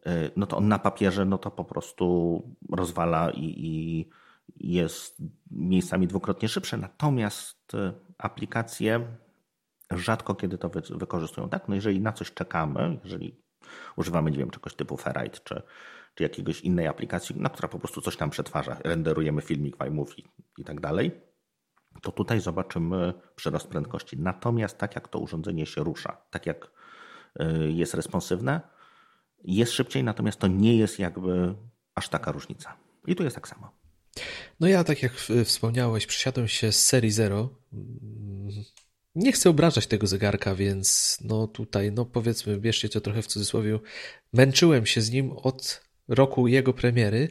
y, 0.06 0.30
no 0.36 0.46
to 0.46 0.56
on 0.56 0.68
na 0.68 0.78
papierze, 0.78 1.24
no 1.24 1.38
to 1.38 1.50
po 1.50 1.64
prostu 1.64 2.42
rozwala 2.70 3.30
i, 3.30 3.44
i 3.44 4.10
jest 4.56 5.22
miejscami 5.50 6.06
dwukrotnie 6.06 6.48
szybsze. 6.48 6.76
Natomiast 6.76 7.74
y, 7.74 7.92
aplikacje 8.18 9.06
rzadko 9.90 10.34
kiedy 10.34 10.58
to 10.58 10.68
wy, 10.68 10.82
wykorzystują. 10.90 11.48
Tak? 11.48 11.68
No 11.68 11.74
jeżeli 11.74 12.00
na 12.00 12.12
coś 12.12 12.32
czekamy, 12.32 12.98
jeżeli 13.04 13.40
używamy, 13.96 14.30
nie 14.30 14.38
wiem, 14.38 14.50
czegoś 14.50 14.74
typu 14.74 14.96
Ferrite 14.96 15.38
czy, 15.44 15.62
czy 16.14 16.22
jakiegoś 16.22 16.60
innej 16.60 16.86
aplikacji, 16.86 17.40
na 17.40 17.48
która 17.48 17.68
po 17.68 17.78
prostu 17.78 18.00
coś 18.00 18.16
tam 18.16 18.30
przetwarza, 18.30 18.76
renderujemy 18.84 19.42
filmik 19.42 19.76
w 19.76 19.86
iMovie 19.86 20.24
i 20.58 20.64
tak 20.64 20.80
dalej, 20.80 21.20
to 22.02 22.12
tutaj 22.12 22.40
zobaczymy 22.40 23.14
przyrost 23.36 23.66
prędkości. 23.66 24.18
Natomiast 24.18 24.78
tak 24.78 24.94
jak 24.94 25.08
to 25.08 25.18
urządzenie 25.18 25.66
się 25.66 25.84
rusza, 25.84 26.16
tak 26.30 26.46
jak 26.46 26.70
y, 27.40 27.72
jest 27.72 27.94
responsywne, 27.94 28.60
jest 29.44 29.72
szybciej, 29.72 30.04
natomiast 30.04 30.38
to 30.38 30.46
nie 30.46 30.76
jest 30.76 30.98
jakby 30.98 31.54
aż 31.94 32.08
taka 32.08 32.32
różnica. 32.32 32.76
I 33.06 33.16
tu 33.16 33.24
jest 33.24 33.36
tak 33.36 33.48
samo. 33.48 33.70
No 34.60 34.68
ja, 34.68 34.84
tak 34.84 35.02
jak 35.02 35.12
wspomniałeś, 35.44 36.06
przesiadłem 36.06 36.48
się 36.48 36.72
z 36.72 36.86
serii 36.86 37.10
Zero. 37.10 37.48
Nie 39.14 39.32
chcę 39.32 39.50
obrażać 39.50 39.86
tego 39.86 40.06
zegarka, 40.06 40.54
więc 40.54 41.18
no 41.24 41.46
tutaj, 41.46 41.92
no 41.92 42.04
powiedzmy, 42.04 42.58
bierzcie 42.58 42.88
to 42.88 43.00
trochę 43.00 43.22
w 43.22 43.26
cudzysłowie, 43.26 43.78
męczyłem 44.32 44.86
się 44.86 45.00
z 45.00 45.10
nim 45.10 45.32
od 45.32 45.84
roku 46.08 46.48
jego 46.48 46.72
premiery. 46.72 47.28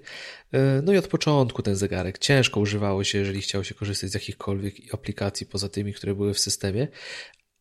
E, 0.52 0.82
no 0.84 0.94
i 0.94 0.98
od 0.98 1.08
początku 1.08 1.62
ten 1.62 1.76
zegarek 1.76 2.18
ciężko 2.18 2.60
używało 2.60 3.04
się, 3.04 3.18
jeżeli 3.18 3.42
chciało 3.42 3.64
się 3.64 3.76
korzystać 3.76 4.10
z 4.12 4.14
jakichkolwiek 4.14 4.76
aplikacji 4.94 5.46
poza 5.46 5.70
tymi, 5.70 5.94
które 5.94 6.16
były 6.16 6.34
w 6.34 6.40
systemie. 6.40 6.88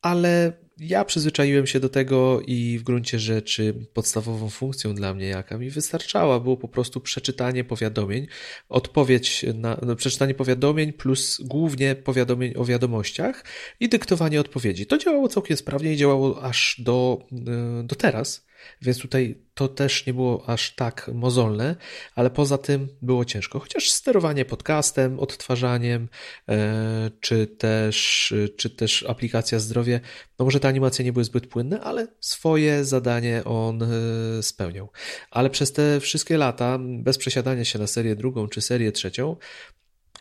ale 0.03 0.53
ja 0.79 1.05
przyzwyczaiłem 1.05 1.67
się 1.67 1.81
do 1.81 1.89
tego 1.89 2.41
i 2.47 2.79
w 2.79 2.83
gruncie 2.83 3.19
rzeczy 3.19 3.75
podstawową 3.95 4.51
funkcją 4.51 4.95
dla 4.95 5.15
mnie, 5.15 5.27
jaka 5.27 5.59
mi 5.59 5.71
wystarczała, 5.71 6.41
było 6.41 6.57
po 6.57 6.69
prostu 6.69 7.01
przeczytanie 7.01 7.65
powiadomień, 7.65 8.27
odpowiedź 8.69 9.45
na 9.55 9.79
no, 9.83 9.97
przeczytanie 9.97 10.35
powiadomień 10.35 10.93
plus 10.93 11.41
głównie 11.45 11.95
powiadomień 11.95 12.55
o 12.57 12.65
wiadomościach 12.65 13.45
i 13.81 13.89
dyktowanie 13.89 14.41
odpowiedzi. 14.41 14.87
To 14.87 14.99
działało 14.99 15.29
całkiem 15.29 15.57
sprawnie 15.57 15.93
i 15.93 15.97
działało 15.97 16.43
aż 16.43 16.81
do, 16.85 17.19
e, 17.33 17.83
do 17.83 17.95
teraz. 17.95 18.47
Więc 18.83 18.99
tutaj 18.99 19.43
to 19.55 19.69
też 19.69 20.07
nie 20.07 20.15
było 20.15 20.49
aż 20.49 20.75
tak 20.75 21.11
mozolne, 21.15 21.77
ale 22.15 22.31
poza 22.31 22.59
tym 22.59 22.89
było 23.03 23.25
ciężko. 23.25 23.61
Chociaż 23.61 23.91
sterowanie 23.91 24.45
podcastem, 24.45 25.21
odtwarzaniem, 25.21 26.09
e, 26.49 27.11
czy 27.21 27.47
też, 27.47 28.35
czy 28.57 28.71
też 28.71 29.05
aplikacja 29.09 29.59
zdrowie, 29.59 30.01
no 30.39 30.45
może 30.45 30.61
te 30.61 30.69
animacje 30.69 31.05
nie 31.05 31.13
były 31.13 31.25
zbyt 31.25 31.47
płynne, 31.47 31.81
ale 31.81 32.07
swoje 32.21 32.85
zadanie 32.85 33.45
on 33.45 33.83
e, 33.83 34.43
spełniał. 34.43 34.91
Ale 35.31 35.51
przez 35.51 35.73
te 35.73 36.01
wszystkie 36.01 36.37
lata, 36.37 36.79
bez 36.81 37.19
przesiadania 37.19 37.65
się 37.65 37.79
na 37.79 37.87
serię 37.87 38.17
drugą 38.17 38.49
czy 38.49 38.61
serię 38.61 38.93
trzecią, 38.93 39.37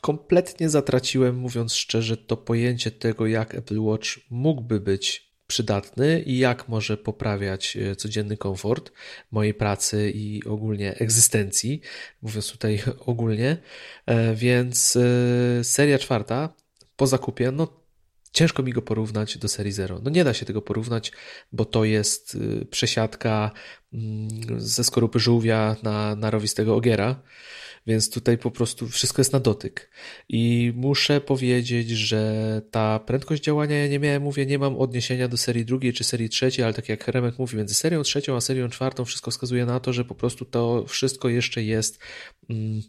kompletnie 0.01 0.69
zatraciłem, 0.69 1.35
mówiąc 1.35 1.73
szczerze, 1.73 2.17
to 2.17 2.37
pojęcie 2.37 2.91
tego, 2.91 3.27
jak 3.27 3.55
Apple 3.55 3.81
Watch 3.81 4.07
mógłby 4.29 4.79
być 4.79 5.30
przydatny 5.51 6.21
i 6.21 6.37
jak 6.37 6.69
może 6.69 6.97
poprawiać 6.97 7.77
e, 7.77 7.95
codzienny 7.95 8.37
komfort 8.37 8.91
mojej 9.31 9.53
pracy 9.53 10.11
i 10.15 10.43
ogólnie 10.45 10.95
egzystencji, 10.95 11.81
mówiąc 12.21 12.51
tutaj 12.51 12.83
ogólnie. 13.11 13.57
E, 14.05 14.35
więc 14.35 14.95
e, 14.95 15.63
seria 15.63 15.99
czwarta 15.99 16.53
po 16.95 17.07
zakupie, 17.07 17.51
no 17.51 17.67
ciężko 18.33 18.63
mi 18.63 18.73
go 18.73 18.81
porównać 18.81 19.37
do 19.37 19.47
serii 19.47 19.71
Zero. 19.71 19.99
No 20.03 20.09
nie 20.09 20.23
da 20.23 20.33
się 20.33 20.45
tego 20.45 20.61
porównać, 20.61 21.11
bo 21.51 21.65
to 21.65 21.83
jest 21.85 22.37
przesiadka 22.69 23.51
mm, 23.93 24.59
ze 24.59 24.83
skorupy 24.83 25.19
żółwia 25.19 25.75
na, 25.83 26.15
na 26.15 26.31
rowistego 26.31 26.75
ogiera. 26.75 27.21
Więc 27.87 28.09
tutaj 28.09 28.37
po 28.37 28.51
prostu 28.51 28.87
wszystko 28.87 29.19
jest 29.19 29.33
na 29.33 29.39
dotyk. 29.39 29.91
I 30.29 30.73
muszę 30.75 31.21
powiedzieć, 31.21 31.89
że 31.89 32.61
ta 32.71 32.99
prędkość 32.99 33.43
działania, 33.43 33.77
ja 33.77 33.87
nie 33.87 33.99
miałem, 33.99 34.23
mówię, 34.23 34.45
nie 34.45 34.59
mam 34.59 34.77
odniesienia 34.77 35.27
do 35.27 35.37
serii 35.37 35.65
drugiej 35.65 35.93
czy 35.93 36.03
serii 36.03 36.29
trzeciej, 36.29 36.65
ale 36.65 36.73
tak 36.73 36.89
jak 36.89 37.07
Remek 37.07 37.39
mówi, 37.39 37.57
między 37.57 37.73
serią 37.73 38.03
trzecią 38.03 38.35
a 38.35 38.41
serią 38.41 38.69
czwartą 38.69 39.05
wszystko 39.05 39.31
wskazuje 39.31 39.65
na 39.65 39.79
to, 39.79 39.93
że 39.93 40.05
po 40.05 40.15
prostu 40.15 40.45
to 40.45 40.85
wszystko 40.87 41.29
jeszcze 41.29 41.63
jest. 41.63 41.99
Mm, 42.49 42.81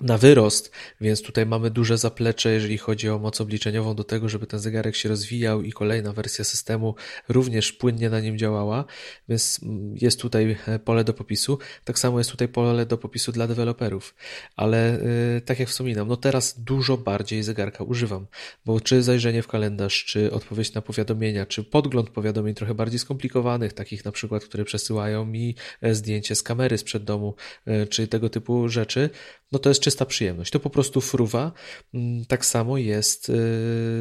na 0.00 0.18
wyrost, 0.18 0.70
więc 1.00 1.22
tutaj 1.22 1.46
mamy 1.46 1.70
duże 1.70 1.98
zaplecze, 1.98 2.52
jeżeli 2.52 2.78
chodzi 2.78 3.08
o 3.08 3.18
moc 3.18 3.40
obliczeniową 3.40 3.94
do 3.94 4.04
tego, 4.04 4.28
żeby 4.28 4.46
ten 4.46 4.60
zegarek 4.60 4.96
się 4.96 5.08
rozwijał 5.08 5.62
i 5.62 5.72
kolejna 5.72 6.12
wersja 6.12 6.44
systemu 6.44 6.94
również 7.28 7.72
płynnie 7.72 8.10
na 8.10 8.20
nim 8.20 8.38
działała, 8.38 8.84
więc 9.28 9.60
jest 9.94 10.20
tutaj 10.20 10.56
e, 10.66 10.78
pole 10.78 11.04
do 11.04 11.14
popisu. 11.14 11.58
Tak 11.84 11.98
samo 11.98 12.18
jest 12.18 12.30
tutaj 12.30 12.48
pole 12.48 12.86
do 12.86 12.98
popisu 12.98 13.32
dla 13.32 13.46
deweloperów, 13.46 14.14
ale 14.56 14.98
yy, 15.34 15.40
tak 15.40 15.60
jak 15.60 15.68
wspominam, 15.68 16.08
no 16.08 16.16
teraz 16.16 16.60
dużo 16.60 16.96
bardziej 16.96 17.42
zegarka 17.42 17.84
używam, 17.84 18.26
bo 18.66 18.80
czy 18.80 19.02
zajrzenie 19.02 19.42
w 19.42 19.48
kalendarz, 19.48 20.04
czy 20.04 20.32
odpowiedź 20.32 20.74
na 20.74 20.82
powiadomienia, 20.82 21.46
czy 21.46 21.64
podgląd 21.64 22.10
powiadomień 22.10 22.54
trochę 22.54 22.74
bardziej 22.74 22.98
skomplikowanych, 22.98 23.72
takich 23.72 24.04
na 24.04 24.12
przykład, 24.12 24.44
które 24.44 24.64
przesyłają 24.64 25.24
mi 25.24 25.54
e, 25.80 25.94
zdjęcie 25.94 26.34
z 26.34 26.42
kamery 26.42 26.78
sprzed 26.78 27.04
domu, 27.04 27.34
yy, 27.66 27.86
czy 27.86 28.08
tego 28.08 28.28
typu 28.28 28.68
rzeczy, 28.68 29.10
no 29.52 29.58
to 29.58 29.68
jest 29.68 29.80
czysta 29.80 30.06
przyjemność. 30.06 30.52
To 30.52 30.60
po 30.60 30.70
prostu 30.70 31.00
fruwa. 31.00 31.52
Mm, 31.94 32.24
tak 32.24 32.46
samo 32.46 32.78
jest 32.78 33.28
y, 33.28 33.32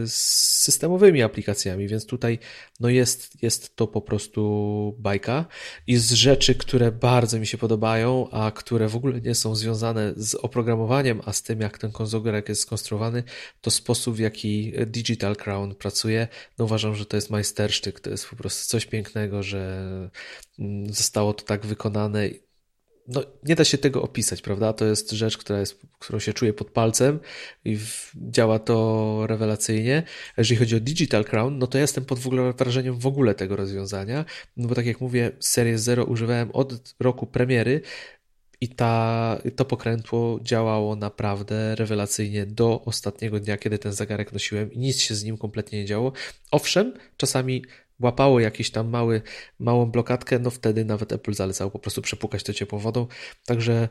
z 0.08 0.14
systemowymi 0.64 1.22
aplikacjami, 1.22 1.88
więc 1.88 2.06
tutaj 2.06 2.40
no 2.80 2.90
jest, 2.90 3.44
jest 3.44 3.76
to 3.76 3.88
po 3.88 4.02
prostu 4.02 4.96
bajka 5.00 5.46
i 5.88 5.98
z 5.98 6.12
rzeczy, 6.12 6.56
które 6.56 6.92
bardzo 6.92 7.40
mi 7.40 7.48
się 7.48 7.58
podobają, 7.58 8.30
a 8.32 8.52
które 8.52 8.88
w 8.88 8.96
ogóle 8.96 9.22
nie 9.22 9.36
są 9.36 9.56
związane 9.56 10.14
z 10.18 10.36
oprogramowaniem, 10.36 11.22
a 11.26 11.34
z 11.34 11.44
tym, 11.44 11.62
jak 11.62 11.78
ten 11.78 11.92
konzogerek 11.92 12.50
jest 12.50 12.62
skonstruowany, 12.62 13.24
to 13.62 13.72
sposób, 13.72 14.16
w 14.16 14.20
jaki 14.20 14.74
Digital 14.86 15.36
Crown 15.36 15.76
pracuje, 15.76 16.28
no 16.58 16.66
uważam, 16.66 16.96
że 16.96 17.06
to 17.06 17.18
jest 17.18 17.30
majstersztyk, 17.30 18.00
to 18.00 18.10
jest 18.10 18.28
po 18.28 18.36
prostu 18.36 18.70
coś 18.70 18.86
pięknego, 18.86 19.44
że 19.44 19.90
mm, 20.60 20.94
zostało 20.94 21.34
to 21.34 21.46
tak 21.46 21.66
wykonane 21.66 22.30
no, 23.10 23.24
nie 23.44 23.56
da 23.56 23.64
się 23.64 23.78
tego 23.78 24.02
opisać, 24.02 24.42
prawda? 24.42 24.74
To 24.74 24.86
jest 24.86 25.12
rzecz, 25.12 25.38
która 25.38 25.60
jest, 25.60 25.82
którą 26.00 26.20
się 26.20 26.34
czuje 26.34 26.54
pod 26.54 26.72
palcem 26.72 27.20
i 27.66 27.78
w, 27.78 28.12
działa 28.16 28.60
to 28.60 29.28
rewelacyjnie. 29.28 30.04
Jeżeli 30.38 30.60
chodzi 30.60 30.76
o 30.76 30.80
Digital 30.80 31.26
Crown, 31.26 31.58
no 31.58 31.68
to 31.68 31.78
ja 31.78 31.82
jestem 31.82 32.06
pod 32.06 32.20
w 32.20 32.28
ogóle 32.28 32.54
wrażeniem 32.54 33.00
w 33.00 33.08
ogóle 33.08 33.36
tego 33.36 33.56
rozwiązania, 33.56 34.26
no 34.58 34.68
bo 34.68 34.76
tak 34.76 34.86
jak 34.86 35.02
mówię, 35.02 35.32
Series 35.40 35.82
Zero 35.82 36.06
używałem 36.06 36.52
od 36.52 36.96
roku 37.00 37.28
premiery 37.28 37.82
i 38.62 38.70
ta, 38.70 39.38
to 39.56 39.66
pokrętło 39.66 40.40
działało 40.42 40.96
naprawdę 40.96 41.76
rewelacyjnie 41.76 42.46
do 42.46 42.82
ostatniego 42.86 43.40
dnia, 43.40 43.58
kiedy 43.58 43.80
ten 43.80 43.94
zegarek 43.94 44.34
nosiłem 44.34 44.74
i 44.74 44.80
nic 44.80 45.02
się 45.02 45.16
z 45.16 45.24
nim 45.24 45.38
kompletnie 45.38 45.80
nie 45.80 45.86
działo. 45.86 46.12
Owszem, 46.52 46.94
czasami 47.18 47.64
łapało 48.00 48.40
jakiś 48.40 48.72
tam 48.72 48.90
mały, 48.90 49.22
małą 49.60 49.86
blokadkę, 49.86 50.40
no 50.40 50.50
wtedy 50.50 50.86
nawet 50.86 51.12
Apple 51.12 51.34
zalecało 51.34 51.72
po 51.72 51.80
prostu 51.80 52.02
przepukać 52.02 52.44
to 52.44 52.54
ciepłą 52.54 52.80
wodą. 52.80 53.08
Także 53.46 53.90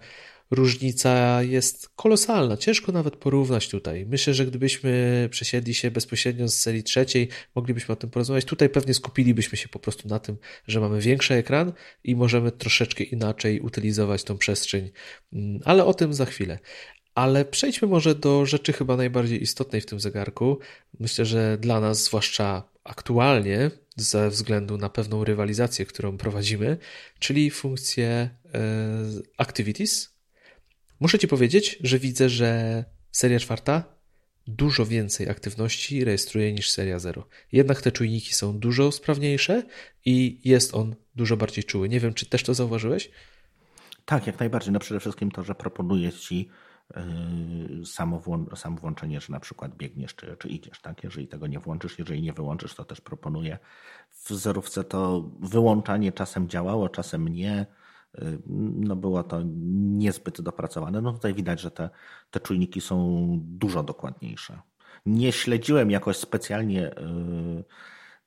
różnica 0.50 1.42
jest 1.42 1.88
kolosalna. 1.88 2.56
Ciężko 2.56 2.92
nawet 2.92 3.16
porównać 3.16 3.68
tutaj. 3.68 4.06
Myślę, 4.06 4.34
że 4.34 4.46
gdybyśmy 4.46 5.28
przesiedli 5.30 5.74
się 5.74 5.90
bezpośrednio 5.90 6.48
z 6.48 6.54
serii 6.54 6.82
trzeciej, 6.82 7.28
moglibyśmy 7.54 7.92
o 7.92 7.96
tym 7.96 8.11
porozmawiać. 8.11 8.44
Tutaj 8.44 8.68
pewnie 8.68 8.94
skupilibyśmy 8.94 9.59
się 9.59 9.68
po 9.68 9.78
prostu 9.78 10.09
na 10.09 10.18
tym, 10.18 10.36
że 10.66 10.80
mamy 10.80 11.00
większy 11.00 11.34
ekran 11.34 11.72
i 12.04 12.16
możemy 12.16 12.52
troszeczkę 12.52 13.04
inaczej 13.04 13.61
utylizować 13.61 14.24
tą 14.24 14.38
przestrzeń, 14.38 14.90
mm, 15.32 15.61
ale 15.64 15.84
o 15.84 15.94
tym 15.94 16.14
za 16.14 16.24
chwilę. 16.24 16.59
Ale 17.14 17.44
przejdźmy 17.44 17.88
może 17.88 18.14
do 18.14 18.46
rzeczy 18.46 18.72
chyba 18.72 18.96
najbardziej 18.96 19.42
istotnej 19.42 19.80
w 19.80 19.86
tym 19.86 20.00
zegarku. 20.00 20.59
Myślę, 21.00 21.24
że 21.24 21.59
dla 21.61 21.80
nas, 21.80 22.04
zwłaszcza 22.04 22.62
aktualnie, 22.84 23.70
ze 24.01 24.30
względu 24.30 24.78
na 24.78 24.88
pewną 24.88 25.24
rywalizację, 25.24 25.86
którą 25.86 26.18
prowadzimy, 26.18 26.76
czyli 27.18 27.51
funkcję 27.51 28.07
e, 28.07 28.30
Activities. 29.38 30.18
Muszę 31.01 31.18
Ci 31.18 31.28
powiedzieć, 31.28 31.78
że 31.80 31.99
widzę, 31.99 32.28
że 32.28 32.84
seria 33.12 33.40
czwarta 33.40 33.99
dużo 34.46 34.86
więcej 34.86 35.28
aktywności 35.28 36.05
rejestruje 36.05 36.53
niż 36.53 36.70
seria 36.70 36.99
0. 36.99 37.28
Jednak 37.53 37.82
te 37.82 37.92
czujniki 37.92 38.34
są 38.34 38.59
dużo 38.59 38.92
sprawniejsze 38.92 39.62
i 40.05 40.40
jest 40.44 40.74
on 40.74 40.96
dużo 41.14 41.36
bardziej 41.36 41.64
czuły. 41.64 41.88
Nie 41.88 42.01
wiem, 42.01 42.14
czy 42.14 42.26
też 42.26 42.42
to 42.42 42.55
zauważyłeś? 42.55 43.11
Tak, 44.05 44.26
jak 44.26 44.40
najbardziej. 44.40 44.72
No 44.72 44.78
przede 44.78 45.01
wszystkim 45.01 45.30
to, 45.30 45.44
że 45.44 45.55
proponuje 45.55 46.12
Ci 46.12 46.49
samo, 47.84 48.20
włą- 48.20 48.57
samo 48.57 48.76
włączenie, 48.76 49.20
że 49.20 49.32
na 49.32 49.41
przykład 49.41 49.76
biegniesz 49.76 50.14
czy, 50.14 50.36
czy 50.39 50.49
idziesz, 50.49 50.80
tak? 50.80 51.05
Jeżeli 51.05 51.28
tego 51.28 51.47
nie 51.47 51.61
włączysz, 51.61 51.99
jeżeli 51.99 52.22
nie 52.22 52.32
wyłączysz, 52.32 52.74
to 52.74 52.84
też 52.84 53.01
proponuję. 53.01 53.59
W 54.11 54.28
zerówce 54.28 54.84
to 54.84 55.30
wyłączanie 55.41 56.12
czasem 56.12 56.49
działało, 56.49 56.89
czasem 56.89 57.28
nie. 57.28 57.66
Yy, 58.14 58.39
no 58.76 58.97
było 58.97 59.22
to 59.22 59.41
niezbyt 59.99 60.41
dopracowane. 60.41 61.01
No 61.01 61.12
tutaj 61.12 61.34
widać, 61.34 61.61
że 61.61 61.70
te, 61.70 61.91
te 62.30 62.41
czujniki 62.41 62.80
są 62.80 63.28
dużo 63.43 63.82
dokładniejsze. 63.82 64.61
Nie 65.07 65.32
śledziłem 65.32 65.91
jakoś 65.91 66.16
specjalnie 66.16 66.80
yy, 66.80 67.64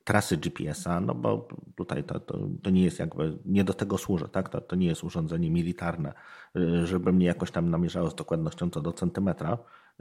trasy 0.04 0.36
GPS-a, 0.36 1.00
no 1.00 1.14
bo 1.14 1.48
tutaj 1.76 2.04
to, 2.04 2.20
to, 2.20 2.38
to, 2.62 2.70
nie 2.70 2.82
jest 2.84 2.98
jakby, 2.98 3.38
nie 3.44 3.64
do 3.64 3.74
tego 3.74 3.98
służy, 3.98 4.28
tak? 4.28 4.48
To, 4.48 4.60
to 4.60 4.76
nie 4.76 4.86
jest 4.86 5.04
urządzenie 5.04 5.50
militarne, 5.50 6.12
y, 6.56 6.86
żeby 6.86 7.12
mnie 7.12 7.26
jakoś 7.26 7.50
tam 7.50 7.70
namierzało 7.70 8.10
z 8.10 8.14
dokładnością 8.14 8.70
co 8.70 8.80
do 8.80 8.92
centymetra. 8.92 9.58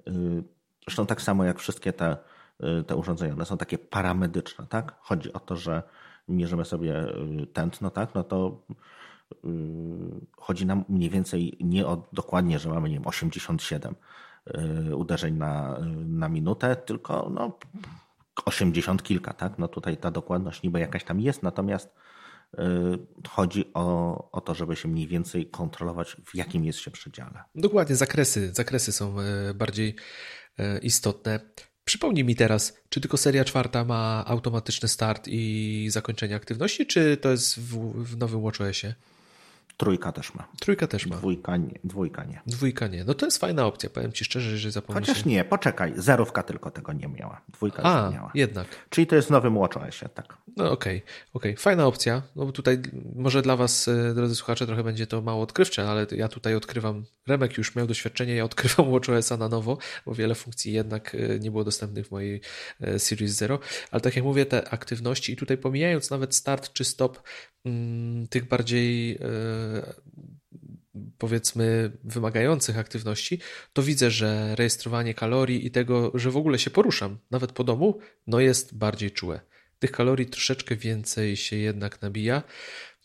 Y, 0.08 0.44
zresztą 0.86 1.06
tak 1.06 1.22
samo 1.22 1.44
jak 1.44 1.60
wszystkie 1.60 1.94
te, 1.94 2.18
y, 2.80 2.84
te 2.84 2.96
urządzenia, 2.96 3.34
one 3.34 3.46
są 3.46 3.58
takie 3.58 3.78
paramedyczne, 3.78 4.68
tak? 4.68 4.96
Chodzi 5.02 5.34
o 5.34 5.40
to, 5.40 5.56
że 5.56 5.84
mierzymy 6.28 6.66
sobie 6.66 7.06
tętno, 7.54 7.90
tak? 7.90 8.16
No 8.16 8.24
to 8.24 8.62
chodzi 10.38 10.66
nam 10.66 10.86
mniej 10.90 11.10
więcej 11.10 11.58
nie 11.60 11.88
o 11.88 12.08
dokładnie, 12.14 12.60
że 12.60 12.70
mamy, 12.70 12.90
nie 12.90 12.96
wiem, 12.96 13.08
87 13.08 13.96
uderzeń 14.96 15.38
na, 15.38 15.80
na 16.08 16.30
minutę, 16.30 16.76
tylko 16.76 17.30
no 17.34 17.58
80 18.46 19.04
kilka, 19.04 19.34
tak? 19.34 19.58
No 19.58 19.68
tutaj 19.68 19.98
ta 19.98 20.12
dokładność 20.12 20.64
niby 20.64 20.80
jakaś 20.80 21.04
tam 21.04 21.20
jest, 21.20 21.44
natomiast 21.44 21.90
y, 22.54 22.60
chodzi 23.30 23.74
o, 23.74 24.32
o 24.32 24.42
to, 24.42 24.56
żeby 24.56 24.76
się 24.76 24.88
mniej 24.88 25.08
więcej 25.08 25.50
kontrolować, 25.50 26.18
w 26.26 26.36
jakim 26.36 26.66
jest 26.66 26.80
się 26.80 26.92
przedziale. 26.92 27.44
Dokładnie, 27.56 27.96
zakresy, 27.96 28.54
zakresy 28.54 28.92
są 28.92 29.20
e, 29.20 29.54
bardziej 29.54 29.96
e, 30.58 30.80
istotne. 30.80 31.40
Przypomnij 31.84 32.24
mi 32.24 32.36
teraz, 32.36 32.78
czy 32.90 33.02
tylko 33.02 33.18
seria 33.18 33.46
czwarta 33.46 33.86
ma 33.86 34.24
automatyczny 34.28 34.88
start 34.90 35.28
i 35.28 35.88
zakończenie 35.90 36.36
aktywności, 36.36 36.86
czy 36.86 37.18
to 37.18 37.32
jest 37.32 37.60
w, 37.60 37.94
w 38.04 38.18
nowym 38.18 38.42
WatchOSie? 38.42 38.96
Trójka 39.78 40.12
też 40.12 40.34
ma. 40.34 40.48
Trójka 40.60 40.88
też 40.88 41.08
ma. 41.08 41.16
Dwójka 41.16 41.58
nie. 41.58 41.80
Dwójka 41.84 42.24
nie. 42.24 42.42
Dwójka 42.46 42.88
nie. 42.88 43.04
No 43.04 43.14
to 43.14 43.26
jest 43.26 43.38
fajna 43.38 43.66
opcja, 43.66 43.90
powiem 43.90 44.12
Ci 44.12 44.26
szczerze, 44.26 44.58
że 44.58 44.72
zapomnisz. 44.72 45.08
Chociaż 45.08 45.26
nie, 45.26 45.46
poczekaj, 45.46 45.94
zerówka 45.96 46.44
tylko 46.44 46.72
tego 46.72 46.94
nie 46.94 47.08
miała. 47.08 47.42
Dwójka 47.50 47.84
A, 47.84 48.06
już 48.06 48.14
miała. 48.14 48.32
jednak. 48.34 48.68
Czyli 48.90 49.08
to 49.08 49.16
jest 49.16 49.28
w 49.28 49.32
nowym 49.32 49.60
WatchOSie, 49.60 50.10
tak. 50.10 50.38
No 50.58 50.72
okej, 50.72 50.98
okay, 50.98 51.12
okej. 51.34 51.52
Okay. 51.52 51.64
Fajna 51.64 51.86
opcja. 51.86 52.22
No 52.36 52.46
bo 52.46 52.52
tutaj 52.52 52.82
może 53.16 53.42
dla 53.42 53.56
Was, 53.56 53.88
e, 53.88 54.14
drodzy 54.14 54.36
słuchacze, 54.36 54.66
trochę 54.66 54.84
będzie 54.84 55.08
to 55.08 55.22
mało 55.22 55.44
odkrywcze, 55.44 55.90
ale 55.90 56.08
ja 56.12 56.28
tutaj 56.28 56.56
odkrywam, 56.56 57.06
Remek 57.28 57.58
już 57.58 57.76
miał 57.76 57.88
doświadczenie, 57.88 58.36
ja 58.36 58.44
odkrywam 58.44 58.92
WatchOSa 58.94 59.38
na 59.38 59.50
nowo, 59.50 59.78
bo 60.06 60.16
wiele 60.16 60.36
funkcji 60.36 60.74
jednak 60.74 61.16
e, 61.16 61.40
nie 61.40 61.52
było 61.52 61.64
dostępnych 61.64 62.08
w 62.08 62.12
mojej 62.12 62.42
e, 62.82 63.00
Series 63.00 63.32
Zero, 63.32 63.60
ale 63.92 64.02
tak 64.02 64.16
jak 64.16 64.26
mówię, 64.26 64.46
te 64.46 64.70
aktywności 64.70 65.34
i 65.34 65.36
tutaj 65.36 65.58
pomijając 65.58 66.10
nawet 66.10 66.36
start 66.36 66.74
czy 66.74 66.84
stop 66.84 67.22
tych 68.30 68.48
bardziej 68.48 69.20
powiedzmy 71.18 71.92
wymagających 72.04 72.78
aktywności, 72.78 73.40
to 73.74 73.84
widzę, 73.84 74.12
że 74.12 74.56
rejestrowanie 74.56 75.14
kalorii 75.14 75.66
i 75.66 75.72
tego, 75.72 76.12
że 76.16 76.32
w 76.32 76.38
ogóle 76.38 76.60
się 76.60 76.70
poruszam, 76.70 77.18
nawet 77.32 77.52
po 77.52 77.64
domu, 77.64 78.00
no 78.28 78.40
jest 78.40 78.78
bardziej 78.78 79.12
czułe. 79.12 79.42
Tych 79.80 79.92
kalorii 79.92 80.26
troszeczkę 80.26 80.76
więcej 80.76 81.38
się 81.38 81.56
jednak 81.56 82.02
nabija. 82.02 82.44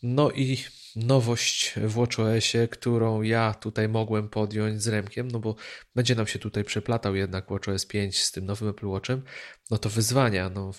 No 0.03 0.31
i 0.31 0.57
nowość 0.95 1.73
w 1.75 1.93
WatchOSie, 1.93 2.67
którą 2.67 3.21
ja 3.21 3.53
tutaj 3.53 3.89
mogłem 3.89 4.29
podjąć 4.29 4.83
z 4.83 4.87
Remkiem, 4.87 5.27
no 5.31 5.39
bo 5.39 5.55
będzie 5.95 6.15
nam 6.15 6.27
się 6.27 6.39
tutaj 6.39 6.63
przeplatał 6.63 7.15
jednak 7.15 7.49
WatchOS 7.49 7.85
5 7.85 8.19
z 8.19 8.31
tym 8.31 8.45
nowym 8.45 8.69
Apple 8.69 8.87
Watchem, 8.87 9.21
no 9.71 9.77
to 9.77 9.89
wyzwania, 9.89 10.49
no 10.49 10.71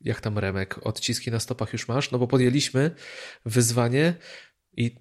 jak 0.00 0.20
tam 0.20 0.38
Remek, 0.38 0.86
odciski 0.86 1.30
na 1.30 1.40
stopach 1.40 1.72
już 1.72 1.88
masz? 1.88 2.10
No 2.10 2.18
bo 2.18 2.26
podjęliśmy 2.26 2.90
wyzwanie 3.44 4.14
i 4.76 4.96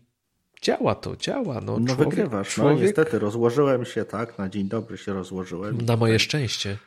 działa 0.61 0.95
to, 0.95 1.15
działa. 1.15 1.61
No, 1.61 1.79
no 1.79 1.87
człowiek, 1.87 2.09
wygrywasz. 2.09 2.57
No, 2.57 2.63
człowiek... 2.63 2.79
No 2.79 2.83
niestety, 2.83 3.19
rozłożyłem 3.19 3.85
się, 3.85 4.05
tak, 4.05 4.37
na 4.37 4.49
dzień 4.49 4.67
dobry 4.67 4.97
się 4.97 5.13
rozłożyłem. 5.13 5.81
Na 5.81 5.97
moje 5.97 6.19
szczęście. 6.19 6.77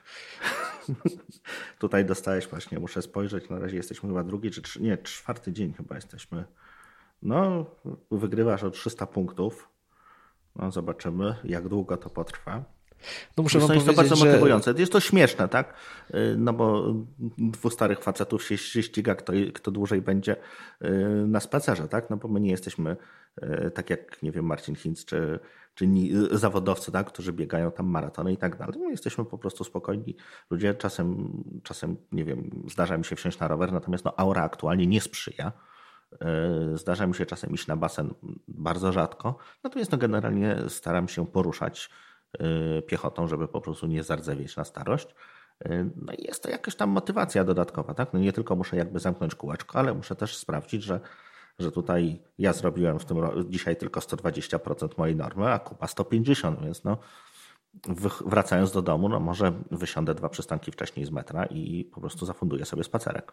Tutaj 1.78 2.04
dostałeś 2.04 2.46
właśnie, 2.46 2.78
muszę 2.78 3.02
spojrzeć, 3.02 3.48
na 3.50 3.58
razie 3.58 3.76
jesteśmy 3.76 4.08
chyba 4.08 4.24
drugi, 4.24 4.50
czy 4.50 4.82
nie, 4.82 4.98
czwarty 4.98 5.52
dzień 5.52 5.72
chyba 5.72 5.94
jesteśmy. 5.94 6.44
No, 7.22 7.66
wygrywasz 8.10 8.64
o 8.64 8.70
300 8.70 9.06
punktów. 9.06 9.68
No, 10.56 10.72
zobaczymy, 10.72 11.34
jak 11.44 11.68
długo 11.68 11.96
to 11.96 12.10
potrwa. 12.10 12.77
No 13.36 13.42
muszę 13.42 13.58
wam 13.58 13.74
jest 13.74 13.86
to 13.86 13.92
bardzo 13.92 14.16
że... 14.16 14.24
motywujące. 14.24 14.74
Jest 14.76 14.92
to 14.92 15.00
śmieszne, 15.00 15.48
tak? 15.48 15.74
Y, 16.14 16.34
no 16.38 16.52
bo 16.52 16.94
dwóch 17.38 17.72
starych 17.72 18.02
facetów 18.02 18.44
się 18.44 18.82
ściga, 18.82 19.14
kto, 19.14 19.32
kto 19.54 19.70
dłużej 19.70 20.02
będzie 20.02 20.36
y, 20.84 20.88
na 21.26 21.40
spacerze, 21.40 21.88
tak? 21.88 22.10
No 22.10 22.16
bo 22.16 22.28
my 22.28 22.40
nie 22.40 22.50
jesteśmy 22.50 22.96
y, 23.42 23.70
tak 23.70 23.90
jak, 23.90 24.22
nie 24.22 24.32
wiem, 24.32 24.44
Marcin 24.44 24.74
Hinz 24.74 25.04
czy, 25.04 25.38
czy 25.74 25.86
zawodowcy, 26.30 26.92
tak? 26.92 27.06
którzy 27.06 27.32
biegają 27.32 27.70
tam 27.70 27.86
maratony 27.86 28.32
i 28.32 28.36
tak 28.36 28.56
dalej. 28.56 28.78
My 28.78 28.90
jesteśmy 28.90 29.24
po 29.24 29.38
prostu 29.38 29.64
spokojni 29.64 30.16
ludzie. 30.50 30.74
Czasem, 30.74 31.32
czasem, 31.62 31.96
nie 32.12 32.24
wiem, 32.24 32.50
zdarza 32.70 32.98
mi 32.98 33.04
się 33.04 33.16
wsiąść 33.16 33.38
na 33.38 33.48
rower, 33.48 33.72
natomiast 33.72 34.04
no, 34.04 34.12
aura 34.16 34.42
aktualnie 34.42 34.86
nie 34.86 35.00
sprzyja. 35.00 35.52
Zdarza 36.74 37.06
mi 37.06 37.14
się 37.14 37.26
czasem 37.26 37.50
iść 37.50 37.66
na 37.66 37.76
basen 37.76 38.14
bardzo 38.48 38.92
rzadko, 38.92 39.38
natomiast 39.64 39.92
no, 39.92 39.98
generalnie 39.98 40.56
staram 40.68 41.08
się 41.08 41.26
poruszać 41.26 41.90
piechotą, 42.86 43.28
żeby 43.28 43.48
po 43.48 43.60
prostu 43.60 43.86
nie 43.86 44.02
zardzewieć 44.02 44.56
na 44.56 44.64
starość. 44.64 45.14
Y, 45.66 45.90
no 45.96 46.12
i 46.12 46.24
jest 46.24 46.42
to 46.42 46.50
jakaś 46.50 46.74
tam 46.74 46.90
motywacja 46.90 47.44
dodatkowa, 47.44 47.94
tak? 47.94 48.12
No 48.12 48.20
nie 48.20 48.32
tylko 48.32 48.56
muszę 48.56 48.76
jakby 48.76 48.98
zamknąć 48.98 49.34
kółeczko, 49.34 49.78
ale 49.78 49.94
muszę 49.94 50.16
też 50.16 50.36
sprawdzić, 50.36 50.82
że, 50.82 51.00
że 51.58 51.72
tutaj 51.72 52.22
ja 52.38 52.52
zrobiłem 52.52 52.98
w 52.98 53.04
tym 53.04 53.18
dzisiaj 53.48 53.76
tylko 53.76 54.00
120% 54.00 54.88
mojej 54.98 55.16
normy, 55.16 55.52
a 55.52 55.58
kupa 55.58 55.86
150, 55.86 56.60
więc 56.64 56.84
no 56.84 56.98
wracając 58.26 58.72
do 58.72 58.82
domu, 58.82 59.08
no 59.08 59.20
może 59.20 59.52
wysiądę 59.70 60.14
dwa 60.14 60.28
przystanki 60.28 60.72
wcześniej 60.72 61.06
z 61.06 61.10
metra 61.10 61.46
i 61.46 61.84
po 61.84 62.00
prostu 62.00 62.26
zafunduję 62.26 62.64
sobie 62.64 62.84
spacerek. 62.84 63.32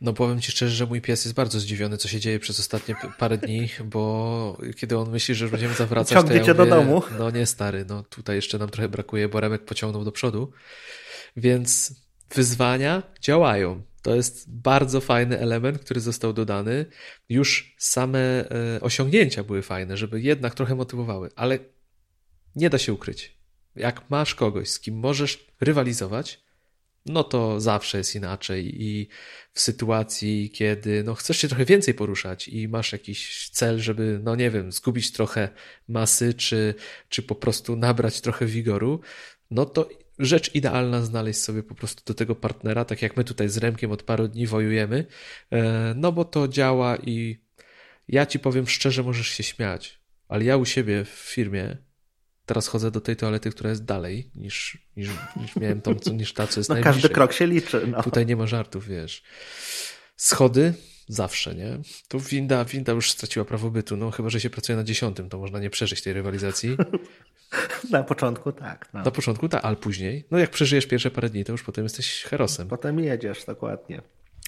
No 0.00 0.12
powiem 0.12 0.40
Ci 0.40 0.52
szczerze, 0.52 0.74
że 0.74 0.86
mój 0.86 1.00
pies 1.00 1.24
jest 1.24 1.36
bardzo 1.36 1.60
zdziwiony, 1.60 1.96
co 1.96 2.08
się 2.08 2.20
dzieje 2.20 2.38
przez 2.38 2.60
ostatnie 2.60 2.94
parę 3.18 3.38
dni, 3.38 3.68
bo 3.84 4.58
kiedy 4.76 4.98
on 4.98 5.10
myśli, 5.10 5.34
że 5.34 5.48
będziemy 5.48 5.74
zawracać, 5.74 6.18
Ciągnie 6.18 6.40
to 6.40 6.46
ja 6.46 6.54
mówię, 6.54 6.70
do 6.70 6.76
domu. 6.76 7.02
No 7.18 7.30
nie 7.30 7.46
stary, 7.46 7.84
no 7.88 8.02
tutaj 8.02 8.36
jeszcze 8.36 8.58
nam 8.58 8.68
trochę 8.68 8.88
brakuje, 8.88 9.28
bo 9.28 9.40
Remek 9.40 9.64
pociągnął 9.64 10.04
do 10.04 10.12
przodu, 10.12 10.52
więc 11.36 11.94
wyzwania 12.34 13.02
działają. 13.20 13.82
To 14.02 14.14
jest 14.14 14.56
bardzo 14.56 15.00
fajny 15.00 15.38
element, 15.38 15.78
który 15.78 16.00
został 16.00 16.32
dodany. 16.32 16.86
Już 17.28 17.74
same 17.78 18.18
e, 18.18 18.80
osiągnięcia 18.80 19.44
były 19.44 19.62
fajne, 19.62 19.96
żeby 19.96 20.20
jednak 20.20 20.54
trochę 20.54 20.74
motywowały, 20.74 21.30
ale 21.36 21.58
nie 22.56 22.70
da 22.70 22.78
się 22.78 22.92
ukryć 22.92 23.43
jak 23.76 24.10
masz 24.10 24.34
kogoś, 24.34 24.68
z 24.68 24.80
kim 24.80 24.98
możesz 24.98 25.46
rywalizować, 25.60 26.44
no 27.06 27.24
to 27.24 27.60
zawsze 27.60 27.98
jest 27.98 28.14
inaczej 28.14 28.82
i 28.82 29.08
w 29.52 29.60
sytuacji, 29.60 30.50
kiedy 30.50 31.04
no, 31.04 31.14
chcesz 31.14 31.38
się 31.38 31.48
trochę 31.48 31.64
więcej 31.64 31.94
poruszać 31.94 32.48
i 32.48 32.68
masz 32.68 32.92
jakiś 32.92 33.48
cel, 33.50 33.78
żeby, 33.78 34.20
no 34.22 34.36
nie 34.36 34.50
wiem, 34.50 34.72
zgubić 34.72 35.12
trochę 35.12 35.48
masy, 35.88 36.34
czy, 36.34 36.74
czy 37.08 37.22
po 37.22 37.34
prostu 37.34 37.76
nabrać 37.76 38.20
trochę 38.20 38.46
wigoru, 38.46 39.00
no 39.50 39.64
to 39.66 39.88
rzecz 40.18 40.54
idealna 40.54 41.02
znaleźć 41.02 41.40
sobie 41.40 41.62
po 41.62 41.74
prostu 41.74 42.02
do 42.06 42.14
tego 42.14 42.34
partnera, 42.34 42.84
tak 42.84 43.02
jak 43.02 43.16
my 43.16 43.24
tutaj 43.24 43.48
z 43.48 43.56
Remkiem 43.56 43.92
od 43.92 44.02
paru 44.02 44.28
dni 44.28 44.46
wojujemy, 44.46 45.06
e, 45.50 45.94
no 45.96 46.12
bo 46.12 46.24
to 46.24 46.48
działa 46.48 46.96
i 46.96 47.38
ja 48.08 48.26
ci 48.26 48.38
powiem 48.38 48.66
szczerze, 48.66 49.02
możesz 49.02 49.28
się 49.28 49.42
śmiać, 49.42 50.00
ale 50.28 50.44
ja 50.44 50.56
u 50.56 50.64
siebie 50.64 51.04
w 51.04 51.08
firmie 51.08 51.76
teraz 52.46 52.68
chodzę 52.68 52.90
do 52.90 53.00
tej 53.00 53.16
toalety, 53.16 53.50
która 53.50 53.70
jest 53.70 53.84
dalej 53.84 54.30
niż, 54.34 54.78
niż, 54.96 55.08
niż 55.36 55.56
miałem 55.56 55.80
tą, 55.80 55.94
co, 55.94 56.12
niż 56.12 56.32
ta, 56.32 56.46
co 56.46 56.60
jest 56.60 56.70
no, 56.70 56.74
najbliżej. 56.74 57.02
Każdy 57.02 57.14
krok 57.14 57.32
się 57.32 57.46
liczy. 57.46 57.86
No. 57.86 58.02
Tutaj 58.02 58.26
nie 58.26 58.36
ma 58.36 58.46
żartów, 58.46 58.86
wiesz. 58.88 59.22
Schody 60.16 60.74
zawsze, 61.08 61.54
nie? 61.54 61.78
Tu 62.08 62.20
winda, 62.20 62.64
winda 62.64 62.92
już 62.92 63.10
straciła 63.10 63.44
prawo 63.44 63.70
bytu, 63.70 63.96
no 63.96 64.10
chyba, 64.10 64.30
że 64.30 64.40
się 64.40 64.50
pracuje 64.50 64.76
na 64.76 64.84
dziesiątym, 64.84 65.28
to 65.28 65.38
można 65.38 65.58
nie 65.58 65.70
przeżyć 65.70 66.02
tej 66.02 66.12
rywalizacji. 66.12 66.76
na 67.90 68.02
początku 68.04 68.52
tak. 68.52 68.88
No. 68.94 69.02
Na 69.02 69.10
początku 69.10 69.48
tak, 69.48 69.64
ale 69.64 69.76
później, 69.76 70.24
no 70.30 70.38
jak 70.38 70.50
przeżyjesz 70.50 70.86
pierwsze 70.86 71.10
parę 71.10 71.30
dni, 71.30 71.44
to 71.44 71.52
już 71.52 71.62
potem 71.62 71.84
jesteś 71.84 72.22
herosem. 72.22 72.68
Potem 72.68 73.00
jedziesz, 73.00 73.44
dokładnie. 73.44 74.02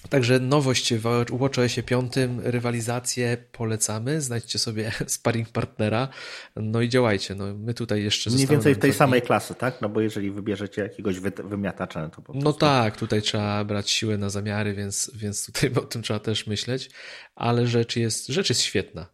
Także 0.09 0.39
nowość 0.39 0.93
w 0.93 1.01
WatchOSie 1.39 1.83
5, 1.83 2.13
rywalizację 2.43 3.37
polecamy. 3.51 4.21
Znajdźcie 4.21 4.59
sobie 4.59 4.91
sparring 5.07 5.49
partnera, 5.49 6.07
no 6.55 6.81
i 6.81 6.89
działajcie. 6.89 7.35
No, 7.35 7.45
my 7.53 7.73
tutaj 7.73 8.03
jeszcze 8.03 8.29
Mniej 8.29 8.47
więcej 8.47 8.75
w 8.75 8.79
tej 8.79 8.93
samej 8.93 9.21
klasy, 9.21 9.55
tak? 9.55 9.81
No 9.81 9.89
bo 9.89 10.01
jeżeli 10.01 10.31
wybierzecie 10.31 10.81
jakiegoś 10.81 11.19
wymiatacza, 11.43 12.01
no 12.01 12.09
to 12.09 12.15
po 12.15 12.21
prostu... 12.21 12.43
No 12.43 12.53
tak, 12.53 12.97
tutaj 12.97 13.21
trzeba 13.21 13.65
brać 13.65 13.89
siłę 13.89 14.17
na 14.17 14.29
zamiary, 14.29 14.73
więc, 14.73 15.11
więc 15.15 15.45
tutaj 15.45 15.71
o 15.83 15.85
tym 15.85 16.01
trzeba 16.01 16.19
też 16.19 16.47
myśleć, 16.47 16.89
ale 17.35 17.67
rzecz 17.67 17.95
jest, 17.95 18.27
rzecz 18.27 18.49
jest 18.49 18.61
świetna 18.61 19.05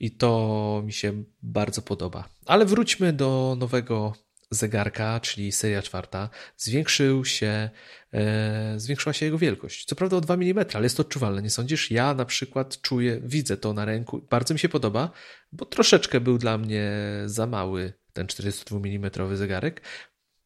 i 0.00 0.10
to 0.10 0.82
mi 0.84 0.92
się 0.92 1.24
bardzo 1.42 1.82
podoba. 1.82 2.28
Ale 2.46 2.66
wróćmy 2.66 3.12
do 3.12 3.56
nowego 3.58 4.12
zegarka, 4.54 5.20
czyli 5.20 5.52
seria 5.52 5.82
czwarta, 5.82 6.28
zwiększył 6.56 7.24
się, 7.24 7.70
e, 8.12 8.74
zwiększyła 8.76 9.12
się 9.12 9.26
jego 9.26 9.38
wielkość. 9.38 9.84
Co 9.84 9.96
prawda 9.96 10.16
o 10.16 10.20
2 10.20 10.34
mm, 10.34 10.64
ale 10.74 10.84
jest 10.84 10.96
to 10.96 11.00
odczuwalne, 11.00 11.42
nie 11.42 11.50
sądzisz? 11.50 11.90
Ja 11.90 12.14
na 12.14 12.24
przykład 12.24 12.80
czuję, 12.80 13.20
widzę 13.24 13.56
to 13.56 13.72
na 13.72 13.84
ręku, 13.84 14.26
bardzo 14.30 14.54
mi 14.54 14.60
się 14.60 14.68
podoba, 14.68 15.10
bo 15.52 15.66
troszeczkę 15.66 16.20
był 16.20 16.38
dla 16.38 16.58
mnie 16.58 16.92
za 17.26 17.46
mały 17.46 17.92
ten 18.12 18.26
42 18.26 18.78
mm 18.78 19.36
zegarek. 19.36 19.82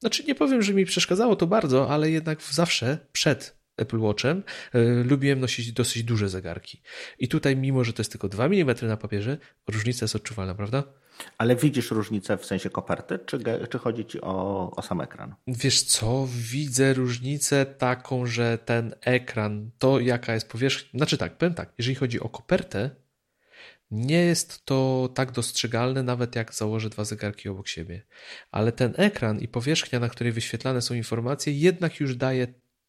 Znaczy 0.00 0.24
nie 0.24 0.34
powiem, 0.34 0.62
że 0.62 0.74
mi 0.74 0.84
przeszkadzało 0.84 1.36
to 1.36 1.46
bardzo, 1.46 1.90
ale 1.90 2.10
jednak 2.10 2.42
zawsze 2.42 2.98
przed 3.12 3.56
Apple 3.76 3.98
Watchem 3.98 4.42
e, 4.72 4.78
lubiłem 4.84 5.40
nosić 5.40 5.72
dosyć 5.72 6.02
duże 6.02 6.28
zegarki. 6.28 6.82
I 7.18 7.28
tutaj, 7.28 7.56
mimo 7.56 7.84
że 7.84 7.92
to 7.92 8.00
jest 8.00 8.12
tylko 8.12 8.28
2 8.28 8.44
mm 8.44 8.76
na 8.82 8.96
papierze, 8.96 9.38
różnica 9.68 10.04
jest 10.04 10.16
odczuwalna, 10.16 10.54
prawda? 10.54 10.82
Ale 11.38 11.56
widzisz 11.56 11.90
różnicę 11.90 12.38
w 12.38 12.46
sensie 12.46 12.70
koperty, 12.70 13.18
czy, 13.26 13.38
czy 13.70 13.78
chodzi 13.78 14.04
ci 14.04 14.20
o, 14.20 14.70
o 14.76 14.82
sam 14.82 15.00
ekran? 15.00 15.34
Wiesz 15.46 15.82
co, 15.82 16.28
widzę 16.30 16.94
różnicę 16.94 17.66
taką, 17.66 18.26
że 18.26 18.58
ten 18.58 18.94
ekran, 19.00 19.70
to 19.78 20.00
jaka 20.00 20.34
jest 20.34 20.48
powierzchnia, 20.48 20.98
znaczy 20.98 21.18
tak, 21.18 21.38
powiem 21.38 21.54
tak, 21.54 21.72
jeżeli 21.78 21.94
chodzi 21.94 22.20
o 22.20 22.28
kopertę, 22.28 22.90
nie 23.90 24.20
jest 24.20 24.64
to 24.64 25.08
tak 25.14 25.32
dostrzegalne, 25.32 26.02
nawet 26.02 26.36
jak 26.36 26.54
założę 26.54 26.90
dwa 26.90 27.04
zegarki 27.04 27.48
obok 27.48 27.68
siebie. 27.68 28.02
Ale 28.50 28.72
ten 28.72 28.94
ekran 28.96 29.40
i 29.40 29.48
powierzchnia, 29.48 30.00
na 30.00 30.08
której 30.08 30.32
wyświetlane 30.32 30.82
są 30.82 30.94
informacje, 30.94 31.52
jednak 31.52 32.00
już 32.00 32.16
daje 32.16 32.46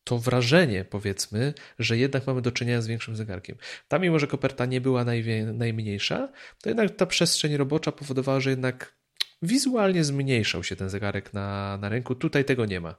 to 0.08 0.18
wrażenie, 0.18 0.86
powiedzmy, 0.86 1.54
że 1.80 1.98
jednak 1.98 2.28
mamy 2.28 2.42
do 2.42 2.52
czynienia 2.52 2.82
z 2.82 2.88
większym 2.88 3.16
zegarkiem. 3.16 3.58
Tam, 3.88 4.02
mimo 4.02 4.20
że 4.20 4.28
koperta 4.28 4.66
nie 4.66 4.82
była 4.82 5.06
najmniejsza, 5.54 6.30
to 6.62 6.70
jednak 6.70 6.96
ta 6.96 7.06
przestrzeń 7.06 7.58
robocza 7.58 7.92
powodowała, 7.92 8.40
że 8.40 8.50
jednak 8.50 8.94
wizualnie 9.42 10.04
zmniejszał 10.04 10.64
się 10.64 10.76
ten 10.76 10.90
zegarek 10.90 11.34
na, 11.34 11.78
na 11.78 11.90
ręku. 11.90 12.16
Tutaj 12.16 12.46
tego 12.46 12.66
nie 12.66 12.80
ma. 12.80 12.96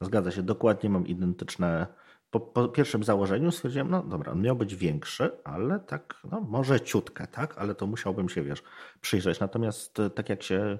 Zgadza 0.00 0.30
się, 0.30 0.42
dokładnie 0.42 0.90
mam 0.90 1.06
identyczne 1.06 1.86
po, 2.30 2.40
po, 2.40 2.68
pierwszym 2.68 3.04
założeniu 3.04 3.50
stwierdziłem, 3.50 3.90
no 3.90 4.02
dobra, 4.02 4.32
on 4.32 4.42
miał 4.42 4.56
być 4.56 4.76
większy, 4.76 5.30
ale 5.44 5.80
tak, 5.80 6.14
no 6.30 6.40
może 6.40 6.80
ciutkę, 6.80 7.26
tak, 7.26 7.58
ale 7.58 7.74
to 7.74 7.86
musiałbym 7.86 8.28
się, 8.28 8.42
wiesz, 8.42 8.62
przyjrzeć. 9.00 9.40
Natomiast 9.40 10.00
e, 10.00 10.10
tak 10.10 10.28
jak 10.28 10.42
się, 10.42 10.78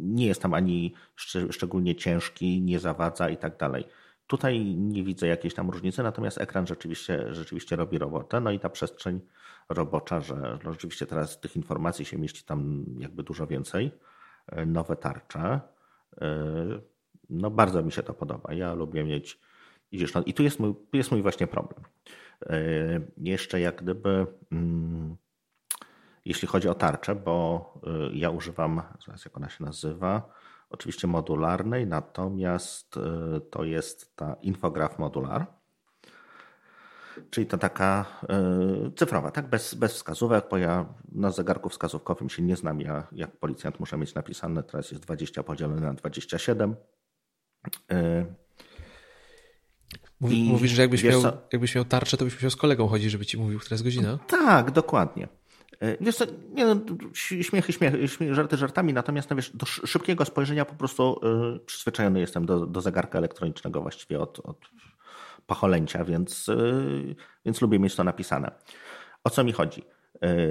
nie 0.00 0.26
jest 0.26 0.42
tam 0.42 0.54
ani 0.54 0.94
szczególnie 1.50 1.96
ciężki, 1.96 2.62
nie 2.62 2.78
zawadza 2.78 3.28
i 3.28 3.36
tak 3.36 3.56
dalej. 3.56 3.84
Tutaj 4.26 4.64
nie 4.64 5.04
widzę 5.04 5.26
jakiejś 5.26 5.54
tam 5.54 5.70
różnicy, 5.70 6.02
natomiast 6.02 6.40
ekran 6.40 6.66
rzeczywiście, 6.66 7.34
rzeczywiście 7.34 7.76
robi 7.76 7.98
robotę. 7.98 8.40
No 8.40 8.50
i 8.50 8.60
ta 8.60 8.68
przestrzeń 8.68 9.20
robocza, 9.68 10.20
że 10.20 10.58
no 10.64 10.72
rzeczywiście 10.72 11.06
teraz 11.06 11.40
tych 11.40 11.56
informacji 11.56 12.04
się 12.04 12.18
mieści 12.18 12.44
tam 12.44 12.84
jakby 12.98 13.22
dużo 13.22 13.46
więcej. 13.46 13.92
E, 14.46 14.66
nowe 14.66 14.96
tarcze. 14.96 15.60
E, 16.20 16.40
no 17.30 17.50
bardzo 17.50 17.82
mi 17.82 17.92
się 17.92 18.02
to 18.02 18.14
podoba. 18.14 18.52
Ja 18.54 18.74
lubię 18.74 19.04
mieć 19.04 19.40
idziesz 19.92 20.12
I 20.26 20.34
tu 20.34 20.42
jest 20.42 20.60
mój, 20.60 20.74
tu 20.90 20.96
jest 20.96 21.10
mój 21.10 21.22
właśnie 21.22 21.46
problem. 21.46 21.84
E, 22.46 22.56
jeszcze 23.16 23.60
jak 23.60 23.82
gdyby, 23.82 24.26
mm, 24.52 25.16
jeśli 26.24 26.48
chodzi 26.48 26.68
o 26.68 26.74
tarczę, 26.74 27.14
bo 27.14 27.74
ja 28.12 28.30
używam, 28.30 28.82
zaraz 29.06 29.24
jak 29.24 29.36
ona 29.36 29.48
się 29.48 29.64
nazywa, 29.64 30.32
oczywiście 30.72 31.06
modularnej, 31.06 31.86
natomiast 31.86 32.94
to 33.50 33.64
jest 33.64 34.16
ta 34.16 34.36
infograf 34.42 34.98
modular. 34.98 35.46
Czyli 37.30 37.46
to 37.46 37.58
taka 37.58 38.04
y, 38.86 38.92
cyfrowa, 38.92 39.30
tak? 39.30 39.48
Bez, 39.48 39.74
bez 39.74 39.94
wskazówek, 39.94 40.44
bo 40.50 40.58
ja 40.58 40.86
na 41.12 41.30
zegarku 41.30 41.68
wskazówkowym 41.68 42.30
się 42.30 42.42
nie 42.42 42.56
znam. 42.56 42.80
Ja, 42.80 43.06
jak 43.12 43.36
policjant 43.36 43.80
muszę 43.80 43.98
mieć 43.98 44.14
napisane, 44.14 44.62
teraz 44.62 44.90
jest 44.90 45.04
20 45.04 45.42
podzielone 45.42 45.80
na 45.80 45.94
27. 45.94 46.76
Y, 47.92 48.26
I 50.20 50.48
Mówisz, 50.52 50.70
że 50.70 50.82
jakbyś 50.82 51.04
miał, 51.04 51.22
jakbyś 51.52 51.74
miał 51.74 51.84
tarczę, 51.84 52.16
to 52.16 52.24
byś 52.24 52.34
musiał 52.34 52.50
z 52.50 52.56
kolegą 52.56 52.88
chodzić, 52.88 53.10
żeby 53.10 53.26
ci 53.26 53.38
mówił, 53.38 53.58
która 53.58 53.74
jest 53.74 53.84
godzina? 53.84 54.18
Tak, 54.26 54.70
dokładnie. 54.70 55.28
Y, 55.82 55.96
wiesz 56.00 56.16
co, 56.16 56.24
nie 56.50 56.66
no, 56.66 56.76
śmiechy, 57.14 57.72
śmiechy, 57.72 58.08
śmiechy, 58.08 58.34
żarty 58.34 58.56
żartami, 58.56 58.92
natomiast 58.92 59.30
no 59.30 59.36
wiesz, 59.36 59.50
do 59.56 59.66
szybkiego 59.66 60.24
spojrzenia 60.24 60.64
po 60.64 60.74
prostu 60.74 61.20
y, 61.56 61.60
przyzwyczajony 61.60 62.20
jestem 62.20 62.46
do, 62.46 62.66
do 62.66 62.80
zegarka 62.80 63.18
elektronicznego 63.18 63.82
właściwie 63.82 64.20
od, 64.20 64.40
od 64.40 64.58
pacholęcia, 65.46 66.04
więc, 66.04 66.48
y, 66.48 67.16
więc 67.44 67.60
lubię 67.60 67.78
mieć 67.78 67.94
to 67.94 68.04
napisane. 68.04 68.50
O 69.24 69.30
co 69.30 69.44
mi 69.44 69.52
chodzi? 69.52 69.82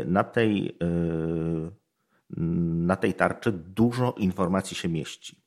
Na 0.05 0.23
tej, 0.23 0.77
na 2.77 2.95
tej 2.95 3.13
tarczy 3.13 3.51
dużo 3.51 4.15
informacji 4.17 4.77
się 4.77 4.89
mieści. 4.89 5.41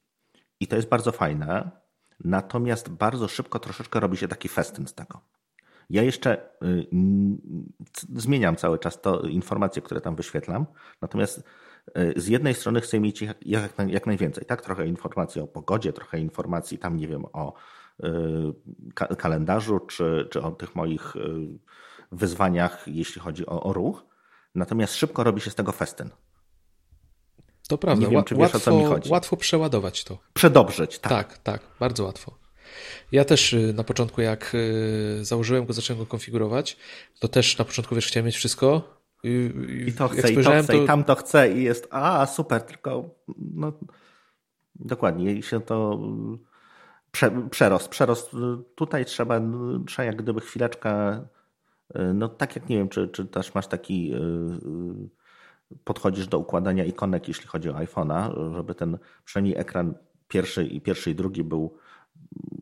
I 0.61 0.67
to 0.67 0.77
jest 0.77 0.89
bardzo 0.89 1.13
fajne, 1.13 1.71
natomiast 2.25 2.89
bardzo 2.89 3.29
szybko 3.29 3.59
troszeczkę 3.59 4.01
robi 4.01 4.17
się 4.17 4.29
taki 4.29 4.49
festyn 4.49 4.87
z 4.87 4.95
tego. 4.95 5.21
Ja 5.91 6.03
jeszcze 6.03 6.49
zmieniam 8.17 8.57
cały 8.57 8.79
czas 8.79 9.01
to 9.01 9.21
informacje, 9.21 9.83
które 9.83 10.01
tam 10.01 10.17
wyświetlam, 10.17 10.67
natomiast 11.03 11.45
z 12.17 12.27
jednej 12.27 12.55
strony 12.55 12.81
chcę 12.81 13.01
mieć 13.01 13.23
jak, 13.23 13.73
jak 13.87 14.07
najwięcej, 14.07 14.45
tak? 14.45 14.63
Trochę 14.63 14.87
informacji 14.87 15.41
o 15.41 15.47
pogodzie, 15.47 15.93
trochę 15.93 16.21
informacji 16.21 16.79
tam, 16.79 16.97
nie 16.97 17.09
wiem, 17.09 17.25
o 17.33 17.55
Y, 18.05 19.17
kalendarzu, 19.17 19.81
czy, 19.81 20.29
czy 20.31 20.43
o 20.43 20.51
tych 20.51 20.75
moich 20.75 21.17
y, 21.17 21.21
wyzwaniach, 22.13 22.85
jeśli 22.87 23.21
chodzi 23.21 23.47
o, 23.47 23.63
o 23.63 23.73
ruch. 23.73 24.05
Natomiast 24.55 24.95
szybko 24.95 25.25
robi 25.25 25.41
się 25.41 25.51
z 25.51 25.55
tego 25.55 25.73
festyn. 25.73 26.11
To 27.69 27.79
prawda. 27.79 28.07
Nie 28.07 28.13
wiem, 28.13 28.25
czy 28.25 28.35
wiesz, 28.35 28.43
łatwo, 28.43 28.59
o 28.59 28.61
co 28.61 28.79
mi 28.79 28.85
chodzi. 28.85 29.11
Łatwo 29.11 29.37
przeładować 29.37 30.05
to. 30.05 30.19
Przedobrzyć, 30.35 30.99
tak. 30.99 31.13
Tak, 31.13 31.39
tak, 31.39 31.63
bardzo 31.81 32.05
łatwo. 32.05 32.39
Ja 33.13 33.25
też 33.25 33.53
y, 33.53 33.73
na 33.73 33.85
początku, 33.85 34.21
jak 34.21 34.57
założyłem 35.23 35.67
go, 35.67 35.73
zacząłem 35.73 36.03
go 36.03 36.07
konfigurować, 36.07 36.77
to 37.21 37.29
też 37.29 37.59
na 37.59 37.65
początku, 37.65 37.95
wiesz, 37.95 38.07
chciałem 38.07 38.27
mieć 38.27 38.37
wszystko. 38.37 38.95
I, 39.23 39.53
I 39.87 39.93
to 39.93 40.09
chcę, 40.09 40.33
i 40.33 40.35
to 40.35 40.51
chcę, 40.51 40.65
to... 40.65 40.73
i 40.73 40.87
tam 40.87 41.05
to 41.05 41.15
chcę, 41.15 41.53
i 41.53 41.63
jest, 41.63 41.89
a 41.91 42.27
super, 42.27 42.63
tylko 42.63 43.11
no, 43.39 43.73
dokładnie, 44.75 45.43
się 45.43 45.61
to 45.61 46.01
prze, 47.11 47.49
przerost. 47.51 47.89
Przerost 47.89 48.31
tutaj 48.75 49.05
trzeba, 49.05 49.41
trzeba 49.87 50.05
jak 50.07 50.17
gdyby 50.17 50.41
chwileczkę, 50.41 51.23
no 52.15 52.29
tak 52.29 52.57
jak 52.57 52.69
nie 52.69 52.77
wiem, 52.77 52.89
czy, 52.89 53.09
czy 53.09 53.27
też 53.27 53.55
masz 53.55 53.67
taki, 53.67 54.15
podchodzisz 55.85 56.27
do 56.27 56.39
układania 56.39 56.85
ikonek, 56.85 57.29
jeśli 57.29 57.47
chodzi 57.47 57.71
o 57.71 57.75
iPhone'a, 57.75 58.55
żeby 58.55 58.75
ten 58.75 58.99
przynajmniej 59.25 59.59
ekran 59.59 59.95
pierwszy 60.29 60.65
i 60.65 60.81
pierwszy 60.81 61.11
i 61.11 61.15
drugi 61.15 61.45
był 61.45 61.77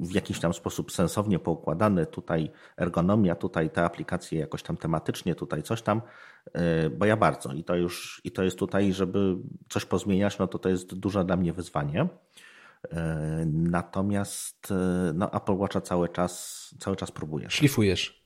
w 0.00 0.14
jakiś 0.14 0.40
tam 0.40 0.54
sposób 0.54 0.92
sensownie 0.92 1.38
poukładany, 1.38 2.06
tutaj 2.06 2.50
ergonomia, 2.76 3.34
tutaj 3.34 3.70
te 3.70 3.84
aplikacje 3.84 4.38
jakoś 4.40 4.62
tam 4.62 4.76
tematycznie, 4.76 5.34
tutaj 5.34 5.62
coś 5.62 5.82
tam, 5.82 6.02
bo 6.98 7.06
ja 7.06 7.16
bardzo 7.16 7.52
i 7.52 7.64
to 7.64 7.76
już, 7.76 8.20
i 8.24 8.30
to 8.30 8.42
jest 8.42 8.58
tutaj, 8.58 8.92
żeby 8.92 9.36
coś 9.68 9.84
pozmieniać, 9.84 10.38
no 10.38 10.46
to 10.46 10.58
to 10.58 10.68
jest 10.68 10.94
duże 10.94 11.24
dla 11.24 11.36
mnie 11.36 11.52
wyzwanie. 11.52 12.08
E, 12.90 13.44
natomiast 13.46 14.70
e, 14.70 15.12
no, 15.14 15.32
Apple 15.32 15.52
Watcha 15.52 15.80
cały 15.80 16.08
czas, 16.08 16.74
cały 16.78 16.96
czas 16.96 17.10
próbujesz. 17.10 17.54
Szlifujesz. 17.54 18.22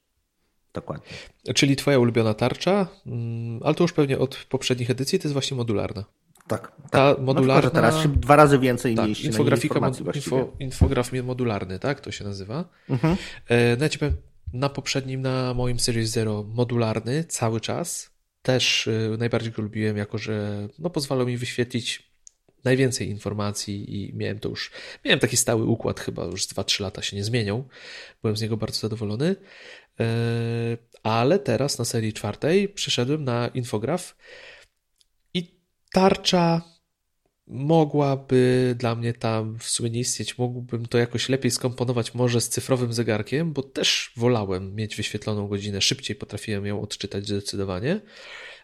Dokładnie. 0.72 1.06
Czyli 1.54 1.76
twoja 1.76 1.98
ulubiona 1.98 2.34
tarcza, 2.34 2.86
mm, 3.06 3.60
ale 3.64 3.74
to 3.74 3.84
już 3.84 3.92
pewnie 3.92 4.18
od 4.18 4.36
poprzednich 4.36 4.90
edycji, 4.90 5.18
to 5.18 5.22
jest 5.22 5.32
właśnie 5.32 5.56
modularna. 5.56 6.04
Tak. 6.48 6.72
Ta 6.90 7.14
tak. 7.14 7.24
modularna. 7.24 7.68
No, 7.68 7.74
teraz 7.74 8.06
dwa 8.06 8.36
razy 8.36 8.58
więcej 8.58 8.94
tak, 8.94 9.08
mieści 9.08 9.26
infografika 9.26 9.90
info, 10.14 10.52
infograf 10.60 11.12
modularny, 11.12 11.78
tak? 11.78 12.00
To 12.00 12.12
się 12.12 12.24
nazywa. 12.24 12.64
Mhm. 12.90 13.16
E, 13.48 13.76
no 13.76 13.84
ja 13.84 13.88
ci 13.88 13.98
powiem, 13.98 14.16
na 14.52 14.68
poprzednim, 14.68 15.22
na 15.22 15.54
moim 15.54 15.80
Series 15.80 16.10
Zero 16.10 16.44
modularny 16.54 17.24
cały 17.24 17.60
czas. 17.60 18.10
Też 18.42 18.88
najbardziej 19.18 19.52
go 19.52 19.62
lubiłem, 19.62 19.96
jako 19.96 20.18
że 20.18 20.68
no, 20.78 20.90
pozwalał 20.90 21.26
mi 21.26 21.36
wyświetlić 21.36 22.12
najwięcej 22.64 23.08
informacji 23.08 23.94
i 23.96 24.14
miałem 24.14 24.38
to 24.38 24.48
już, 24.48 24.70
miałem 25.04 25.20
taki 25.20 25.36
stały 25.36 25.64
układ, 25.64 26.00
chyba 26.00 26.24
już 26.24 26.46
2-3 26.46 26.80
lata 26.80 27.02
się 27.02 27.16
nie 27.16 27.24
zmieniał. 27.24 27.68
Byłem 28.22 28.36
z 28.36 28.42
niego 28.42 28.56
bardzo 28.56 28.80
zadowolony. 28.80 29.36
E, 30.00 30.06
ale 31.02 31.38
teraz 31.38 31.78
na 31.78 31.84
serii 31.84 32.12
czwartej 32.12 32.68
przeszedłem 32.68 33.24
na 33.24 33.48
infograf 33.48 34.16
tarcza 35.96 36.62
mogłaby 37.46 38.74
dla 38.78 38.94
mnie 38.94 39.14
tam 39.14 39.58
w 39.58 39.64
sumie 39.64 39.90
nie 39.90 40.00
istnieć. 40.00 40.38
Mógłbym 40.38 40.86
to 40.86 40.98
jakoś 40.98 41.28
lepiej 41.28 41.50
skomponować 41.50 42.14
może 42.14 42.40
z 42.40 42.48
cyfrowym 42.48 42.92
zegarkiem, 42.92 43.52
bo 43.52 43.62
też 43.62 44.12
wolałem 44.16 44.74
mieć 44.74 44.96
wyświetloną 44.96 45.48
godzinę. 45.48 45.80
Szybciej 45.80 46.16
potrafiłem 46.16 46.66
ją 46.66 46.80
odczytać 46.80 47.26
zdecydowanie 47.26 48.00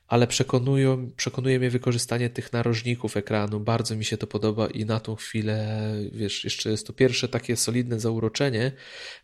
ale 0.07 0.27
przekonują, 0.27 1.11
przekonuje 1.17 1.59
mnie 1.59 1.71
wykorzystanie 1.71 2.31
tych 2.31 2.53
narożników 2.53 3.17
ekranu. 3.17 3.61
Bardzo 3.61 3.97
mi 3.97 4.05
się 4.05 4.17
to 4.17 4.27
podoba 4.27 4.67
i 4.67 4.85
na 4.85 5.01
tą 5.01 5.17
chwilę, 5.17 5.81
wiesz, 6.13 6.45
jeszcze 6.45 6.71
jest 6.71 6.87
to 6.87 6.93
pierwsze 6.93 7.29
takie 7.29 7.57
solidne 7.57 8.01
zauroczenie 8.01 8.73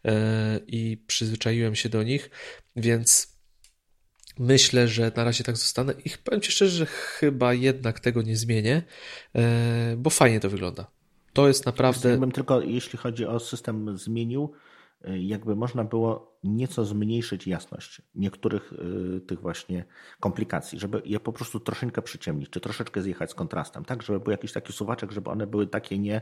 yy, 0.04 0.12
i 0.66 1.04
przyzwyczaiłem 1.06 1.74
się 1.74 1.88
do 1.88 2.02
nich, 2.02 2.30
więc 2.76 3.37
myślę, 4.38 4.88
że 4.88 5.12
na 5.16 5.24
razie 5.24 5.44
tak 5.44 5.56
zostanę 5.56 5.94
i 6.04 6.10
powiem 6.24 6.40
Ci 6.40 6.52
szczerze, 6.52 6.76
że 6.76 6.86
chyba 6.86 7.54
jednak 7.54 8.00
tego 8.00 8.22
nie 8.22 8.36
zmienię, 8.36 8.82
yy, 9.34 9.42
bo 9.96 10.10
fajnie 10.10 10.40
to 10.40 10.50
wygląda. 10.50 10.86
To 11.32 11.48
jest 11.48 11.66
naprawdę. 11.66 12.10
Ja 12.10 12.16
bym 12.16 12.32
tylko, 12.32 12.60
jeśli 12.60 12.98
chodzi 12.98 13.26
o 13.26 13.40
system, 13.40 13.98
zmienił 13.98 14.52
Y, 15.06 15.18
jakby 15.18 15.56
można 15.56 15.84
było 15.84 16.38
nieco 16.44 16.84
zmniejszyć 16.84 17.46
jasność 17.46 18.02
niektórych 18.14 18.72
y, 18.72 19.20
tych 19.20 19.40
właśnie 19.40 19.84
komplikacji, 20.20 20.78
żeby 20.78 21.02
je 21.04 21.20
po 21.20 21.32
prostu 21.32 21.60
troszeczkę 21.60 22.02
przyciemnić, 22.02 22.50
czy 22.50 22.60
troszeczkę 22.60 23.02
zjechać 23.02 23.30
z 23.30 23.34
kontrastem, 23.34 23.84
tak, 23.84 24.02
żeby 24.02 24.20
był 24.20 24.30
jakiś 24.30 24.52
taki 24.52 24.72
suwaczek, 24.72 25.12
żeby 25.12 25.30
one 25.30 25.46
były 25.46 25.66
takie 25.66 25.98
nie 25.98 26.20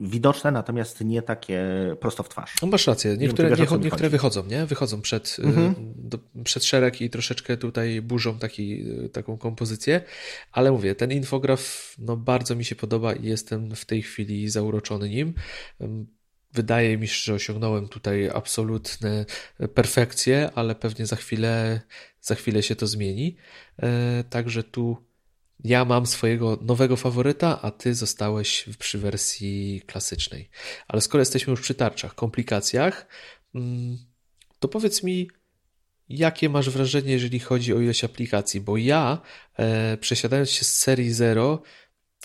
widoczne, 0.00 0.50
natomiast 0.50 1.00
nie 1.00 1.22
takie 1.22 1.66
prosto 2.00 2.22
w 2.22 2.28
twarz. 2.28 2.54
No 2.62 2.68
masz 2.68 2.86
rację, 2.86 3.16
niektóre, 3.16 3.50
nie, 3.50 3.56
wiesz, 3.56 3.70
niektóre 3.70 4.10
wychodzą, 4.10 4.46
nie? 4.46 4.66
Wychodzą 4.66 5.00
przed, 5.00 5.36
mhm. 5.42 5.74
do, 5.96 6.18
przed 6.44 6.64
szereg 6.64 7.00
i 7.00 7.10
troszeczkę 7.10 7.56
tutaj 7.56 8.02
burzą 8.02 8.38
taki, 8.38 8.84
taką 9.12 9.38
kompozycję, 9.38 10.00
ale 10.52 10.72
mówię, 10.72 10.94
ten 10.94 11.12
infograf 11.12 11.94
no, 11.98 12.16
bardzo 12.16 12.56
mi 12.56 12.64
się 12.64 12.74
podoba 12.74 13.12
i 13.12 13.24
jestem 13.24 13.74
w 13.74 13.84
tej 13.84 14.02
chwili 14.02 14.48
zauroczony 14.48 15.08
nim 15.08 15.34
Wydaje 16.54 16.98
mi 16.98 17.08
się, 17.08 17.14
że 17.14 17.34
osiągnąłem 17.34 17.88
tutaj 17.88 18.30
absolutne 18.34 19.24
perfekcję, 19.74 20.50
ale 20.54 20.74
pewnie 20.74 21.06
za 21.06 21.16
chwilę, 21.16 21.80
za 22.20 22.34
chwilę 22.34 22.62
się 22.62 22.76
to 22.76 22.86
zmieni. 22.86 23.36
E, 23.82 24.24
także 24.30 24.62
tu 24.62 24.96
ja 25.64 25.84
mam 25.84 26.06
swojego 26.06 26.58
nowego 26.62 26.96
faworyta, 26.96 27.62
a 27.62 27.70
ty 27.70 27.94
zostałeś 27.94 28.68
przy 28.78 28.98
wersji 28.98 29.82
klasycznej. 29.86 30.50
Ale 30.88 31.00
skoro 31.00 31.22
jesteśmy 31.22 31.50
już 31.50 31.60
przy 31.60 31.74
tarczach, 31.74 32.14
komplikacjach, 32.14 33.06
mm, 33.54 33.98
to 34.58 34.68
powiedz 34.68 35.02
mi, 35.02 35.30
jakie 36.08 36.48
masz 36.48 36.70
wrażenie, 36.70 37.12
jeżeli 37.12 37.38
chodzi 37.38 37.74
o 37.74 37.80
ilość 37.80 38.04
aplikacji? 38.04 38.60
Bo 38.60 38.76
ja, 38.76 39.20
e, 39.56 39.96
przesiadając 39.96 40.50
się 40.50 40.64
z 40.64 40.76
serii 40.76 41.12
0, 41.12 41.62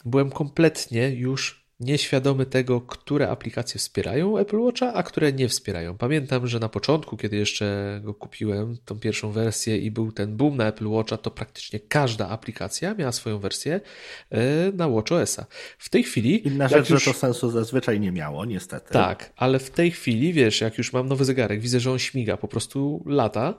byłem 0.05 0.31
kompletnie 0.31 1.09
już 1.09 1.58
nieświadomy 1.79 2.45
tego, 2.45 2.81
które 2.81 3.29
aplikacje 3.29 3.79
wspierają 3.79 4.37
Apple 4.37 4.59
Watcha, 4.59 4.93
a 4.93 5.03
które 5.03 5.33
nie 5.33 5.49
wspierają. 5.49 5.97
Pamiętam, 5.97 6.47
że 6.47 6.59
na 6.59 6.69
początku, 6.69 7.17
kiedy 7.17 7.37
jeszcze 7.37 7.99
go 8.03 8.13
kupiłem, 8.13 8.77
tą 8.85 8.99
pierwszą 8.99 9.31
wersję 9.31 9.77
i 9.77 9.91
był 9.91 10.11
ten 10.11 10.37
boom 10.37 10.57
na 10.57 10.67
Apple 10.67 10.87
Watcha, 10.87 11.17
to 11.17 11.31
praktycznie 11.31 11.79
każda 11.79 12.29
aplikacja 12.29 12.93
miała 12.93 13.11
swoją 13.11 13.39
wersję 13.39 13.81
e, 14.29 14.71
na 14.71 14.89
WatchOS-a. 14.89 15.45
W 15.77 15.89
tej 15.89 16.03
chwili... 16.03 16.47
Inna 16.47 16.67
rzecz, 16.67 16.89
już... 16.89 17.03
że 17.03 17.13
to 17.13 17.19
sensu 17.19 17.49
zazwyczaj 17.49 17.99
nie 17.99 18.11
miało, 18.11 18.45
niestety. 18.45 18.93
Tak, 18.93 19.33
ale 19.35 19.59
w 19.59 19.69
tej 19.69 19.91
chwili, 19.91 20.33
wiesz, 20.33 20.61
jak 20.61 20.77
już 20.77 20.93
mam 20.93 21.07
nowy 21.07 21.25
zegarek, 21.25 21.61
widzę, 21.61 21.79
że 21.79 21.91
on 21.91 21.99
śmiga, 21.99 22.37
po 22.37 22.47
prostu 22.47 23.03
lata, 23.05 23.53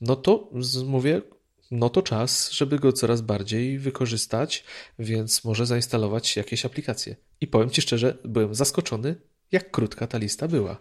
no 0.00 0.16
to 0.16 0.50
mówię, 0.86 1.22
no 1.70 1.90
to 1.90 2.02
czas, 2.02 2.50
żeby 2.50 2.78
go 2.78 2.92
coraz 2.92 3.20
bardziej 3.20 3.78
wykorzystać, 3.78 4.64
więc 4.98 5.44
może 5.44 5.66
zainstalować 5.66 6.36
jakieś 6.36 6.64
aplikacje. 6.66 7.16
I 7.40 7.46
powiem 7.46 7.70
Ci 7.70 7.82
szczerze, 7.82 8.18
byłem 8.24 8.54
zaskoczony, 8.54 9.16
jak 9.52 9.70
krótka 9.70 10.06
ta 10.06 10.18
lista 10.18 10.48
była. 10.48 10.80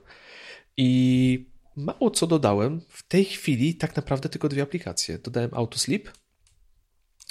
I 0.78 1.46
mało 1.76 2.12
co 2.12 2.28
dodałem. 2.28 2.82
W 2.90 3.08
tej 3.08 3.26
chwili 3.26 3.76
tak 3.76 3.96
naprawdę 3.96 4.30
tylko 4.30 4.50
dwie 4.50 4.62
aplikacje. 4.62 5.18
Dodałem 5.18 5.50
Autosleep, 5.54 6.12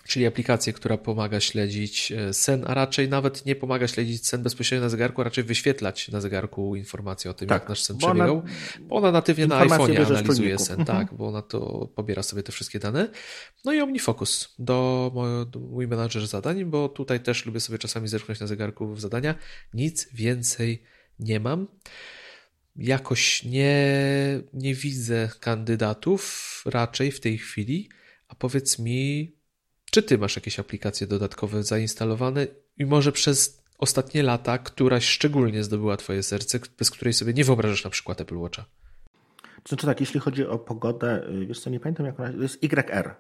czyli 0.09 0.26
aplikację, 0.26 0.72
która 0.72 0.98
pomaga 0.98 1.40
śledzić 1.40 2.12
e, 2.12 2.34
sen, 2.34 2.64
a 2.66 2.74
raczej 2.74 3.09
nawet 3.09 3.46
nie 3.46 3.57
pomaga 3.57 3.88
śledzić 3.88 4.26
sen 4.26 4.42
bezpośrednio 4.42 4.84
na 4.84 4.88
zegarku, 4.88 5.20
a 5.20 5.24
raczej 5.24 5.44
wyświetlać 5.44 6.09
na 6.09 6.20
zegarku 6.20 6.76
informacje 6.76 7.30
o 7.30 7.34
tym, 7.34 7.48
tak, 7.48 7.62
jak 7.62 7.68
nasz 7.68 7.82
sen 7.82 7.96
przebiegał. 7.96 8.38
Ona, 8.38 8.48
bo 8.80 8.96
ona 8.96 9.12
natywnie 9.12 9.46
na 9.46 9.66
iPhone'ie 9.66 10.07
analizuje 10.07 10.59
sen, 10.59 10.80
mhm. 10.80 10.98
tak, 10.98 11.16
bo 11.16 11.28
ona 11.28 11.42
to 11.42 11.88
pobiera 11.94 12.22
sobie 12.22 12.42
te 12.42 12.53
wszystkie 12.53 12.78
dane. 12.78 13.09
No 13.64 13.72
i 13.72 13.80
OmniFocus 13.80 14.55
do, 14.59 15.11
mój, 15.14 15.46
do 15.50 15.61
mój 15.61 15.88
menadżer 15.88 16.26
zadań, 16.26 16.64
bo 16.64 16.88
tutaj 16.88 17.20
też 17.20 17.46
lubię 17.46 17.61
sobie 17.61 17.78
czasami 17.78 18.09
zerknąć 18.09 18.40
na 18.40 18.46
zegarku 18.46 18.94
w 18.94 19.00
zadania. 19.00 19.34
Nic 19.74 20.09
więcej 20.12 20.82
nie 21.18 21.40
mam. 21.40 21.68
Jakoś 22.76 23.44
nie, 23.44 23.94
nie 24.53 24.74
widzę 24.74 25.28
kandydatów 25.40 26.62
raczej 26.66 27.12
w 27.12 27.20
tej 27.20 27.38
chwili, 27.38 27.88
a 28.28 28.34
powiedz 28.34 28.78
mi, 28.78 29.32
czy 29.93 30.03
ty 30.03 30.18
masz 30.18 30.36
jakieś 30.36 30.59
aplikacje 30.59 31.07
dodatkowe 31.07 31.62
zainstalowane 31.62 32.47
i 32.78 32.86
może 32.86 33.12
przez 33.12 33.62
ostatnie 33.78 34.22
lata 34.22 34.59
któraś 34.59 35.05
szczególnie 35.05 35.64
zdobyła 35.64 35.97
twoje 35.97 36.22
serce, 36.22 36.59
bez 36.78 36.90
której 36.90 37.12
sobie 37.12 37.32
nie 37.32 37.45
wyobrażasz 37.45 37.84
na 37.84 37.90
przykład 37.90 38.20
Apple 38.20 38.36
Watcha? 38.36 38.64
Znaczy 39.68 39.86
tak, 39.86 40.01
jeśli 40.01 40.20
chodzi 40.20 40.47
o 40.47 40.59
pogodę, 40.59 41.28
y, 41.28 41.47
wiesz 41.47 41.61
co, 41.61 41.70
nie 41.70 41.80
pamiętam 41.80 42.07
jak 42.07 42.20
ona, 42.20 42.32
to 42.32 42.43
jest 42.43 42.62
YR. 42.62 43.14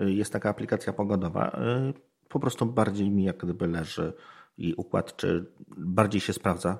Y, 0.00 0.12
jest 0.12 0.32
taka 0.32 0.50
aplikacja 0.50 0.92
pogodowa. 0.92 1.60
Y, 1.90 2.28
po 2.28 2.40
prostu 2.40 2.66
bardziej 2.66 3.10
mi 3.10 3.24
jak 3.24 3.36
gdyby 3.36 3.66
leży 3.66 4.12
i 4.58 4.74
układ, 4.74 5.16
czy 5.16 5.46
bardziej 5.76 6.20
się 6.20 6.32
sprawdza 6.32 6.78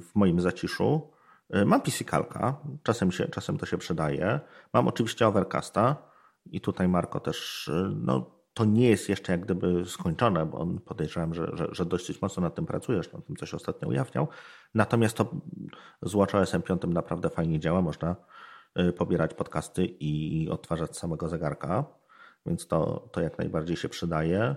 w 0.00 0.08
moim 0.14 0.40
zaciszu. 0.40 1.10
Mam 1.66 1.80
PC 1.80 2.04
Kalka, 2.04 2.60
czasem, 2.82 3.12
się, 3.12 3.28
czasem 3.28 3.58
to 3.58 3.66
się 3.66 3.78
przydaje. 3.78 4.40
Mam 4.72 4.88
oczywiście 4.88 5.26
Overcasta, 5.26 6.09
i 6.46 6.60
tutaj 6.60 6.88
Marko 6.88 7.20
też, 7.20 7.68
y, 7.68 7.92
no 7.96 8.40
to 8.54 8.64
nie 8.64 8.88
jest 8.88 9.08
jeszcze 9.08 9.32
jak 9.32 9.40
gdyby 9.40 9.84
skończone, 9.86 10.46
bo 10.46 10.58
on 10.58 10.80
podejrzewam, 10.80 11.34
że, 11.34 11.50
że, 11.52 11.68
że 11.72 11.84
dosyć 11.84 12.22
mocno 12.22 12.42
nad 12.42 12.54
tym 12.54 12.66
pracujesz, 12.66 13.12
na 13.12 13.20
tym 13.20 13.36
coś 13.36 13.54
ostatnio 13.54 13.88
ujawniał. 13.88 14.28
Natomiast 14.74 15.16
to 15.16 15.30
z 16.02 16.14
WatchOS 16.14 16.52
5 16.66 16.82
naprawdę 16.88 17.30
fajnie 17.30 17.60
działa, 17.60 17.82
można 17.82 18.16
y, 18.78 18.92
pobierać 18.92 19.34
podcasty 19.34 19.84
i 19.86 20.48
odtwarzać 20.50 20.96
samego 20.96 21.28
zegarka, 21.28 21.84
więc 22.46 22.66
to, 22.66 23.08
to 23.12 23.20
jak 23.20 23.38
najbardziej 23.38 23.76
się 23.76 23.88
przydaje. 23.88 24.56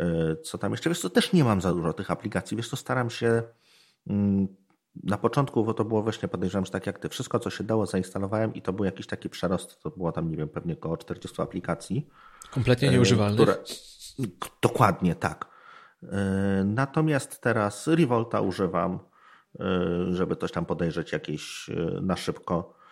Y, 0.00 0.36
co 0.42 0.58
tam 0.58 0.72
jeszcze? 0.72 0.90
Wiesz 0.90 1.00
co, 1.00 1.10
też 1.10 1.32
nie 1.32 1.44
mam 1.44 1.60
za 1.60 1.72
dużo 1.72 1.92
tych 1.92 2.10
aplikacji, 2.10 2.56
wiesz 2.56 2.68
co, 2.68 2.76
staram 2.76 3.10
się 3.10 3.42
mm, 4.06 4.48
na 5.04 5.18
początku 5.18 5.64
bo 5.64 5.74
to 5.74 5.84
było 5.84 6.02
właśnie, 6.02 6.28
podejrzewam, 6.28 6.64
że 6.64 6.70
tak 6.70 6.86
jak 6.86 6.98
ty, 6.98 7.08
wszystko 7.08 7.38
co 7.38 7.50
się 7.50 7.64
dało 7.64 7.86
zainstalowałem 7.86 8.54
i 8.54 8.62
to 8.62 8.72
był 8.72 8.84
jakiś 8.84 9.06
taki 9.06 9.28
przerost, 9.28 9.82
to 9.82 9.90
było 9.90 10.12
tam, 10.12 10.30
nie 10.30 10.36
wiem, 10.36 10.48
pewnie 10.48 10.74
około 10.74 10.96
40 10.96 11.42
aplikacji. 11.42 12.08
Kompletnie 12.50 12.88
e, 12.88 12.92
nieużywalnych. 12.92 13.40
Które... 13.40 13.56
Dokładnie, 14.62 15.14
tak. 15.14 15.46
E, 16.02 16.08
natomiast 16.64 17.40
teraz 17.40 17.86
Revolta 17.86 18.40
używam, 18.40 18.98
e, 19.60 19.68
żeby 20.10 20.36
coś 20.36 20.52
tam 20.52 20.66
podejrzeć 20.66 21.12
jakieś 21.12 21.70
na 22.02 22.16
szybko 22.16 22.82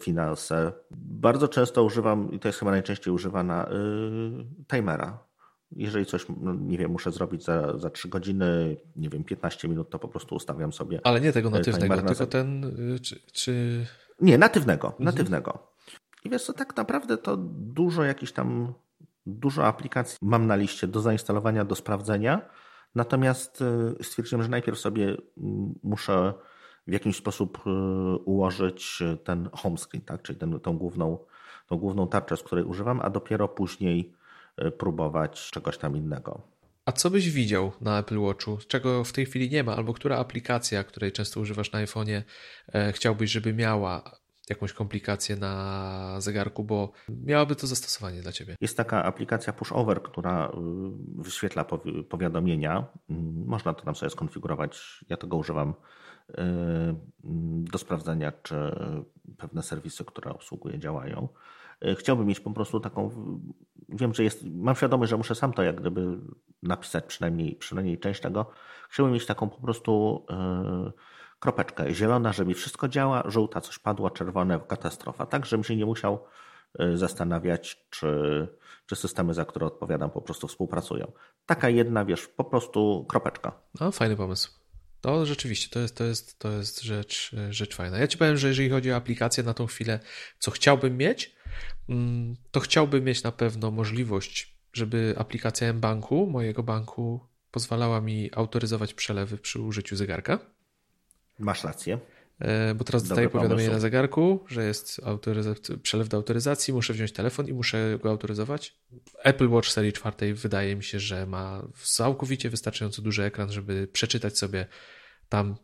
finanse. 0.00 0.72
Bardzo 0.90 1.48
często 1.48 1.84
używam, 1.84 2.32
i 2.32 2.38
to 2.38 2.48
jest 2.48 2.58
chyba 2.58 2.70
najczęściej 2.70 3.14
używana, 3.14 3.68
timera 4.68 5.29
jeżeli 5.76 6.06
coś, 6.06 6.26
no, 6.40 6.54
nie 6.54 6.78
wiem, 6.78 6.90
muszę 6.90 7.12
zrobić 7.12 7.44
za, 7.44 7.78
za 7.78 7.90
3 7.90 8.08
godziny, 8.08 8.76
nie 8.96 9.08
wiem, 9.08 9.24
15 9.24 9.68
minut, 9.68 9.90
to 9.90 9.98
po 9.98 10.08
prostu 10.08 10.34
ustawiam 10.34 10.72
sobie. 10.72 11.00
Ale 11.04 11.20
nie 11.20 11.32
tego 11.32 11.48
e, 11.48 11.52
natywnego, 11.52 12.02
tylko 12.02 12.26
ten, 12.26 12.64
y, 12.94 13.00
czy, 13.00 13.20
czy... 13.32 13.86
Nie, 14.20 14.38
natywnego, 14.38 14.88
mhm. 14.88 15.04
natywnego. 15.04 15.72
I 16.24 16.30
wiesz 16.30 16.44
co, 16.44 16.52
tak 16.52 16.76
naprawdę 16.76 17.18
to 17.18 17.36
dużo 17.50 18.04
jakichś 18.04 18.32
tam, 18.32 18.74
dużo 19.26 19.66
aplikacji 19.66 20.18
mam 20.22 20.46
na 20.46 20.56
liście 20.56 20.86
do 20.86 21.00
zainstalowania, 21.00 21.64
do 21.64 21.74
sprawdzenia. 21.74 22.48
Natomiast 22.94 23.62
y, 24.00 24.04
stwierdziłem, 24.04 24.42
że 24.42 24.48
najpierw 24.48 24.78
sobie 24.78 25.16
muszę 25.82 26.34
w 26.86 26.92
jakiś 26.92 27.16
sposób 27.16 27.58
y, 27.66 27.70
ułożyć 28.24 29.02
ten 29.24 29.48
home 29.52 29.76
screen, 29.78 30.04
tak? 30.04 30.22
czyli 30.22 30.38
ten, 30.38 30.60
tą, 30.60 30.78
główną, 30.78 31.18
tą 31.66 31.76
główną 31.76 32.08
tarczę, 32.08 32.36
z 32.36 32.42
której 32.42 32.64
używam, 32.64 33.00
a 33.02 33.10
dopiero 33.10 33.48
później 33.48 34.19
próbować 34.78 35.50
czegoś 35.50 35.78
tam 35.78 35.96
innego. 35.96 36.42
A 36.84 36.92
co 36.92 37.10
byś 37.10 37.30
widział 37.30 37.72
na 37.80 37.98
Apple 37.98 38.18
Watchu, 38.18 38.58
czego 38.68 39.04
w 39.04 39.12
tej 39.12 39.26
chwili 39.26 39.50
nie 39.50 39.64
ma, 39.64 39.76
albo 39.76 39.94
która 39.94 40.16
aplikacja, 40.16 40.84
której 40.84 41.12
często 41.12 41.40
używasz 41.40 41.72
na 41.72 41.84
iPhone'ie, 41.84 42.22
e, 42.72 42.92
chciałbyś, 42.92 43.30
żeby 43.30 43.54
miała 43.54 44.20
jakąś 44.50 44.72
komplikację 44.72 45.36
na 45.36 46.20
zegarku, 46.20 46.64
bo 46.64 46.92
miałaby 47.08 47.56
to 47.56 47.66
zastosowanie 47.66 48.22
dla 48.22 48.32
ciebie. 48.32 48.56
Jest 48.60 48.76
taka 48.76 49.04
aplikacja 49.04 49.52
Pushover, 49.52 50.02
która 50.02 50.48
y, 50.48 50.50
wyświetla 51.22 51.64
powiadomienia. 52.08 52.86
Mm, 53.10 53.44
można 53.46 53.74
to 53.74 53.84
tam 53.84 53.94
sobie 53.94 54.10
skonfigurować. 54.10 55.04
Ja 55.08 55.16
tego 55.16 55.36
używam 55.36 55.74
do 57.44 57.78
sprawdzenia, 57.78 58.32
czy 58.42 58.54
pewne 59.38 59.62
serwisy, 59.62 60.04
które 60.04 60.30
obsługuję, 60.30 60.78
działają. 60.78 61.28
E, 61.80 61.94
chciałbym 61.94 62.26
mieć 62.26 62.40
po 62.40 62.50
prostu 62.50 62.80
taką, 62.80 63.10
wiem, 63.88 64.14
że 64.14 64.24
jest, 64.24 64.44
mam 64.44 64.76
świadomość, 64.76 65.10
że 65.10 65.16
muszę 65.16 65.34
sam 65.34 65.52
to 65.52 65.62
jak 65.62 65.80
gdyby 65.80 66.18
napisać 66.62 67.04
przynajmniej, 67.04 67.56
przynajmniej 67.56 67.98
część 67.98 68.20
tego. 68.20 68.50
Chciałbym 68.90 69.14
mieć 69.14 69.26
taką 69.26 69.48
po 69.50 69.60
prostu 69.60 70.24
yy, 70.30 70.92
kropeczkę. 71.40 71.94
Zielona, 71.94 72.32
że 72.32 72.44
mi 72.44 72.54
wszystko 72.54 72.88
działa, 72.88 73.22
żółta 73.26 73.60
coś 73.60 73.78
padło, 73.78 74.10
czerwone 74.10 74.60
katastrofa. 74.68 75.26
Tak, 75.26 75.46
żebym 75.46 75.64
się 75.64 75.76
nie 75.76 75.86
musiał 75.86 76.24
e, 76.78 76.96
zastanawiać, 76.96 77.86
czy, 77.90 78.48
czy 78.86 78.96
systemy, 78.96 79.34
za 79.34 79.44
które 79.44 79.66
odpowiadam, 79.66 80.10
po 80.10 80.22
prostu 80.22 80.48
współpracują. 80.48 81.12
Taka 81.46 81.68
jedna, 81.68 82.04
wiesz, 82.04 82.28
po 82.28 82.44
prostu 82.44 83.04
kropeczka. 83.08 83.52
No, 83.80 83.92
fajny 83.92 84.16
pomysł. 84.16 84.59
To 85.00 85.26
rzeczywiście, 85.26 85.68
to 85.68 85.80
jest, 85.80 85.96
to 85.96 86.04
jest, 86.04 86.38
to 86.38 86.52
jest 86.52 86.82
rzecz, 86.82 87.30
rzecz 87.50 87.74
fajna. 87.74 87.98
Ja 87.98 88.08
ci 88.08 88.18
powiem, 88.18 88.36
że 88.36 88.48
jeżeli 88.48 88.70
chodzi 88.70 88.92
o 88.92 88.96
aplikację 88.96 89.42
na 89.42 89.54
tą 89.54 89.66
chwilę, 89.66 90.00
co 90.38 90.50
chciałbym 90.50 90.96
mieć, 90.96 91.34
mm, 91.88 92.36
to 92.50 92.60
chciałbym 92.60 93.04
mieć 93.04 93.22
na 93.22 93.32
pewno 93.32 93.70
możliwość, 93.70 94.56
żeby 94.72 95.14
aplikacja 95.18 95.68
M-Banku, 95.68 96.26
mojego 96.26 96.62
banku, 96.62 97.20
pozwalała 97.50 98.00
mi 98.00 98.30
autoryzować 98.34 98.94
przelewy 98.94 99.38
przy 99.38 99.60
użyciu 99.60 99.96
zegarka. 99.96 100.38
Masz 101.38 101.64
rację. 101.64 101.98
E, 102.40 102.74
bo 102.74 102.84
teraz 102.84 103.02
dostaję 103.02 103.28
powiadomienie 103.28 103.70
na 103.70 103.80
zegarku, 103.80 104.44
że 104.48 104.66
jest 104.66 105.00
przelew 105.82 106.08
do 106.08 106.16
autoryzacji, 106.16 106.74
muszę 106.74 106.92
wziąć 106.92 107.12
telefon 107.12 107.48
i 107.48 107.52
muszę 107.52 107.98
go 108.02 108.10
autoryzować. 108.10 108.76
Apple 109.22 109.48
Watch 109.48 109.68
serii 109.68 109.92
czwartej 109.92 110.34
wydaje 110.34 110.76
mi 110.76 110.84
się, 110.84 111.00
że 111.00 111.26
ma 111.26 111.62
całkowicie 111.82 112.50
wystarczająco 112.50 113.02
duży 113.02 113.24
ekran, 113.24 113.52
żeby 113.52 113.88
przeczytać 113.92 114.38
sobie 114.38 114.66
tam 115.28 115.56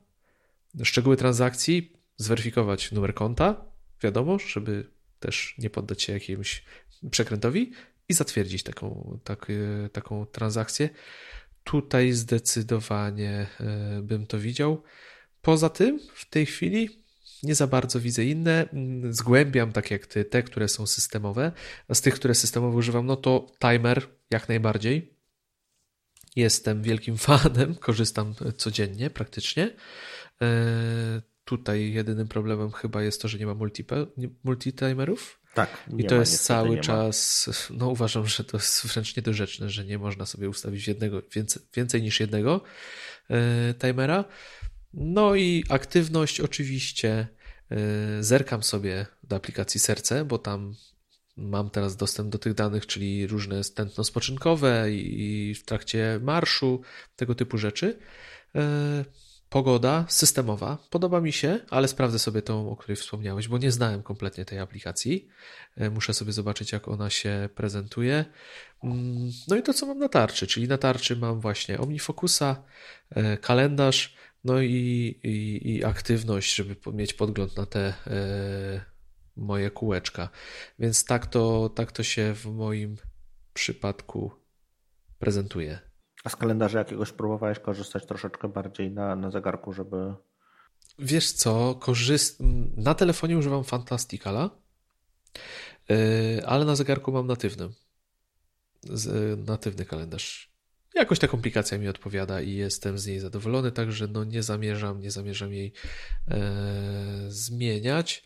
szczegóły 0.82 1.16
transakcji, 1.16 1.92
zweryfikować 2.16 2.92
numer 2.92 3.14
konta, 3.14 3.64
wiadomo, 4.02 4.38
żeby 4.38 4.90
też 5.20 5.54
nie 5.58 5.70
poddać 5.70 6.02
się 6.02 6.12
jakiemuś 6.12 6.64
przekrętowi 7.10 7.72
i 8.08 8.14
zatwierdzić 8.14 8.62
taką, 8.62 9.18
tak, 9.24 9.46
e, 9.50 9.88
taką 9.88 10.26
transakcję. 10.26 10.88
Tutaj 11.64 12.12
zdecydowanie 12.12 13.46
e, 13.60 14.02
bym 14.02 14.26
to 14.26 14.38
widział. 14.38 14.82
Poza 15.46 15.68
tym 15.68 16.00
w 16.14 16.30
tej 16.30 16.46
chwili 16.46 17.04
nie 17.42 17.54
za 17.54 17.66
bardzo 17.66 18.00
widzę 18.00 18.24
inne. 18.24 18.68
Zgłębiam, 19.10 19.72
tak 19.72 19.90
jak 19.90 20.06
ty, 20.06 20.24
te, 20.24 20.42
które 20.42 20.68
są 20.68 20.86
systemowe. 20.86 21.52
A 21.88 21.94
z 21.94 22.00
tych, 22.00 22.14
które 22.14 22.34
systemowo 22.34 22.78
używam, 22.78 23.06
no 23.06 23.16
to 23.16 23.46
timer 23.60 24.06
jak 24.30 24.48
najbardziej. 24.48 25.14
Jestem 26.36 26.82
wielkim 26.82 27.16
fanem, 27.28 27.74
korzystam 27.74 28.34
codziennie 28.56 29.10
praktycznie. 29.10 29.76
E, 30.42 31.22
tutaj 31.44 31.92
jedynym 31.92 32.28
problemem 32.28 32.72
chyba 32.72 33.02
jest 33.02 33.22
to, 33.22 33.28
że 33.28 33.38
nie 33.38 33.46
ma 33.46 33.54
multitimerów. 34.44 35.40
Tak. 35.54 35.84
I 35.98 36.04
to 36.04 36.14
ma, 36.14 36.20
jest 36.20 36.44
cały 36.44 36.80
czas, 36.80 37.50
no 37.70 37.88
uważam, 37.88 38.26
że 38.26 38.44
to 38.44 38.56
jest 38.56 38.86
wręcz 38.86 39.16
niedorzeczne, 39.16 39.70
że 39.70 39.84
nie 39.84 39.98
można 39.98 40.26
sobie 40.26 40.48
ustawić 40.48 40.88
jednego, 40.88 41.22
więcej, 41.34 41.62
więcej 41.74 42.02
niż 42.02 42.20
jednego. 42.20 42.60
timera. 43.78 44.24
No 44.94 45.34
i 45.34 45.64
aktywność 45.68 46.40
oczywiście 46.40 47.28
zerkam 48.20 48.62
sobie 48.62 49.06
do 49.22 49.36
aplikacji 49.36 49.80
Serce, 49.80 50.24
bo 50.24 50.38
tam 50.38 50.74
mam 51.36 51.70
teraz 51.70 51.96
dostęp 51.96 52.30
do 52.30 52.38
tych 52.38 52.54
danych, 52.54 52.86
czyli 52.86 53.26
różne 53.26 53.64
stętno 53.64 54.04
spoczynkowe 54.04 54.92
i 54.92 55.54
w 55.54 55.64
trakcie 55.64 56.20
marszu, 56.22 56.80
tego 57.16 57.34
typu 57.34 57.58
rzeczy. 57.58 57.98
Pogoda 59.48 60.06
systemowa 60.08 60.78
podoba 60.90 61.20
mi 61.20 61.32
się, 61.32 61.60
ale 61.70 61.88
sprawdzę 61.88 62.18
sobie 62.18 62.42
tą, 62.42 62.70
o 62.70 62.76
której 62.76 62.96
wspomniałeś, 62.96 63.48
bo 63.48 63.58
nie 63.58 63.72
znałem 63.72 64.02
kompletnie 64.02 64.44
tej 64.44 64.58
aplikacji. 64.58 65.28
E, 65.76 65.90
muszę 65.90 66.14
sobie 66.14 66.32
zobaczyć, 66.32 66.72
jak 66.72 66.88
ona 66.88 67.10
się 67.10 67.48
prezentuje. 67.54 68.24
Mm, 68.84 69.30
no 69.48 69.56
i 69.56 69.62
to, 69.62 69.74
co 69.74 69.86
mam 69.86 69.98
na 69.98 70.08
tarczy, 70.08 70.46
czyli 70.46 70.68
na 70.68 70.78
tarczy 70.78 71.16
mam 71.16 71.40
właśnie 71.40 71.78
OmniFocusa, 71.78 72.62
e, 73.10 73.36
kalendarz, 73.36 74.16
no 74.46 74.60
i, 74.60 75.18
i, 75.22 75.60
i 75.74 75.84
aktywność, 75.84 76.54
żeby 76.54 76.76
mieć 76.92 77.14
podgląd 77.14 77.56
na 77.56 77.66
te 77.66 77.80
e, 78.06 78.84
moje 79.36 79.70
kółeczka. 79.70 80.28
Więc 80.78 81.04
tak 81.04 81.26
to, 81.26 81.68
tak 81.68 81.92
to 81.92 82.02
się 82.02 82.34
w 82.34 82.46
moim 82.46 82.96
przypadku 83.54 84.32
prezentuje. 85.18 85.78
A 86.24 86.28
z 86.28 86.36
kalendarza 86.36 86.78
jakiegoś 86.78 87.12
próbowałeś 87.12 87.58
korzystać 87.58 88.06
troszeczkę 88.06 88.48
bardziej 88.48 88.90
na, 88.90 89.16
na 89.16 89.30
zegarku, 89.30 89.72
żeby. 89.72 90.14
Wiesz 90.98 91.32
co, 91.32 91.74
korzyst... 91.74 92.38
na 92.76 92.94
telefonie 92.94 93.38
używam 93.38 93.64
Fantasticala, 93.64 94.50
yy, 95.88 96.46
ale 96.46 96.64
na 96.64 96.76
zegarku 96.76 97.12
mam 97.12 97.26
natywny. 97.26 97.68
Natywny 99.46 99.84
kalendarz. 99.84 100.55
Jakoś 100.96 101.18
ta 101.18 101.28
komplikacja 101.28 101.78
mi 101.78 101.88
odpowiada 101.88 102.40
i 102.40 102.52
jestem 102.52 102.98
z 102.98 103.06
niej 103.06 103.20
zadowolony, 103.20 103.72
także 103.72 104.08
no 104.08 104.24
nie 104.24 104.42
zamierzam, 104.42 105.00
nie 105.00 105.10
zamierzam 105.10 105.52
jej 105.52 105.72
e, 106.28 106.40
zmieniać. 107.28 108.24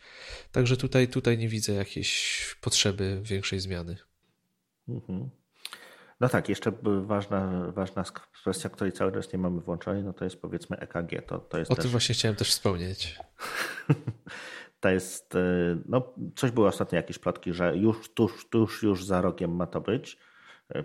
Także 0.52 0.76
tutaj, 0.76 1.08
tutaj 1.08 1.38
nie 1.38 1.48
widzę 1.48 1.72
jakiejś 1.72 2.56
potrzeby 2.60 3.20
większej 3.22 3.60
zmiany. 3.60 3.96
Mhm. 4.88 5.30
No 6.20 6.28
tak, 6.28 6.48
jeszcze 6.48 6.72
ważna, 7.02 7.72
ważna 7.72 8.04
kwestia, 8.32 8.68
której 8.68 8.92
cały 8.92 9.12
czas 9.12 9.32
nie 9.32 9.38
mamy 9.38 9.60
włączonej, 9.60 10.02
no 10.02 10.12
to 10.12 10.24
jest 10.24 10.40
powiedzmy 10.40 10.76
EKG. 10.76 11.26
To, 11.26 11.38
to 11.38 11.58
jest 11.58 11.70
o 11.70 11.74
też... 11.74 11.82
tym 11.82 11.90
właśnie 11.90 12.14
chciałem 12.14 12.36
też 12.36 12.50
wspomnieć. 12.50 13.18
to 14.80 14.88
jest, 14.88 15.34
y, 15.34 15.78
no 15.86 16.14
coś 16.36 16.50
było 16.50 16.66
ostatnio 16.66 16.96
jakieś 16.96 17.18
plotki, 17.18 17.52
że 17.52 17.76
już 17.76 18.14
tuż, 18.14 18.48
tuż 18.48 18.82
już 18.82 19.04
za 19.04 19.20
rogiem 19.20 19.56
ma 19.56 19.66
to 19.66 19.80
być. 19.80 20.18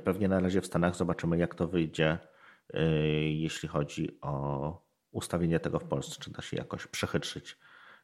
Pewnie 0.04 0.28
na 0.28 0.40
razie 0.40 0.62
w 0.62 0.66
Stanach 0.66 0.96
zobaczymy 0.96 1.38
jak 1.38 1.56
to 1.56 1.68
wyjdzie, 1.68 2.18
y, 2.76 2.80
jeśli 3.30 3.70
chodzi 3.70 4.18
o 4.22 4.86
ustawienie 5.12 5.60
tego 5.60 5.80
w 5.80 5.84
Polsce, 5.84 6.16
czy 6.20 6.32
da 6.32 6.42
się 6.42 6.58
jakoś 6.58 6.88
przechytrzyć 6.88 7.58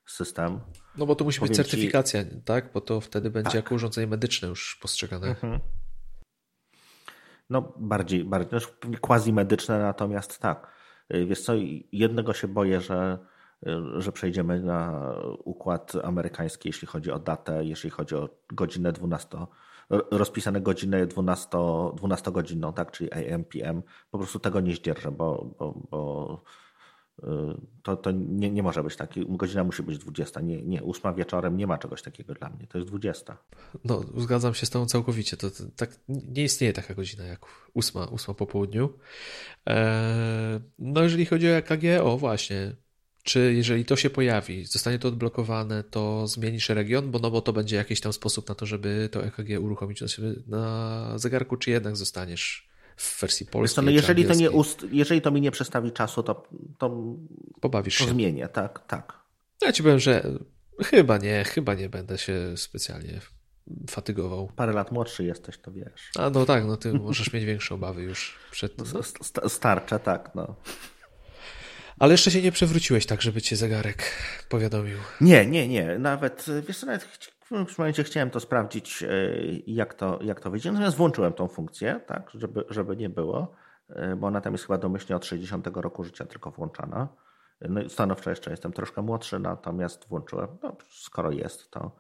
system. 0.06 0.60
No 0.98 1.06
bo 1.06 1.16
to 1.16 1.26
musi 1.26 1.40
Powiem 1.40 1.50
być 1.50 1.58
certyfikacja, 1.58 2.26
ci... 2.26 2.42
tak? 2.46 2.72
Bo 2.74 2.82
to 2.82 3.02
wtedy 3.02 3.30
będzie 3.30 3.52
tak. 3.52 3.56
jako 3.56 3.76
urządzenie 3.76 4.08
medyczne 4.08 4.48
już 4.48 4.78
postrzegane. 4.82 5.28
Mhm. 5.28 5.60
No 7.50 7.74
bardziej, 7.78 8.24
bardziej 8.24 8.60
no, 8.84 8.98
quasi 9.02 9.34
medyczne, 9.34 9.80
natomiast 9.80 10.40
tak. 10.40 10.68
Y, 11.14 11.26
wiesz 11.26 11.42
co, 11.42 11.54
jednego 11.92 12.34
się 12.34 12.48
boję, 12.48 12.82
że, 12.82 13.20
y, 13.68 14.02
że 14.02 14.12
przejdziemy 14.12 14.60
na 14.60 15.14
układ 15.44 15.94
amerykański, 16.04 16.70
jeśli 16.70 16.88
chodzi 16.88 17.12
o 17.12 17.20
datę, 17.20 17.66
jeśli 17.66 17.90
chodzi 17.90 18.16
o 18.16 18.30
godzinę 18.54 18.92
12, 18.92 19.38
rozpisane 20.12 20.62
godzinę 20.62 21.08
12, 21.08 21.50
12 21.96 22.32
godzinną, 22.32 22.74
tak, 22.74 22.92
czyli 22.92 23.12
AM, 23.12 23.44
PM. 23.44 23.82
Po 24.12 24.18
prostu 24.18 24.40
tego 24.40 24.60
nie 24.60 24.76
zdzierżę, 24.76 25.12
bo, 25.12 25.56
bo, 25.60 25.74
bo 25.92 26.44
to, 27.84 27.98
to 27.98 28.12
nie, 28.12 28.52
nie 28.52 28.64
może 28.64 28.84
być 28.84 28.96
taki. 28.96 29.26
Godzina 29.30 29.64
musi 29.64 29.84
być 29.84 29.98
20. 29.98 30.42
Nie, 30.42 30.64
nie, 30.64 30.84
8 30.84 31.16
wieczorem 31.16 31.58
nie 31.58 31.68
ma 31.68 31.78
czegoś 31.78 32.02
takiego 32.02 32.34
dla 32.34 32.50
mnie. 32.50 32.68
To 32.68 32.78
jest 32.78 32.90
20. 32.90 33.38
No, 33.86 34.02
zgadzam 34.18 34.54
się 34.54 34.66
z 34.66 34.70
Tobą 34.70 34.86
całkowicie. 34.86 35.38
To, 35.38 35.52
to 35.52 35.64
tak, 35.76 36.00
nie 36.08 36.44
istnieje 36.44 36.74
taka 36.74 36.94
godzina 36.94 37.24
jak 37.24 37.46
8, 37.76 38.02
8 38.12 38.36
po 38.36 38.48
południu. 38.48 38.90
Eee, 39.66 40.60
no, 40.80 41.04
jeżeli 41.04 41.26
chodzi 41.26 41.48
o 41.48 41.52
EKG, 41.52 41.84
o 42.04 42.18
właśnie. 42.18 42.76
Czy 43.24 43.54
jeżeli 43.54 43.86
to 43.86 43.96
się 43.96 44.10
pojawi, 44.10 44.66
zostanie 44.66 45.00
to 45.00 45.08
odblokowane, 45.08 45.84
to 45.84 46.28
zmienisz 46.28 46.70
region, 46.70 47.12
bo 47.12 47.20
no 47.20 47.32
bo 47.32 47.42
to 47.42 47.54
będzie 47.54 47.76
jakiś 47.76 48.02
tam 48.02 48.14
sposób 48.14 48.50
na 48.50 48.56
to, 48.56 48.66
żeby 48.66 49.10
to 49.12 49.24
EKG 49.24 49.60
uruchomić 49.60 50.04
na, 50.48 51.14
zegarku, 51.16 51.58
czy 51.58 51.72
jednak 51.72 51.98
zostaniesz 51.98 52.70
w 52.98 53.22
wersji 53.22 53.46
polskiej. 53.46 53.86
no 53.86 53.92
jeżeli, 53.92 54.26
to 54.26 54.34
nie 54.34 54.52
ust, 54.52 54.86
jeżeli 54.92 55.22
to 55.22 55.32
mi 55.32 55.42
nie 55.42 55.52
przestawi 55.52 55.92
czasu, 55.92 56.24
to, 56.24 56.44
to, 56.78 57.16
Pobawisz 57.62 57.98
to 57.98 58.04
się. 58.04 58.10
zmienię, 58.10 58.48
tak, 58.48 58.88
tak. 58.88 59.20
Ja 59.62 59.72
ci 59.72 59.84
powiem, 59.84 60.00
że 60.00 60.24
chyba 60.84 61.18
nie, 61.18 61.44
chyba 61.44 61.74
nie 61.74 61.90
będę 61.90 62.18
się 62.18 62.58
specjalnie 62.58 63.22
fatygował. 63.90 64.52
Parę 64.56 64.74
lat 64.74 64.92
młodszy 64.92 65.24
jesteś, 65.24 65.58
to 65.58 65.72
wiesz. 65.72 66.12
A 66.20 66.30
no 66.30 66.46
tak, 66.46 66.66
no 66.66 66.78
ty 66.78 66.94
możesz 66.94 67.34
mieć 67.34 67.46
większe 67.46 67.76
obawy 67.76 68.02
już 68.02 68.36
przed 68.52 68.76
tym. 68.76 68.86
No, 68.94 69.50
starcze, 69.50 70.00
tak, 70.00 70.32
no. 70.36 70.56
Ale 72.02 72.12
jeszcze 72.12 72.32
się 72.32 72.42
nie 72.42 72.52
przewróciłeś 72.52 73.06
tak, 73.06 73.22
żeby 73.22 73.42
cię 73.42 73.56
zegarek 73.56 74.04
powiadomił. 74.50 74.98
Nie, 75.22 75.46
nie, 75.46 75.68
nie. 75.68 76.00
Nawet, 76.00 76.46
wiesz 76.68 76.80
co, 76.80 76.86
nawet 76.86 77.04
w 77.68 77.78
momencie 77.78 78.04
chciałem 78.04 78.30
to 78.30 78.40
sprawdzić, 78.40 79.04
e, 79.04 79.08
jak 79.68 79.94
to, 79.94 80.20
jak 80.22 80.40
to 80.40 80.52
wyjdzie. 80.52 80.72
Natomiast 80.72 80.98
włączyłem 80.98 81.34
tą 81.34 81.48
funkcję, 81.48 82.00
tak, 82.08 82.32
żeby, 82.34 82.64
żeby 82.70 82.98
nie 82.98 83.10
było, 83.10 83.52
e, 83.90 84.16
bo 84.16 84.28
ona 84.28 84.42
tam 84.42 84.54
jest 84.54 84.66
chyba 84.66 84.78
domyślnie 84.78 85.16
od 85.16 85.26
60 85.26 85.68
roku 85.68 86.04
życia 86.04 86.26
tylko 86.26 86.52
włączana. 86.52 87.08
No, 87.62 87.90
stanowczo 87.90 88.30
jeszcze 88.30 88.52
jestem 88.52 88.74
troszkę 88.74 89.02
młodszy, 89.02 89.40
natomiast 89.40 90.08
włączyłem. 90.08 90.48
No, 90.64 90.78
skoro 90.90 91.32
jest, 91.32 91.72
to, 91.72 91.92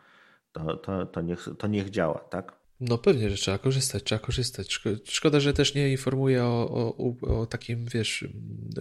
to, 0.51 0.77
to, 0.77 1.05
to, 1.05 1.21
niech, 1.21 1.47
to 1.57 1.67
niech 1.67 1.89
działa, 1.89 2.19
tak? 2.19 2.60
No 2.81 2.97
pewnie, 2.97 3.29
że 3.29 3.35
trzeba 3.35 3.57
korzystać, 3.57 4.03
trzeba 4.03 4.19
korzystać. 4.19 4.79
Szkoda, 5.05 5.39
że 5.39 5.53
też 5.53 5.75
nie 5.75 5.91
informuje 5.91 6.43
o, 6.43 6.93
o, 6.97 7.39
o 7.39 7.45
takim, 7.45 7.85
wiesz, 7.85 8.27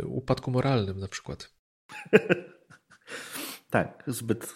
upadku 0.04 0.50
moralnym 0.50 1.00
na 1.00 1.08
przykład. 1.08 1.54
tak, 3.70 4.04
zbyt 4.06 4.46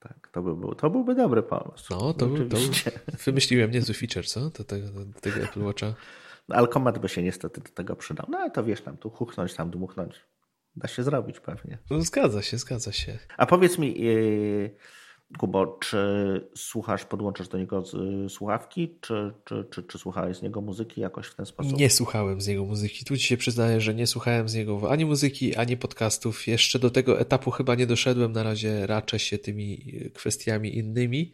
tak. 0.00 0.28
To, 0.32 0.42
by 0.42 0.56
był, 0.56 0.74
to 0.74 0.90
byłby 0.90 1.14
dobry 1.14 1.42
pomysł. 1.42 1.86
No, 1.90 2.14
to, 2.14 2.26
był, 2.26 2.48
to 2.48 2.56
wymyśliłem 3.24 3.70
niezły 3.70 3.94
feature, 3.94 4.26
co? 4.26 4.50
Do 4.50 4.64
tego, 4.64 4.88
do 4.88 5.20
tego 5.20 5.40
Apple 5.40 5.62
Watcha. 5.62 5.94
No, 6.48 6.56
Alkomat 6.56 6.98
by 6.98 7.08
się 7.08 7.22
niestety 7.22 7.60
do 7.60 7.68
tego 7.68 7.96
przydał. 7.96 8.26
No 8.30 8.38
ale 8.38 8.50
to 8.50 8.64
wiesz, 8.64 8.80
tam 8.80 8.96
tu 8.96 9.10
huchnąć, 9.10 9.54
tam 9.54 9.70
dmuchnąć. 9.70 10.20
Da 10.76 10.88
się 10.88 11.02
zrobić 11.02 11.40
pewnie. 11.40 11.78
No, 11.90 12.00
zgadza 12.00 12.42
się, 12.42 12.58
zgadza 12.58 12.92
się. 12.92 13.18
A 13.36 13.46
powiedz 13.46 13.78
mi, 13.78 14.00
yy, 14.00 14.76
Kubo, 15.38 15.78
czy 15.80 15.98
słuchasz, 16.56 17.04
podłączasz 17.04 17.48
do 17.48 17.58
niego 17.58 17.82
słuchawki, 18.28 18.98
czy, 19.00 19.32
czy, 19.44 19.64
czy, 19.70 19.82
czy 19.82 19.98
słuchałeś 19.98 20.36
z 20.36 20.42
niego 20.42 20.60
muzyki 20.60 21.00
jakoś 21.00 21.26
w 21.26 21.34
ten 21.34 21.46
sposób? 21.46 21.78
Nie 21.78 21.90
słuchałem 21.90 22.40
z 22.40 22.46
niego 22.46 22.64
muzyki. 22.64 23.04
Tu 23.04 23.16
ci 23.16 23.22
się 23.22 23.36
przyznaję, 23.36 23.80
że 23.80 23.94
nie 23.94 24.06
słuchałem 24.06 24.48
z 24.48 24.54
niego 24.54 24.90
ani 24.90 25.04
muzyki, 25.04 25.56
ani 25.56 25.76
podcastów. 25.76 26.46
Jeszcze 26.46 26.78
do 26.78 26.90
tego 26.90 27.20
etapu 27.20 27.50
chyba 27.50 27.74
nie 27.74 27.86
doszedłem. 27.86 28.32
Na 28.32 28.42
razie 28.42 28.86
raczę 28.86 29.18
się 29.18 29.38
tymi 29.38 29.94
kwestiami 30.14 30.76
innymi. 30.76 31.32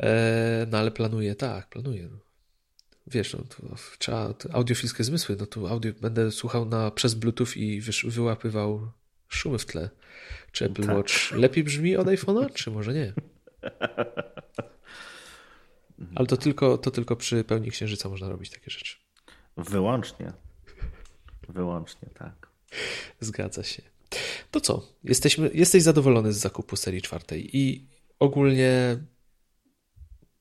E, 0.00 0.66
no 0.70 0.78
ale 0.78 0.90
planuję, 0.90 1.34
tak, 1.34 1.68
planuję. 1.68 2.08
Wiesz, 3.06 3.32
no, 3.32 3.38
to 3.38 3.74
trzeba 3.98 4.34
audiofilskie 4.52 5.04
zmysły. 5.04 5.36
No 5.40 5.46
to 5.46 5.70
audio 5.70 5.92
będę 6.00 6.30
słuchał 6.30 6.66
na, 6.66 6.90
przez 6.90 7.14
Bluetooth 7.14 7.56
i 7.56 7.80
wyłapywał 8.04 8.90
szumy 9.28 9.58
w 9.58 9.66
tle. 9.66 9.90
Czy 10.52 10.64
Apple 10.64 10.86
tak. 10.86 10.96
Watch 10.96 11.32
lepiej 11.32 11.64
brzmi 11.64 11.96
od 11.96 12.06
iPhone'a, 12.06 12.52
czy 12.52 12.70
może 12.70 12.94
nie? 12.94 13.12
Ale 16.14 16.26
to 16.26 16.36
tylko, 16.36 16.78
to 16.78 16.90
tylko 16.90 17.16
przy 17.16 17.44
pełni 17.44 17.70
księżyca 17.70 18.08
można 18.08 18.28
robić 18.28 18.50
takie 18.50 18.70
rzeczy. 18.70 18.96
Wyłącznie. 19.56 20.32
Wyłącznie, 21.48 22.08
tak. 22.14 22.50
Zgadza 23.20 23.62
się. 23.62 23.82
To 24.50 24.60
co? 24.60 24.82
Jesteśmy, 25.04 25.50
jesteś 25.54 25.82
zadowolony 25.82 26.32
z 26.32 26.36
zakupu 26.36 26.76
serii 26.76 27.02
czwartej 27.02 27.56
i 27.56 27.86
ogólnie 28.18 28.98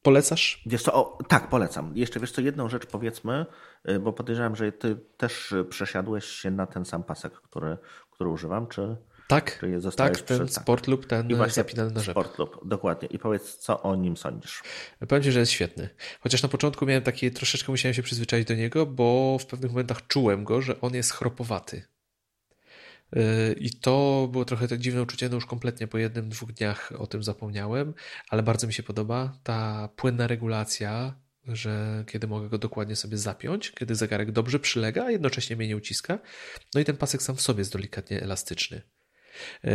polecasz? 0.06 0.62
Wiesz 0.66 0.84
co, 0.84 0.94
o, 0.94 1.24
tak, 1.28 1.50
polecam. 1.50 1.92
Jeszcze 1.96 2.20
wiesz 2.20 2.32
co, 2.32 2.42
jedną 2.42 2.70
rzecz 2.70 2.86
powiedzmy, 2.86 3.46
y, 3.90 4.00
bo 4.00 4.14
podejrzewam, 4.14 4.56
że 4.56 4.72
ty 4.72 4.98
też 5.18 5.54
przesiadłeś 5.70 6.26
się 6.26 6.52
na 6.52 6.68
ten 6.68 6.86
sam 6.86 7.04
pasek, 7.04 7.34
który, 7.34 7.78
który 8.12 8.30
używam, 8.30 8.68
czy... 8.68 8.98
Tak, 9.28 9.66
tak 9.96 10.22
ten 10.22 10.48
sport 10.48 10.88
lub 10.88 11.06
ten 11.06 11.30
I 11.30 11.36
zapinany 11.50 11.92
na 11.92 12.02
rzep. 12.02 12.38
lub, 12.38 12.68
dokładnie. 12.68 13.08
I 13.12 13.20
powiedz, 13.20 13.58
co 13.58 13.82
o 13.82 13.96
nim 13.96 14.18
sądzisz? 14.18 14.64
Powiem 15.08 15.24
Ci, 15.24 15.32
że 15.32 15.40
jest 15.40 15.52
świetny. 15.52 15.90
Chociaż 16.20 16.44
na 16.44 16.50
początku 16.50 16.86
miałem 16.86 17.04
takie, 17.04 17.32
troszeczkę 17.32 17.72
musiałem 17.72 17.94
się 17.94 18.04
przyzwyczaić 18.04 18.48
do 18.48 18.56
niego, 18.56 18.86
bo 18.86 19.38
w 19.40 19.46
pewnych 19.46 19.72
momentach 19.72 20.08
czułem 20.08 20.44
go, 20.44 20.62
że 20.62 20.82
on 20.82 20.94
jest 20.94 21.12
chropowaty. 21.12 21.84
Yy, 23.16 23.54
I 23.58 23.70
to 23.70 24.28
było 24.32 24.46
trochę 24.46 24.68
tak 24.68 24.80
dziwne 24.80 25.02
uczucie, 25.02 25.30
no 25.30 25.36
już 25.36 25.46
kompletnie 25.46 25.88
po 25.88 25.98
jednym, 25.98 26.30
dwóch 26.30 26.52
dniach 26.54 26.92
o 26.98 27.08
tym 27.08 27.24
zapomniałem, 27.24 27.94
ale 28.30 28.44
bardzo 28.44 28.68
mi 28.68 28.74
się 28.74 28.84
podoba 28.84 29.38
ta 29.44 29.90
płynna 29.96 30.28
regulacja 30.28 31.26
że 31.48 32.04
kiedy 32.08 32.28
mogę 32.28 32.50
go 32.50 32.58
dokładnie 32.58 32.96
sobie 32.96 33.18
zapiąć, 33.18 33.72
kiedy 33.72 33.96
zegarek 33.96 34.32
dobrze 34.32 34.60
przylega, 34.60 35.06
a 35.06 35.12
jednocześnie 35.12 35.56
mnie 35.56 35.68
nie 35.68 35.78
uciska. 35.78 36.20
No 36.74 36.82
i 36.82 36.86
ten 36.86 36.98
pasek 36.98 37.22
sam 37.22 37.36
w 37.36 37.42
sobie 37.42 37.62
jest 37.62 37.74
delikatnie 37.74 38.22
elastyczny. 38.22 38.82
E, 39.64 39.72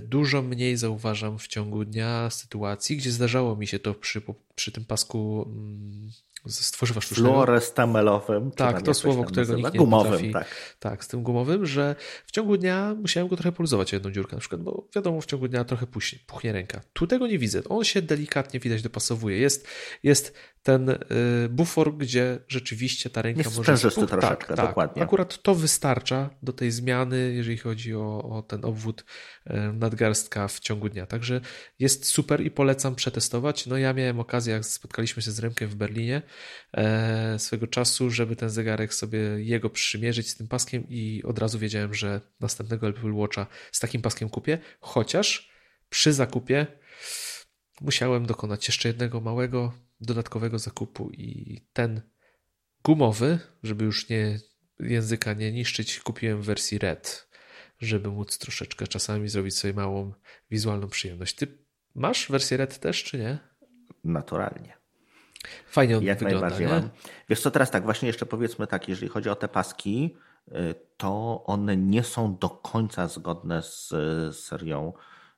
dużo 0.00 0.42
mniej 0.42 0.76
zauważam 0.76 1.38
w 1.38 1.46
ciągu 1.46 1.84
dnia 1.84 2.30
sytuacji, 2.30 2.96
gdzie 2.96 3.10
zdarzało 3.10 3.56
mi 3.56 3.66
się 3.66 3.78
to 3.78 3.94
przy, 3.94 4.22
przy 4.54 4.72
tym 4.72 4.84
pasku 4.84 5.44
mm, 5.46 6.10
z 6.46 6.70
tworzywa 6.70 7.00
sztucznego. 7.00 7.30
Fluorestamelowym. 7.30 8.50
Tak, 8.50 8.82
to 8.82 8.94
słowo, 8.94 9.24
którego 9.24 9.54
nikt 9.54 9.72
nie 9.72 9.78
gumowym, 9.78 10.12
potrafi. 10.12 10.32
Tak. 10.32 10.46
tak, 10.78 11.04
z 11.04 11.08
tym 11.08 11.22
gumowym, 11.22 11.66
że 11.66 11.96
w 12.26 12.30
ciągu 12.30 12.56
dnia 12.56 12.94
musiałem 13.02 13.28
go 13.28 13.36
trochę 13.36 13.52
poluzować 13.52 13.92
jedną 13.92 14.10
dziurkę 14.10 14.36
na 14.36 14.40
przykład, 14.40 14.62
bo 14.62 14.88
wiadomo, 14.94 15.20
w 15.20 15.26
ciągu 15.26 15.48
dnia 15.48 15.64
trochę 15.64 15.86
puchnie, 15.86 16.18
puchnie 16.26 16.52
ręka. 16.52 16.80
Tu 16.92 17.06
tego 17.06 17.26
nie 17.26 17.38
widzę. 17.38 17.62
On 17.68 17.84
się 17.84 18.02
delikatnie 18.02 18.60
widać 18.60 18.82
dopasowuje. 18.82 19.38
Jest, 19.38 19.68
jest 20.02 20.34
ten 20.62 20.88
y, 20.88 20.98
bufor, 21.50 21.96
gdzie 21.96 22.38
rzeczywiście 22.48 23.10
ta 23.10 23.22
ręka 23.22 23.40
jest 23.40 23.56
może... 23.56 23.72
Jest 23.72 23.82
tak, 23.82 23.92
troszeczkę, 24.08 24.56
tak, 24.56 24.66
dokładnie. 24.66 25.02
Akurat 25.02 25.42
to 25.42 25.54
wystarcza 25.54 26.30
do 26.42 26.52
tej 26.52 26.70
zmiany, 26.70 27.32
jeżeli 27.34 27.58
chodzi 27.58 27.94
o, 27.94 28.22
o 28.22 28.42
ten 28.42 28.64
obwód 28.64 29.04
y, 29.46 29.52
nadgarstka 29.72 30.48
w 30.48 30.60
ciągu 30.60 30.88
dnia. 30.88 31.06
Także 31.06 31.40
jest 31.78 32.06
super 32.06 32.40
i 32.40 32.50
polecam 32.50 32.94
przetestować. 32.94 33.66
No 33.66 33.78
ja 33.78 33.92
miałem 33.92 34.20
okazję, 34.20 34.54
jak 34.54 34.64
spotkaliśmy 34.64 35.22
się 35.22 35.30
z 35.30 35.38
Remkiem 35.38 35.68
w 35.68 35.74
Berlinie 35.74 36.22
swego 37.38 37.66
czasu, 37.66 38.10
żeby 38.10 38.36
ten 38.36 38.50
zegarek 38.50 38.94
sobie 38.94 39.18
jego 39.38 39.70
przymierzyć 39.70 40.30
z 40.30 40.36
tym 40.36 40.48
paskiem 40.48 40.84
i 40.88 41.22
od 41.24 41.38
razu 41.38 41.58
wiedziałem, 41.58 41.94
że 41.94 42.20
następnego 42.40 42.88
Apple 42.88 43.14
Watcha 43.14 43.46
z 43.72 43.80
takim 43.80 44.02
paskiem 44.02 44.28
kupię, 44.28 44.58
chociaż 44.80 45.50
przy 45.90 46.12
zakupie 46.12 46.66
musiałem 47.80 48.26
dokonać 48.26 48.68
jeszcze 48.68 48.88
jednego 48.88 49.20
małego 49.20 49.72
dodatkowego 50.00 50.58
zakupu 50.58 51.10
i 51.10 51.60
ten 51.72 52.00
gumowy, 52.84 53.38
żeby 53.62 53.84
już 53.84 54.08
nie 54.08 54.38
języka 54.80 55.32
nie 55.32 55.52
niszczyć, 55.52 56.00
kupiłem 56.00 56.42
w 56.42 56.44
wersji 56.44 56.78
red, 56.78 57.28
żeby 57.80 58.08
móc 58.08 58.38
troszeczkę 58.38 58.86
czasami 58.86 59.28
zrobić 59.28 59.56
sobie 59.56 59.74
małą 59.74 60.12
wizualną 60.50 60.88
przyjemność. 60.88 61.34
Ty 61.34 61.58
masz 61.94 62.30
wersję 62.30 62.56
red 62.56 62.78
też, 62.78 63.04
czy 63.04 63.18
nie? 63.18 63.38
Naturalnie. 64.04 64.79
Fajnie 65.66 65.98
on 65.98 66.04
Jak 66.04 66.18
wygląda, 66.18 66.40
najbardziej 66.40 66.66
nie? 66.66 66.72
mam. 66.72 66.90
Wiesz 67.28 67.40
co, 67.40 67.50
teraz 67.50 67.70
tak, 67.70 67.84
właśnie 67.84 68.06
jeszcze 68.06 68.26
powiedzmy 68.26 68.66
tak, 68.66 68.88
jeżeli 68.88 69.08
chodzi 69.08 69.28
o 69.28 69.34
te 69.34 69.48
paski, 69.48 70.16
y, 70.48 70.74
to 70.96 71.44
one 71.46 71.76
nie 71.76 72.02
są 72.02 72.36
do 72.36 72.50
końca 72.50 73.08
zgodne 73.08 73.62
z 73.62 73.92
serią, 74.36 74.92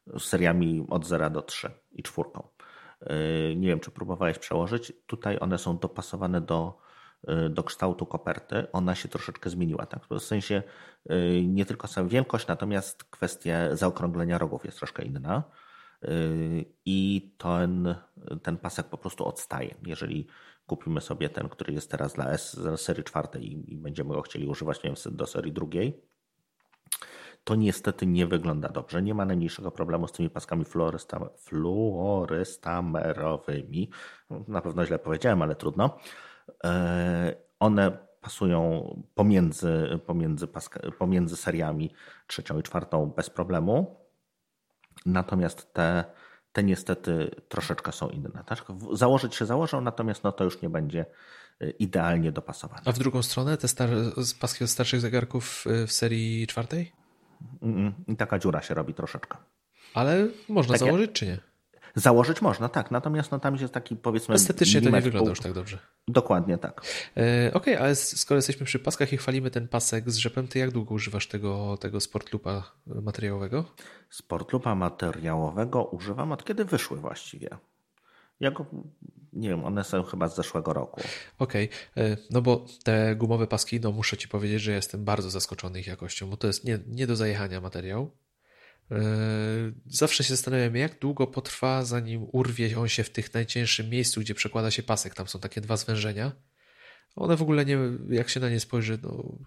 z 0.06 0.22
seriami 0.22 0.86
od 0.90 1.06
0 1.06 1.30
do 1.30 1.42
3 1.42 1.70
i 1.92 2.02
czwórką. 2.02 2.48
Y, 3.02 3.56
nie 3.56 3.68
wiem, 3.68 3.80
czy 3.80 3.90
próbowałeś 3.90 4.38
przełożyć. 4.38 4.92
Tutaj 5.06 5.38
one 5.40 5.58
są 5.58 5.78
dopasowane 5.78 6.40
do, 6.40 6.78
y, 7.46 7.48
do 7.50 7.64
kształtu 7.64 8.06
koperty. 8.06 8.66
Ona 8.72 8.94
się 8.94 9.08
troszeczkę 9.08 9.50
zmieniła. 9.50 9.86
Tak? 9.86 10.06
W 10.10 10.20
sensie 10.20 10.62
y, 11.10 11.42
nie 11.46 11.66
tylko 11.66 11.88
sama 11.88 12.08
wielkość, 12.08 12.46
natomiast 12.46 13.04
kwestia 13.04 13.76
zaokrąglenia 13.76 14.38
rogów 14.38 14.64
jest 14.64 14.78
troszkę 14.78 15.02
inna. 15.02 15.42
I 16.86 17.30
ten, 17.38 17.94
ten 18.42 18.56
pasek 18.56 18.86
po 18.86 18.98
prostu 18.98 19.24
odstaje. 19.24 19.74
Jeżeli 19.86 20.26
kupimy 20.66 21.00
sobie 21.00 21.28
ten, 21.28 21.48
który 21.48 21.72
jest 21.72 21.90
teraz 21.90 22.12
dla 22.12 22.30
S, 22.30 22.60
serii 22.76 23.04
czwartej 23.04 23.72
i 23.72 23.76
będziemy 23.76 24.14
go 24.14 24.22
chcieli 24.22 24.46
używać 24.46 24.82
nie 24.82 24.90
wiem, 24.90 25.16
do 25.16 25.26
serii 25.26 25.52
drugiej, 25.52 26.02
to 27.44 27.54
niestety 27.54 28.06
nie 28.06 28.26
wygląda 28.26 28.68
dobrze. 28.68 29.02
Nie 29.02 29.14
ma 29.14 29.24
najmniejszego 29.24 29.70
problemu 29.70 30.08
z 30.08 30.12
tymi 30.12 30.30
paskami 30.30 30.64
fluorestamerowymi. 31.36 33.90
Na 34.48 34.60
pewno 34.60 34.86
źle 34.86 34.98
powiedziałem, 34.98 35.42
ale 35.42 35.54
trudno. 35.54 35.98
E, 36.64 37.34
one 37.60 37.98
pasują 38.20 38.88
pomiędzy, 39.14 40.00
pomiędzy, 40.06 40.46
paska, 40.46 40.80
pomiędzy 40.98 41.36
seriami 41.36 41.90
trzecią 42.26 42.58
i 42.58 42.62
czwartą 42.62 43.10
bez 43.10 43.30
problemu. 43.30 44.01
Natomiast 45.06 45.72
te, 45.72 46.04
te 46.52 46.62
niestety 46.62 47.30
troszeczkę 47.48 47.92
są 47.92 48.08
inne. 48.08 48.44
Tak? 48.46 48.64
Założyć 48.92 49.34
się 49.34 49.46
założą, 49.46 49.80
natomiast 49.80 50.24
no 50.24 50.32
to 50.32 50.44
już 50.44 50.62
nie 50.62 50.70
będzie 50.70 51.06
e, 51.60 51.70
idealnie 51.70 52.32
dopasowane. 52.32 52.82
A 52.84 52.92
w 52.92 52.98
drugą 52.98 53.22
stronę 53.22 53.56
te 53.56 53.68
star 53.68 53.88
paski 54.40 54.64
od 54.64 54.70
starszych 54.70 55.00
zegarków 55.00 55.64
e, 55.66 55.86
w 55.86 55.92
serii 55.92 56.46
czwartej? 56.46 56.92
I 58.08 58.16
taka 58.16 58.38
dziura 58.38 58.62
się 58.62 58.74
robi 58.74 58.94
troszeczkę. 58.94 59.38
Ale 59.94 60.28
można 60.48 60.72
tak 60.72 60.78
założyć, 60.78 61.12
czy 61.12 61.26
nie? 61.26 61.51
Założyć 61.94 62.42
można, 62.42 62.68
tak. 62.68 62.90
Natomiast 62.90 63.32
no, 63.32 63.38
tam 63.38 63.56
jest 63.56 63.74
taki 63.74 63.96
powiedzmy. 63.96 64.34
Estetycznie 64.34 64.82
to 64.82 64.90
nie 64.90 65.00
wygląda 65.00 65.30
już 65.30 65.40
tak 65.40 65.52
dobrze. 65.52 65.78
Dokładnie 66.08 66.58
tak. 66.58 66.82
E, 67.16 67.50
Okej, 67.54 67.74
okay, 67.74 67.80
ale 67.80 67.94
skoro 67.94 68.38
jesteśmy 68.38 68.66
przy 68.66 68.78
paskach 68.78 69.12
i 69.12 69.16
chwalimy 69.16 69.50
ten 69.50 69.68
pasek 69.68 70.10
z 70.10 70.16
rzepem, 70.16 70.48
to 70.48 70.58
jak 70.58 70.70
długo 70.70 70.94
używasz 70.94 71.26
tego, 71.26 71.76
tego 71.80 72.00
Sportlupa 72.00 72.72
materiałowego? 72.86 73.64
Sportlupa 74.10 74.74
materiałowego 74.74 75.84
używam 75.84 76.32
od 76.32 76.44
kiedy 76.44 76.64
wyszły 76.64 76.96
właściwie. 76.96 77.48
Ja 78.40 78.50
go, 78.50 78.66
nie 79.32 79.48
wiem, 79.48 79.64
one 79.64 79.84
są 79.84 80.02
chyba 80.02 80.28
z 80.28 80.36
zeszłego 80.36 80.72
roku. 80.72 81.00
Okej, 81.38 81.68
okay. 81.92 82.16
no 82.30 82.42
bo 82.42 82.66
te 82.84 83.16
gumowe 83.16 83.46
paski, 83.46 83.80
no 83.80 83.92
muszę 83.92 84.16
Ci 84.16 84.28
powiedzieć, 84.28 84.62
że 84.62 84.72
jestem 84.72 85.04
bardzo 85.04 85.30
zaskoczony 85.30 85.80
ich 85.80 85.86
jakością, 85.86 86.30
bo 86.30 86.36
to 86.36 86.46
jest 86.46 86.64
nie, 86.64 86.78
nie 86.86 87.06
do 87.06 87.16
zajechania 87.16 87.60
materiał. 87.60 88.10
E, 88.92 89.02
zawsze 89.86 90.24
się 90.24 90.34
zastanawiam, 90.34 90.76
jak 90.76 90.98
długo 90.98 91.26
potrwa, 91.26 91.84
zanim 91.84 92.26
urwie 92.32 92.78
on 92.78 92.88
się 92.88 93.04
w 93.04 93.10
tych 93.10 93.34
najcięższym 93.34 93.90
miejscu, 93.90 94.20
gdzie 94.20 94.34
przekłada 94.34 94.70
się 94.70 94.82
pasek. 94.82 95.14
Tam 95.14 95.28
są 95.28 95.40
takie 95.40 95.60
dwa 95.60 95.76
zwężenia. 95.76 96.32
One 97.16 97.36
w 97.36 97.42
ogóle 97.42 97.64
nie, 97.64 97.78
jak 98.10 98.28
się 98.28 98.40
na 98.40 98.50
nie 98.50 98.60
spojrzy, 98.60 98.98
no, 99.02 99.38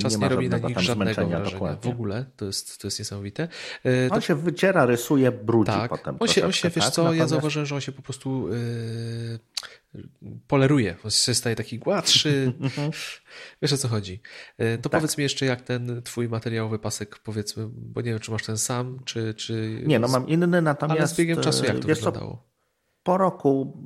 Czas 0.00 0.12
nie, 0.12 0.18
nie 0.18 0.28
robi 0.28 0.48
na 0.48 0.58
nich 0.58 0.78
żadnego 0.78 1.26
wrażenia. 1.26 1.76
W 1.82 1.86
ogóle 1.86 2.24
to 2.36 2.44
jest, 2.44 2.80
to 2.80 2.86
jest 2.86 2.98
niesamowite. 2.98 3.48
E, 3.84 4.10
on 4.10 4.20
to... 4.20 4.20
się 4.20 4.34
wyciera, 4.34 4.86
rysuje, 4.86 5.32
brudzi 5.32 5.72
tak. 5.72 5.90
potem. 5.90 6.16
On 6.20 6.28
się, 6.28 6.44
on 6.44 6.52
się 6.52 6.70
wiesz 6.70 6.84
tak? 6.84 6.94
co, 6.94 7.02
Natomiast... 7.02 7.20
ja 7.20 7.26
zauważyłem, 7.26 7.66
że 7.66 7.74
on 7.74 7.80
się 7.80 7.92
po 7.92 8.02
prostu 8.02 8.48
yy, 9.94 10.08
poleruje. 10.46 10.96
On 11.04 11.10
się 11.10 11.34
staje 11.34 11.56
taki 11.56 11.78
gładszy. 11.78 12.52
Mhm. 12.60 12.90
wiesz 13.62 13.72
o 13.72 13.76
co 13.76 13.88
chodzi. 13.88 14.20
Yy, 14.58 14.78
to 14.78 14.88
tak. 14.88 15.00
powiedz 15.00 15.18
mi 15.18 15.22
jeszcze, 15.22 15.46
jak 15.46 15.62
ten 15.62 16.02
twój 16.02 16.28
materiałowy 16.28 16.78
pasek, 16.78 17.18
powiedzmy, 17.18 17.68
bo 17.68 18.00
nie 18.00 18.10
wiem, 18.10 18.20
czy 18.20 18.30
masz 18.30 18.42
ten 18.42 18.58
sam, 18.58 18.98
czy... 19.04 19.34
czy... 19.34 19.82
Nie, 19.86 19.98
no 19.98 20.08
mam 20.08 20.28
inny, 20.28 20.62
natomiast... 20.62 21.00
Ale 21.00 21.08
z 21.08 21.16
biegiem 21.16 21.40
czasu 21.40 21.64
jak 21.64 21.78
to 21.78 21.88
wyglądało? 21.88 22.30
Co? 22.30 22.52
Po 23.02 23.18
roku 23.18 23.78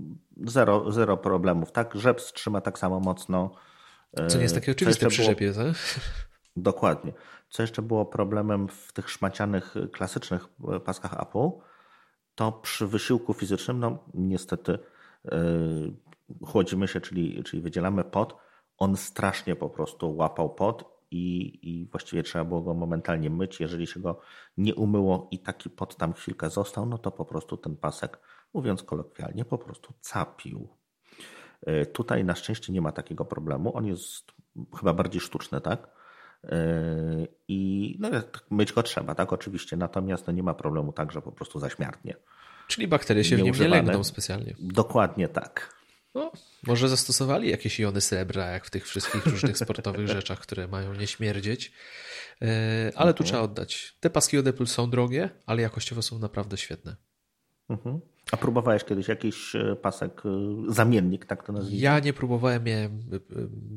zero, 0.47 0.93
zero 0.93 1.17
problemów, 1.17 1.73
tak? 1.73 1.95
Rzep 1.95 2.21
trzyma 2.21 2.61
tak 2.61 2.79
samo 2.79 3.01
mocno 3.01 3.66
co 4.29 4.37
nie 4.37 4.43
jest 4.43 4.55
takie 4.55 4.73
oczywiste 4.73 5.07
przy 5.07 5.23
rzepie, 5.23 5.53
tak? 5.53 6.01
Dokładnie. 6.57 7.13
Co 7.51 7.63
jeszcze 7.63 7.83
było 7.83 8.07
problemem 8.07 8.69
w 8.69 8.93
tych 8.93 9.11
szmacianych, 9.11 9.75
klasycznych 9.93 10.49
paskach 10.85 11.23
Apple, 11.23 11.51
to 12.35 12.53
przy 12.53 12.87
wysiłku 12.87 13.35
fizycznym, 13.35 13.79
no 13.79 13.99
niestety 14.15 14.79
yy, 15.25 15.97
chłodzimy 16.47 16.89
się, 16.89 17.01
czyli, 17.01 17.45
czyli 17.45 17.63
wydzielamy 17.63 18.05
pot, 18.05 18.37
on 18.79 18.97
strasznie 18.97 19.57
po 19.57 19.71
prostu 19.71 20.17
łapał 20.17 20.55
pot 20.55 20.97
i, 21.11 21.59
i 21.63 21.87
właściwie 21.87 22.23
trzeba 22.23 22.45
było 22.45 22.63
go 22.63 22.75
momentalnie 22.75 23.31
myć. 23.31 23.61
Jeżeli 23.61 23.87
się 23.87 24.01
go 24.01 24.21
nie 24.57 24.75
umyło 24.75 25.29
i 25.31 25.39
taki 25.39 25.71
pot 25.71 25.97
tam 25.97 26.13
chwilkę 26.13 26.51
został, 26.51 26.87
no 26.87 26.99
to 26.99 27.11
po 27.11 27.25
prostu 27.25 27.57
ten 27.57 27.77
pasek, 27.77 28.21
mówiąc 28.55 28.83
kolokwialnie, 28.83 29.45
po 29.45 29.59
prostu 29.59 29.95
capił. 30.01 30.69
E, 31.67 31.87
tutaj 31.87 32.25
na 32.25 32.35
szczęście 32.35 32.73
nie 32.73 32.81
ma 32.81 32.93
takiego 32.93 33.25
problemu. 33.25 33.77
On 33.77 33.87
jest 33.87 34.33
chyba 34.79 34.93
bardziej 34.93 35.21
sztuczny, 35.21 35.61
tak? 35.61 35.89
E, 36.45 37.27
I 37.49 37.97
no, 38.01 38.09
myć 38.51 38.73
go 38.73 38.83
trzeba, 38.83 39.15
tak? 39.15 39.33
Oczywiście. 39.33 39.77
Natomiast 39.77 40.27
no, 40.27 40.33
nie 40.33 40.43
ma 40.43 40.55
problemu 40.55 40.93
tak, 40.93 41.13
że 41.13 41.23
po 41.23 41.33
prostu 41.33 41.59
zaśmiartnie. 41.59 42.17
Czyli 42.69 42.89
bakterie 42.89 43.25
się 43.25 43.37
w 43.37 43.43
nim 43.43 43.55
nie 43.55 43.69
legną 43.69 44.05
specjalnie. 44.05 44.55
Dokładnie 44.59 45.29
tak. 45.29 45.77
No, 46.15 46.33
może 46.67 46.89
zastosowali 46.89 47.51
jakieś 47.51 47.81
iony 47.81 48.01
srebra, 48.01 48.47
jak 48.47 48.65
w 48.65 48.71
tych 48.71 48.89
wszystkich 48.89 49.27
różnych 49.27 49.59
sportowych 49.59 50.09
rzeczach, 50.09 50.41
które 50.41 50.69
mają 50.69 50.95
nie 50.95 51.07
śmierdzieć. 51.07 51.73
E, 52.43 52.47
ale 52.95 53.15
tu 53.15 53.23
mhm. 53.23 53.27
trzeba 53.27 53.43
oddać. 53.43 53.97
Te 54.01 54.11
paski 54.11 54.39
od 54.39 54.47
Apple 54.47 54.67
są 54.67 54.91
drogie, 54.91 55.31
ale 55.47 55.63
jakościowo 55.63 56.03
są 56.03 56.19
naprawdę 56.19 56.57
świetne. 56.57 56.97
Mhm. 57.69 58.01
A 58.33 58.37
próbowałeś 58.37 58.85
kiedyś 58.85 59.09
jakiś 59.09 59.55
e, 59.55 59.77
pasek, 59.77 60.23
e, 60.27 60.73
zamiennik, 60.73 61.27
tak 61.27 61.47
to 61.47 61.53
nazwijmy? 61.53 61.83
Ja 61.83 61.99
nie 61.99 62.13
próbowałem, 62.13 62.65
miałem 62.65 62.93
e, 62.93 63.19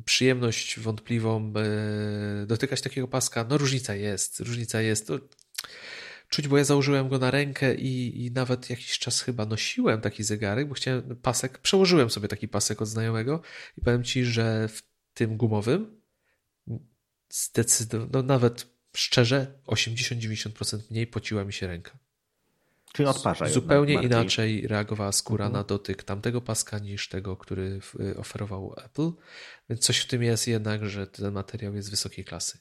przyjemność 0.05 0.79
wątpliwą 0.79 1.53
dotykać 2.47 2.81
takiego 2.81 3.07
paska. 3.07 3.45
No 3.49 3.57
różnica 3.57 3.95
jest, 3.95 4.39
różnica 4.39 4.81
jest. 4.81 5.11
Czuć, 6.29 6.47
bo 6.47 6.57
ja 6.57 6.63
założyłem 6.63 7.09
go 7.09 7.19
na 7.19 7.31
rękę 7.31 7.75
i, 7.75 8.25
i 8.25 8.31
nawet 8.31 8.69
jakiś 8.69 8.99
czas 8.99 9.21
chyba 9.21 9.45
nosiłem 9.45 10.01
taki 10.01 10.23
zegarek, 10.23 10.67
bo 10.67 10.73
chciałem 10.73 11.15
pasek, 11.21 11.57
przełożyłem 11.57 12.09
sobie 12.09 12.27
taki 12.27 12.47
pasek 12.47 12.81
od 12.81 12.87
znajomego 12.87 13.41
i 13.77 13.81
powiem 13.81 14.03
Ci, 14.03 14.25
że 14.25 14.67
w 14.67 14.83
tym 15.13 15.37
gumowym 15.37 16.01
zdecydowanie, 17.29 18.09
no 18.13 18.23
nawet 18.23 18.67
szczerze 18.95 19.59
80-90% 19.67 20.91
mniej 20.91 21.07
pociła 21.07 21.43
mi 21.43 21.53
się 21.53 21.67
ręka. 21.67 22.08
Czyli 22.93 23.09
odparza. 23.09 23.47
Zupełnie 23.47 23.93
inaczej 23.93 24.67
reagowała 24.67 25.11
skóra 25.11 25.45
mhm. 25.45 25.61
na 25.61 25.67
dotyk 25.67 26.03
tamtego 26.03 26.41
paska 26.41 26.79
niż 26.79 27.09
tego, 27.09 27.37
który 27.37 27.79
oferował 28.17 28.75
Apple. 28.85 29.11
Więc 29.69 29.81
coś 29.81 29.99
w 29.99 30.07
tym 30.07 30.23
jest 30.23 30.47
jednak, 30.47 30.85
że 30.85 31.07
ten 31.07 31.33
materiał 31.33 31.75
jest 31.75 31.91
wysokiej 31.91 32.25
klasy. 32.25 32.57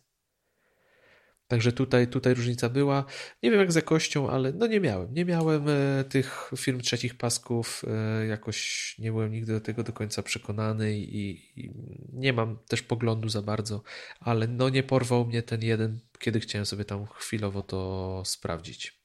Także 1.49 1.73
tutaj, 1.73 2.09
tutaj 2.09 2.35
różnica 2.35 2.69
była. 2.69 3.05
Nie 3.43 3.51
wiem 3.51 3.61
jak 3.61 3.73
z 3.73 3.75
jakością, 3.75 4.31
ale 4.31 4.53
no 4.53 4.67
nie 4.67 4.81
miałem. 4.81 5.15
Nie 5.15 5.25
miałem 5.25 5.69
e, 5.69 6.05
tych 6.05 6.51
firm 6.57 6.81
trzecich 6.81 7.15
pasków. 7.15 7.83
E, 7.87 8.27
jakoś 8.27 8.95
nie 8.99 9.13
byłem 9.13 9.33
nigdy 9.33 9.53
do 9.53 9.61
tego 9.61 9.83
do 9.83 9.93
końca 9.93 10.23
przekonany 10.23 10.99
i, 10.99 11.31
i, 11.61 11.71
nie 12.13 12.33
mam 12.33 12.59
też 12.69 12.83
poglądu 12.83 13.29
za 13.29 13.43
bardzo, 13.43 13.83
ale 14.21 14.49
no 14.49 14.69
nie 14.69 14.83
porwał 14.83 15.27
mnie 15.27 15.43
ten 15.43 15.63
jeden, 15.63 16.01
kiedy 16.19 16.41
chciałem 16.41 16.67
sobie 16.67 16.85
tam 16.85 17.07
chwilowo 17.07 17.63
to 17.63 18.23
sprawdzić. 18.27 18.98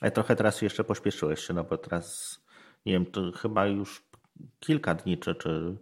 Ale 0.00 0.10
trochę 0.10 0.36
teraz 0.36 0.62
jeszcze 0.62 0.84
pośpieszyłeś 0.84 1.40
się, 1.40 1.54
no 1.54 1.64
bo 1.64 1.78
teraz 1.78 2.38
nie 2.86 2.92
wiem, 2.92 3.06
to 3.06 3.32
chyba 3.32 3.66
już 3.66 4.02
kilka 4.60 4.94
dni, 4.94 5.18
czy, 5.18 5.34
czy 5.34 5.76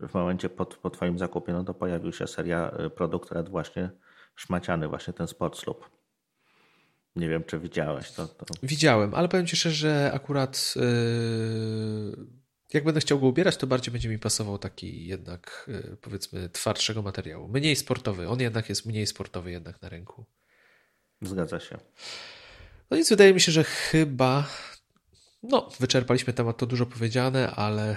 w 0.00 0.14
momencie 0.14 0.48
po, 0.48 0.66
po 0.66 0.90
Twoim 0.90 1.18
zakupie, 1.18 1.52
no 1.52 1.64
to 1.64 1.74
pojawił 1.74 2.12
się 2.12 2.26
seria 2.26 2.70
e, 2.70 2.90
produkt 2.90 3.32
Red 3.32 3.48
właśnie 3.48 3.90
szmaciany 4.34 4.88
właśnie 4.88 5.12
ten 5.12 5.26
Sportsloop. 5.26 5.90
Nie 7.16 7.28
wiem, 7.28 7.44
czy 7.44 7.58
widziałeś 7.58 8.12
to, 8.12 8.28
to. 8.28 8.44
Widziałem, 8.62 9.14
ale 9.14 9.28
powiem 9.28 9.46
Ci 9.46 9.56
szczerze, 9.56 9.76
że 9.76 10.12
akurat 10.14 10.74
yy, 10.76 12.26
jak 12.72 12.84
będę 12.84 13.00
chciał 13.00 13.20
go 13.20 13.26
ubierać, 13.26 13.56
to 13.56 13.66
bardziej 13.66 13.92
będzie 13.92 14.08
mi 14.08 14.18
pasował 14.18 14.58
taki 14.58 15.06
jednak 15.06 15.64
yy, 15.68 15.96
powiedzmy 16.00 16.48
twardszego 16.48 17.02
materiału. 17.02 17.48
Mniej 17.48 17.76
sportowy. 17.76 18.28
On 18.28 18.40
jednak 18.40 18.68
jest 18.68 18.86
mniej 18.86 19.06
sportowy 19.06 19.50
jednak 19.50 19.82
na 19.82 19.88
ręku. 19.88 20.24
Zgadza 21.22 21.60
się. 21.60 21.78
No 22.90 22.96
nic, 22.96 23.08
wydaje 23.08 23.34
mi 23.34 23.40
się, 23.40 23.52
że 23.52 23.64
chyba 23.64 24.48
no, 25.42 25.70
wyczerpaliśmy 25.80 26.32
temat, 26.32 26.56
to 26.56 26.66
dużo 26.66 26.86
powiedziane, 26.86 27.50
ale 27.50 27.96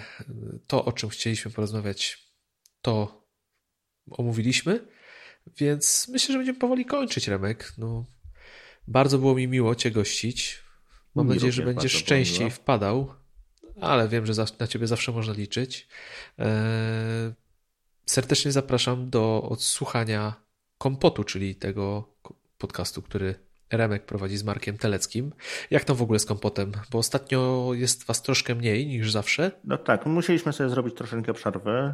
to, 0.68 0.86
o 0.86 0.92
czym 0.92 1.10
chcieliśmy 1.10 1.52
porozmawiać, 1.52 2.28
to 2.82 3.26
omówiliśmy. 4.12 4.88
Więc 5.58 6.08
myślę, 6.08 6.34
że 6.34 6.40
będziemy 6.40 6.60
powoli 6.60 6.86
kończyć, 6.86 7.28
Remek. 7.28 7.74
No, 7.78 8.06
bardzo 8.88 9.18
było 9.18 9.36
mi 9.36 9.48
miło 9.48 9.76
Cię 9.76 9.92
gościć. 9.92 10.64
Mam 11.16 11.28
mi 11.28 11.34
nadzieję, 11.34 11.52
że 11.52 11.64
będziesz 11.64 12.04
częściej 12.04 12.52
wpadał, 12.52 13.14
ale 13.82 14.08
wiem, 14.08 14.26
że 14.26 14.46
na 14.60 14.68
Ciebie 14.68 14.88
zawsze 14.88 15.12
można 15.12 15.34
liczyć. 15.34 15.88
Eee, 16.38 16.48
serdecznie 18.06 18.52
zapraszam 18.52 19.10
do 19.10 19.42
odsłuchania 19.50 20.34
Kompotu, 20.78 21.24
czyli 21.24 21.56
tego 21.56 22.16
podcastu, 22.58 23.02
który 23.02 23.51
Remek 23.72 24.06
prowadzi 24.06 24.38
z 24.38 24.44
Markiem 24.44 24.78
Teleckim. 24.78 25.32
Jak 25.72 25.84
to 25.84 25.96
w 25.96 26.02
ogóle 26.02 26.20
z 26.20 26.26
kompotem? 26.26 26.72
Bo 26.92 26.98
ostatnio 26.98 27.70
jest 27.74 28.06
was 28.06 28.22
troszkę 28.22 28.56
mniej 28.56 28.88
niż 28.88 29.12
zawsze. 29.12 29.52
No 29.64 29.78
tak, 29.78 30.06
musieliśmy 30.06 30.54
sobie 30.54 30.70
zrobić 30.70 30.96
troszeczkę 30.96 31.34
przerwy, 31.34 31.94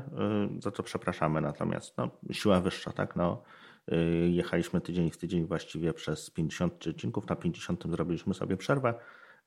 y, 0.58 0.62
za 0.62 0.72
co 0.72 0.84
przepraszamy, 0.84 1.42
natomiast 1.42 1.98
no, 1.98 2.10
siła 2.32 2.62
wyższa, 2.62 2.92
tak? 2.92 3.16
No, 3.16 3.44
y, 3.92 3.96
jechaliśmy 4.30 4.82
tydzień 4.82 5.12
w 5.12 5.18
tydzień 5.18 5.46
właściwie 5.46 5.94
przez 5.94 6.30
50 6.30 6.88
odcinków, 6.88 7.30
na 7.30 7.36
50 7.36 7.84
zrobiliśmy 7.92 8.34
sobie 8.34 8.58
przerwę. 8.58 8.94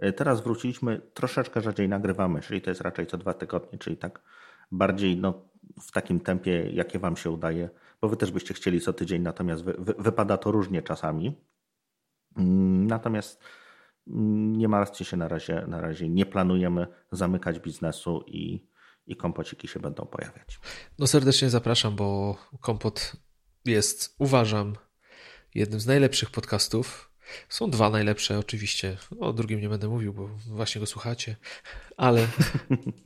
Y, 0.05 0.13
teraz 0.13 0.41
wróciliśmy, 0.41 1.01
troszeczkę 1.15 1.61
rzadziej 1.61 1.89
nagrywamy, 1.89 2.41
czyli 2.41 2.61
to 2.61 2.71
jest 2.71 2.81
raczej 2.81 3.07
co 3.07 3.19
dwa 3.19 3.35
tygodnie, 3.35 3.79
czyli 3.79 3.97
tak 3.97 4.21
bardziej 4.73 5.17
no, 5.17 5.43
w 5.81 5.93
takim 5.93 6.21
tempie, 6.21 6.71
jakie 6.71 6.99
Wam 6.99 7.17
się 7.17 7.31
udaje, 7.31 7.71
bo 8.01 8.09
Wy 8.09 8.17
też 8.17 8.31
byście 8.31 8.55
chcieli 8.55 8.81
co 8.81 8.93
tydzień, 8.93 9.23
natomiast 9.23 9.65
wy, 9.65 9.75
wy, 9.79 9.95
wypada 9.99 10.37
to 10.37 10.51
różnie 10.51 10.83
czasami. 10.83 11.37
Mm, 12.37 12.87
natomiast 12.87 13.43
mm, 14.07 14.57
nie 14.57 14.69
martwcie 14.69 15.05
się 15.05 15.17
na 15.17 15.29
razie, 15.29 15.65
na 15.69 15.81
razie 15.81 16.09
nie 16.09 16.27
planujemy 16.27 16.87
zamykać 17.13 17.61
biznesu 17.61 18.25
i, 18.27 18.69
i 19.07 19.17
kompociki 19.17 19.69
się 19.69 19.81
będą 19.81 20.07
pojawiać. 20.07 20.61
No 20.99 21.07
serdecznie 21.07 21.51
zapraszam, 21.51 21.97
bo 21.97 22.37
kompot 22.61 23.17
jest, 23.65 24.15
uważam, 24.19 24.77
jednym 25.55 25.81
z 25.81 25.87
najlepszych 25.87 26.31
podcastów. 26.31 27.11
Są 27.49 27.71
dwa 27.71 27.91
najlepsze 27.91 28.39
oczywiście. 28.39 28.97
O 29.21 29.33
drugim 29.33 29.61
nie 29.61 29.69
będę 29.69 29.89
mówił, 29.89 30.15
bo 30.15 30.29
właśnie 30.49 30.81
go 30.81 30.87
słuchacie, 30.87 31.37
ale 31.97 32.27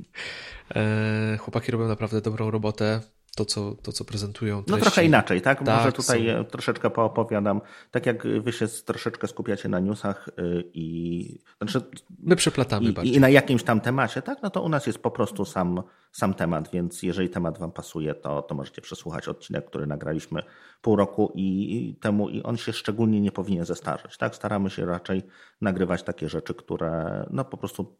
e, 0.76 1.36
chłopaki 1.40 1.72
robią 1.72 1.88
naprawdę 1.88 2.20
dobrą 2.20 2.50
robotę 2.50 3.00
to, 3.34 3.44
co, 3.44 3.74
to, 3.82 3.92
co 3.92 4.04
prezentują. 4.04 4.62
Treści. 4.62 4.70
No 4.70 4.78
trochę 4.78 5.04
inaczej, 5.04 5.42
tak? 5.42 5.58
tak 5.64 5.78
Może 5.78 5.92
tutaj 5.92 6.26
są... 6.26 6.44
troszeczkę 6.44 6.90
poopowiadam. 6.90 7.60
Tak 7.90 8.06
jak 8.06 8.26
wy 8.42 8.52
się 8.52 8.68
troszeczkę 8.68 9.28
skupiacie 9.28 9.68
na 9.68 9.80
newsach 9.80 10.28
y, 10.28 10.70
i... 10.74 11.38
Znaczy, 11.58 11.80
My 12.22 12.36
przeplatamy 12.36 12.88
i, 12.88 12.92
bardziej. 12.92 13.14
I 13.16 13.20
na 13.20 13.28
jakimś 13.28 13.62
tam 13.62 13.80
temacie, 13.80 14.22
tak? 14.22 14.42
No 14.42 14.50
to 14.50 14.62
u 14.62 14.68
nas 14.68 14.86
jest 14.86 14.98
po 14.98 15.10
prostu 15.10 15.44
sam, 15.44 15.82
sam 16.12 16.34
temat, 16.34 16.70
więc 16.72 17.02
jeżeli 17.02 17.28
temat 17.28 17.58
wam 17.58 17.72
pasuje, 17.72 18.14
to, 18.14 18.42
to 18.42 18.54
możecie 18.54 18.82
przesłuchać 18.82 19.28
odcinek, 19.28 19.66
który 19.66 19.86
nagraliśmy 19.86 20.42
pół 20.82 20.96
roku 20.96 21.32
i, 21.34 21.76
i 21.76 21.94
temu 21.94 22.28
i 22.28 22.42
on 22.42 22.56
się 22.56 22.72
szczególnie 22.72 23.20
nie 23.20 23.32
powinien 23.32 23.64
zestarzeć, 23.64 24.16
tak? 24.16 24.34
Staramy 24.34 24.70
się 24.70 24.86
raczej 24.86 25.22
nagrywać 25.60 26.02
takie 26.02 26.28
rzeczy, 26.28 26.54
które 26.54 27.24
no 27.30 27.44
po 27.44 27.56
prostu 27.56 27.96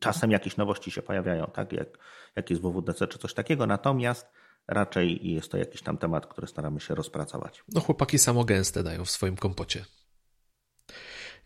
czasem 0.00 0.30
jakieś 0.30 0.56
nowości 0.56 0.90
się 0.90 1.02
pojawiają, 1.02 1.46
tak? 1.46 1.72
Jak, 1.72 1.98
jak 2.36 2.50
jest 2.50 2.62
WWDC 2.62 3.08
czy 3.08 3.18
coś 3.18 3.34
takiego, 3.34 3.66
natomiast 3.66 4.26
raczej 4.68 5.32
jest 5.32 5.50
to 5.50 5.56
jakiś 5.56 5.82
tam 5.82 5.98
temat, 5.98 6.26
który 6.26 6.46
staramy 6.46 6.80
się 6.80 6.94
rozpracować. 6.94 7.64
No 7.68 7.80
chłopaki 7.80 8.18
samo 8.18 8.44
gęste 8.44 8.82
dają 8.82 9.04
w 9.04 9.10
swoim 9.10 9.36
kompocie. 9.36 9.84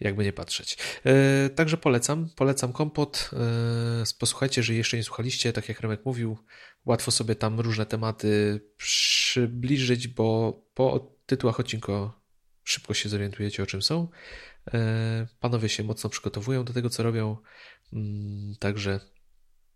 Jakby 0.01 0.25
nie 0.25 0.33
patrzeć. 0.33 0.79
E, 1.05 1.51
także 1.51 1.77
polecam, 1.77 2.29
polecam 2.37 2.73
kompot. 2.73 3.31
E, 3.33 4.19
posłuchajcie, 4.19 4.63
że 4.63 4.75
jeszcze 4.75 4.97
nie 4.97 5.05
słuchaliście, 5.05 5.53
tak 5.53 5.69
jak 5.69 5.81
Remek 5.81 6.05
mówił, 6.05 6.39
łatwo 6.85 7.11
sobie 7.11 7.35
tam 7.35 7.61
różne 7.61 7.87
tematy 7.87 8.61
przybliżyć, 8.77 10.09
bo 10.09 10.53
po 10.75 11.17
tytułach 11.27 11.61
odcinka 11.61 12.13
szybko 12.65 12.95
się 12.95 13.09
zorientujecie, 13.09 13.63
o 13.63 13.67
czym 13.67 13.83
są. 13.83 14.09
E, 14.75 15.27
panowie 15.41 15.69
się 15.69 15.85
mocno 15.85 16.11
przygotowują 16.11 16.65
do 16.65 16.73
tego, 16.73 16.91
co 16.91 17.03
robią. 17.03 17.37
Mm, 17.93 18.55
także 18.59 19.01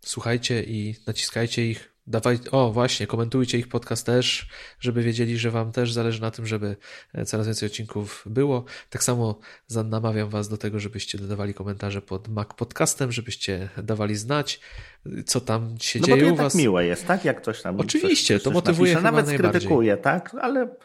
słuchajcie 0.05 0.63
i 0.63 0.95
naciskajcie 1.07 1.71
ich. 1.71 1.97
Dawaj, 2.09 2.39
o 2.51 2.73
właśnie, 2.73 3.07
komentujcie 3.07 3.59
ich 3.59 3.69
podcast 3.69 4.07
też, 4.07 4.49
żeby 4.81 5.03
wiedzieli, 5.03 5.39
że 5.39 5.51
Wam 5.51 5.73
też 5.73 5.93
zależy 5.93 6.21
na 6.21 6.31
tym, 6.31 6.47
żeby 6.47 6.77
e, 7.15 7.25
coraz 7.25 7.47
więcej 7.47 7.67
odcinków 7.67 8.25
było. 8.27 8.65
Tak 8.91 9.05
samo 9.05 9.39
namawiam 9.85 10.29
Was 10.29 10.49
do 10.49 10.57
tego, 10.57 10.81
żebyście 10.81 11.19
dodawali 11.19 11.55
komentarze 11.55 12.03
pod 12.03 12.29
Mac 12.29 12.49
Podcastem, 12.57 13.13
żebyście 13.13 13.69
dawali 13.83 14.17
znać, 14.17 14.61
co 15.27 15.41
tam 15.41 15.75
się 15.81 16.01
no 16.01 16.07
dzieje 16.07 16.23
bo 16.23 16.27
to 16.27 16.35
u 16.35 16.37
tak 16.37 16.45
Was. 16.45 16.53
tak 16.53 16.63
miłe 16.63 16.87
jest, 16.87 17.07
tak? 17.07 17.25
Jak 17.25 17.41
coś 17.41 17.63
tam. 17.63 17.81
Oczywiście, 17.81 18.35
coś, 18.35 18.43
coś 18.43 18.45
to 18.45 18.51
motywuje 18.51 18.95
napisze. 18.95 19.11
Nawet 19.13 19.29
skrytykuje, 19.29 19.97
tak? 19.97 20.35
Ale, 20.41 20.77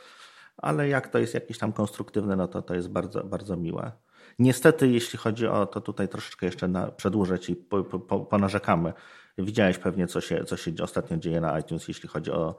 ale 0.58 0.90
jak 0.90 1.08
to 1.08 1.20
jest 1.20 1.34
jakieś 1.34 1.58
tam 1.58 1.74
konstruktywne, 1.74 2.36
no 2.36 2.48
to 2.48 2.62
to 2.62 2.76
jest 2.76 2.90
bardzo, 2.90 3.24
bardzo 3.24 3.58
miłe. 3.58 3.92
Niestety, 4.40 4.88
jeśli 4.88 5.20
chodzi 5.20 5.48
o 5.48 5.66
to, 5.66 5.82
tutaj 5.82 6.08
troszeczkę 6.08 6.46
jeszcze 6.46 6.68
na, 6.68 6.88
przedłużę 6.88 7.40
ci, 7.40 7.56
po, 7.56 7.84
po, 7.84 8.20
ponarzekamy. 8.20 8.94
Widziałeś 9.38 9.78
pewnie, 9.78 10.08
co 10.08 10.22
się, 10.22 10.44
co 10.44 10.58
się 10.58 10.72
ostatnio 10.82 11.18
dzieje 11.18 11.42
na 11.42 11.60
iTunes, 11.60 11.88
jeśli 11.88 12.10
chodzi 12.10 12.32
o 12.32 12.56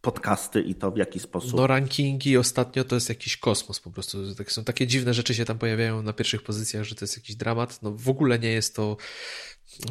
podcasty 0.00 0.60
i 0.60 0.74
to 0.74 0.90
w 0.90 0.96
jaki 0.96 1.18
sposób. 1.18 1.54
No 1.54 1.66
rankingi 1.66 2.36
ostatnio 2.36 2.84
to 2.84 2.94
jest 2.94 3.08
jakiś 3.08 3.36
kosmos 3.36 3.80
po 3.80 3.90
prostu. 3.90 4.18
Są 4.46 4.64
takie 4.64 4.86
dziwne 4.86 5.14
rzeczy 5.14 5.34
się 5.34 5.44
tam 5.44 5.58
pojawiają 5.58 6.02
na 6.02 6.12
pierwszych 6.12 6.42
pozycjach, 6.42 6.84
że 6.84 6.94
to 6.94 7.04
jest 7.04 7.16
jakiś 7.16 7.36
dramat. 7.36 7.82
No 7.82 7.92
w 7.92 8.08
ogóle 8.08 8.38
nie 8.38 8.52
jest 8.52 8.76
to, 8.76 8.96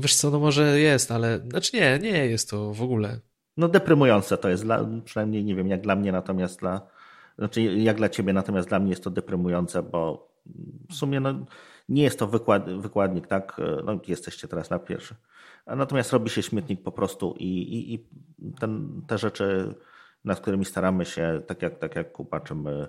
wiesz 0.01 0.15
co, 0.15 0.29
no 0.29 0.39
może 0.39 0.79
jest, 0.79 1.11
ale 1.11 1.39
znaczy 1.49 1.77
nie, 1.77 1.99
nie 1.99 2.25
jest 2.25 2.49
to 2.49 2.73
w 2.73 2.81
ogóle. 2.81 3.19
No 3.57 3.67
deprymujące 3.67 4.37
to 4.37 4.49
jest, 4.49 4.63
dla, 4.63 4.85
przynajmniej 5.05 5.43
nie 5.43 5.55
wiem 5.55 5.67
jak 5.67 5.81
dla 5.81 5.95
mnie, 5.95 6.11
natomiast 6.11 6.59
dla, 6.59 6.87
znaczy 7.37 7.61
jak 7.61 7.97
dla 7.97 8.09
ciebie, 8.09 8.33
natomiast 8.33 8.69
dla 8.69 8.79
mnie 8.79 8.89
jest 8.89 9.03
to 9.03 9.09
deprymujące, 9.09 9.83
bo 9.83 10.28
w 10.89 10.95
sumie 10.95 11.19
no, 11.19 11.45
nie 11.89 12.03
jest 12.03 12.19
to 12.19 12.27
wykład, 12.27 12.81
wykładnik, 12.81 13.27
tak? 13.27 13.61
No, 13.85 13.99
jesteście 14.07 14.47
teraz 14.47 14.69
na 14.69 14.79
pierwszy. 14.79 15.15
Natomiast 15.67 16.13
robi 16.13 16.29
się 16.29 16.43
śmietnik 16.43 16.83
po 16.83 16.91
prostu 16.91 17.35
i, 17.37 17.45
i, 17.45 17.93
i 17.93 18.05
ten, 18.59 19.01
te 19.07 19.17
rzeczy, 19.17 19.75
nad 20.25 20.39
którymi 20.39 20.65
staramy 20.65 21.05
się, 21.05 21.41
tak 21.47 21.61
jak, 21.61 21.79
tak 21.79 21.95
jak 21.95 22.19
upaczymy, 22.19 22.87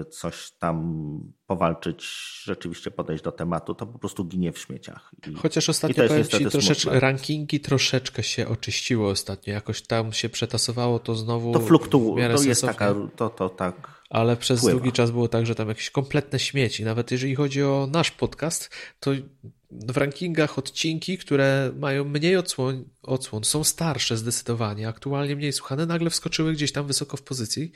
Y, 0.00 0.04
coś 0.04 0.50
tam 0.50 1.32
powalczyć, 1.46 2.04
rzeczywiście 2.44 2.90
podejść 2.90 3.24
do 3.24 3.32
tematu, 3.32 3.74
to 3.74 3.86
po 3.86 3.98
prostu 3.98 4.24
ginie 4.24 4.52
w 4.52 4.58
śmieciach. 4.58 5.10
I, 5.30 5.34
Chociaż 5.34 5.68
ostatnio 5.68 6.08
powiem 6.08 6.24
Ci, 6.24 6.46
troszeczkę, 6.46 7.00
rankingi 7.00 7.60
troszeczkę 7.60 8.22
się 8.22 8.48
oczyściło 8.48 9.08
ostatnio, 9.08 9.52
jakoś 9.52 9.82
tam 9.82 10.12
się 10.12 10.28
przetasowało 10.28 10.98
to 10.98 11.14
znowu. 11.14 11.52
To 11.52 11.60
fluktuuje, 11.60 12.34
to 12.34 12.42
jest 12.42 12.62
taka, 12.62 12.94
to, 13.16 13.30
to 13.30 13.48
tak. 13.48 14.01
Ale 14.12 14.36
przez 14.36 14.58
wpływa. 14.58 14.78
długi 14.78 14.92
czas 14.92 15.10
było 15.10 15.28
tak, 15.28 15.46
że 15.46 15.54
tam 15.54 15.68
jakieś 15.68 15.90
kompletne 15.90 16.38
śmieci. 16.38 16.84
Nawet 16.84 17.10
jeżeli 17.10 17.34
chodzi 17.34 17.62
o 17.62 17.88
nasz 17.92 18.10
podcast, 18.10 18.70
to 19.00 19.10
w 19.72 19.96
rankingach 19.96 20.58
odcinki, 20.58 21.18
które 21.18 21.72
mają 21.78 22.04
mniej 22.04 22.36
odsłon, 22.36 22.84
odsłon, 23.02 23.44
są 23.44 23.64
starsze 23.64 24.16
zdecydowanie, 24.16 24.88
aktualnie 24.88 25.36
mniej 25.36 25.52
słuchane, 25.52 25.86
nagle 25.86 26.10
wskoczyły 26.10 26.52
gdzieś 26.52 26.72
tam 26.72 26.86
wysoko 26.86 27.16
w 27.16 27.22
pozycji. 27.22 27.72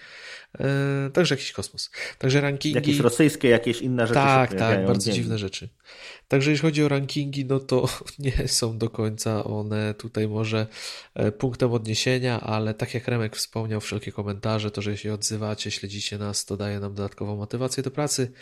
E, 0.61 1.11
także 1.13 1.35
jakiś 1.35 1.53
kosmos. 1.53 1.91
Także 2.19 2.41
rankingi. 2.41 2.75
Jakieś 2.75 2.99
rosyjskie, 2.99 3.49
jakieś 3.49 3.81
inne 3.81 4.07
rzeczy. 4.07 4.15
Tak, 4.15 4.55
tak, 4.55 4.87
bardzo 4.87 5.13
dziwne 5.13 5.39
rzeczy. 5.39 5.69
Także 6.29 6.51
jeśli 6.51 6.63
chodzi 6.63 6.85
o 6.85 6.89
rankingi, 6.89 7.45
no 7.45 7.61
to 7.61 7.89
nie 8.19 8.49
są 8.49 8.79
do 8.79 8.91
końca 8.91 9.45
one 9.45 9.95
tutaj 9.95 10.29
może 10.29 10.67
e, 11.15 11.33
punktem 11.33 11.73
odniesienia, 11.73 12.41
ale 12.41 12.75
tak 12.75 12.95
jak 12.95 13.09
Remek 13.09 13.37
wspomniał, 13.37 13.81
wszelkie 13.81 14.13
komentarze, 14.13 14.71
to, 14.71 14.83
że 14.83 14.97
się 14.97 15.15
odzywacie, 15.15 15.71
śledzicie 15.71 16.19
nas, 16.19 16.45
to 16.45 16.57
daje 16.57 16.81
nam 16.81 16.95
dodatkową 16.95 17.37
motywację 17.37 17.83
do 17.83 17.91
pracy. 17.91 18.33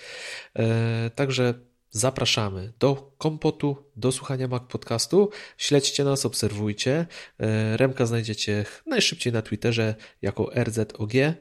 E, 0.57 1.11
także 1.15 1.55
Zapraszamy 1.97 2.73
do 2.79 3.13
kompotu, 3.19 3.77
do 3.97 4.13
słuchania 4.13 4.49
Mac 4.49 4.63
Podcastu. 4.63 5.31
Śledźcie 5.59 6.05
nas, 6.05 6.27
obserwujcie. 6.27 7.07
E, 7.39 7.77
Remka 7.77 8.07
znajdziecie 8.07 8.65
najszybciej 8.87 9.33
na 9.33 9.43
Twitterze 9.43 9.95
jako 10.23 10.51
RZOG, 10.65 11.15
e, 11.15 11.37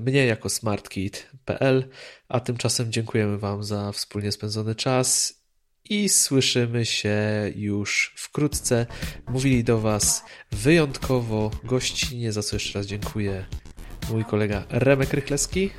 mnie 0.00 0.26
jako 0.26 0.48
smartkit.pl, 0.48 1.88
a 2.28 2.40
tymczasem 2.40 2.92
dziękujemy 2.92 3.38
Wam 3.38 3.64
za 3.64 3.92
wspólnie 3.92 4.32
spędzony 4.32 4.74
czas 4.74 5.38
i 5.90 6.08
słyszymy 6.08 6.86
się 6.86 7.18
już 7.56 8.14
wkrótce. 8.16 8.86
Mówili 9.28 9.64
do 9.64 9.80
Was 9.80 10.24
wyjątkowo 10.52 11.50
gościnnie, 11.64 12.32
za 12.32 12.42
co 12.42 12.56
jeszcze 12.56 12.78
raz 12.78 12.86
dziękuję 12.86 13.46
mój 14.10 14.24
kolega 14.24 14.64
Remek 14.70 15.12
Rychlewski. 15.12 15.70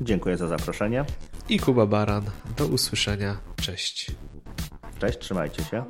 Dziękuję 0.00 0.36
za 0.36 0.48
zaproszenie 0.48 1.04
i 1.50 1.58
Kuba 1.58 1.86
Baran. 1.86 2.24
Do 2.56 2.66
usłyszenia. 2.66 3.36
Cześć. 3.56 4.10
Cześć, 4.98 5.18
trzymajcie 5.18 5.64
się. 5.64 5.84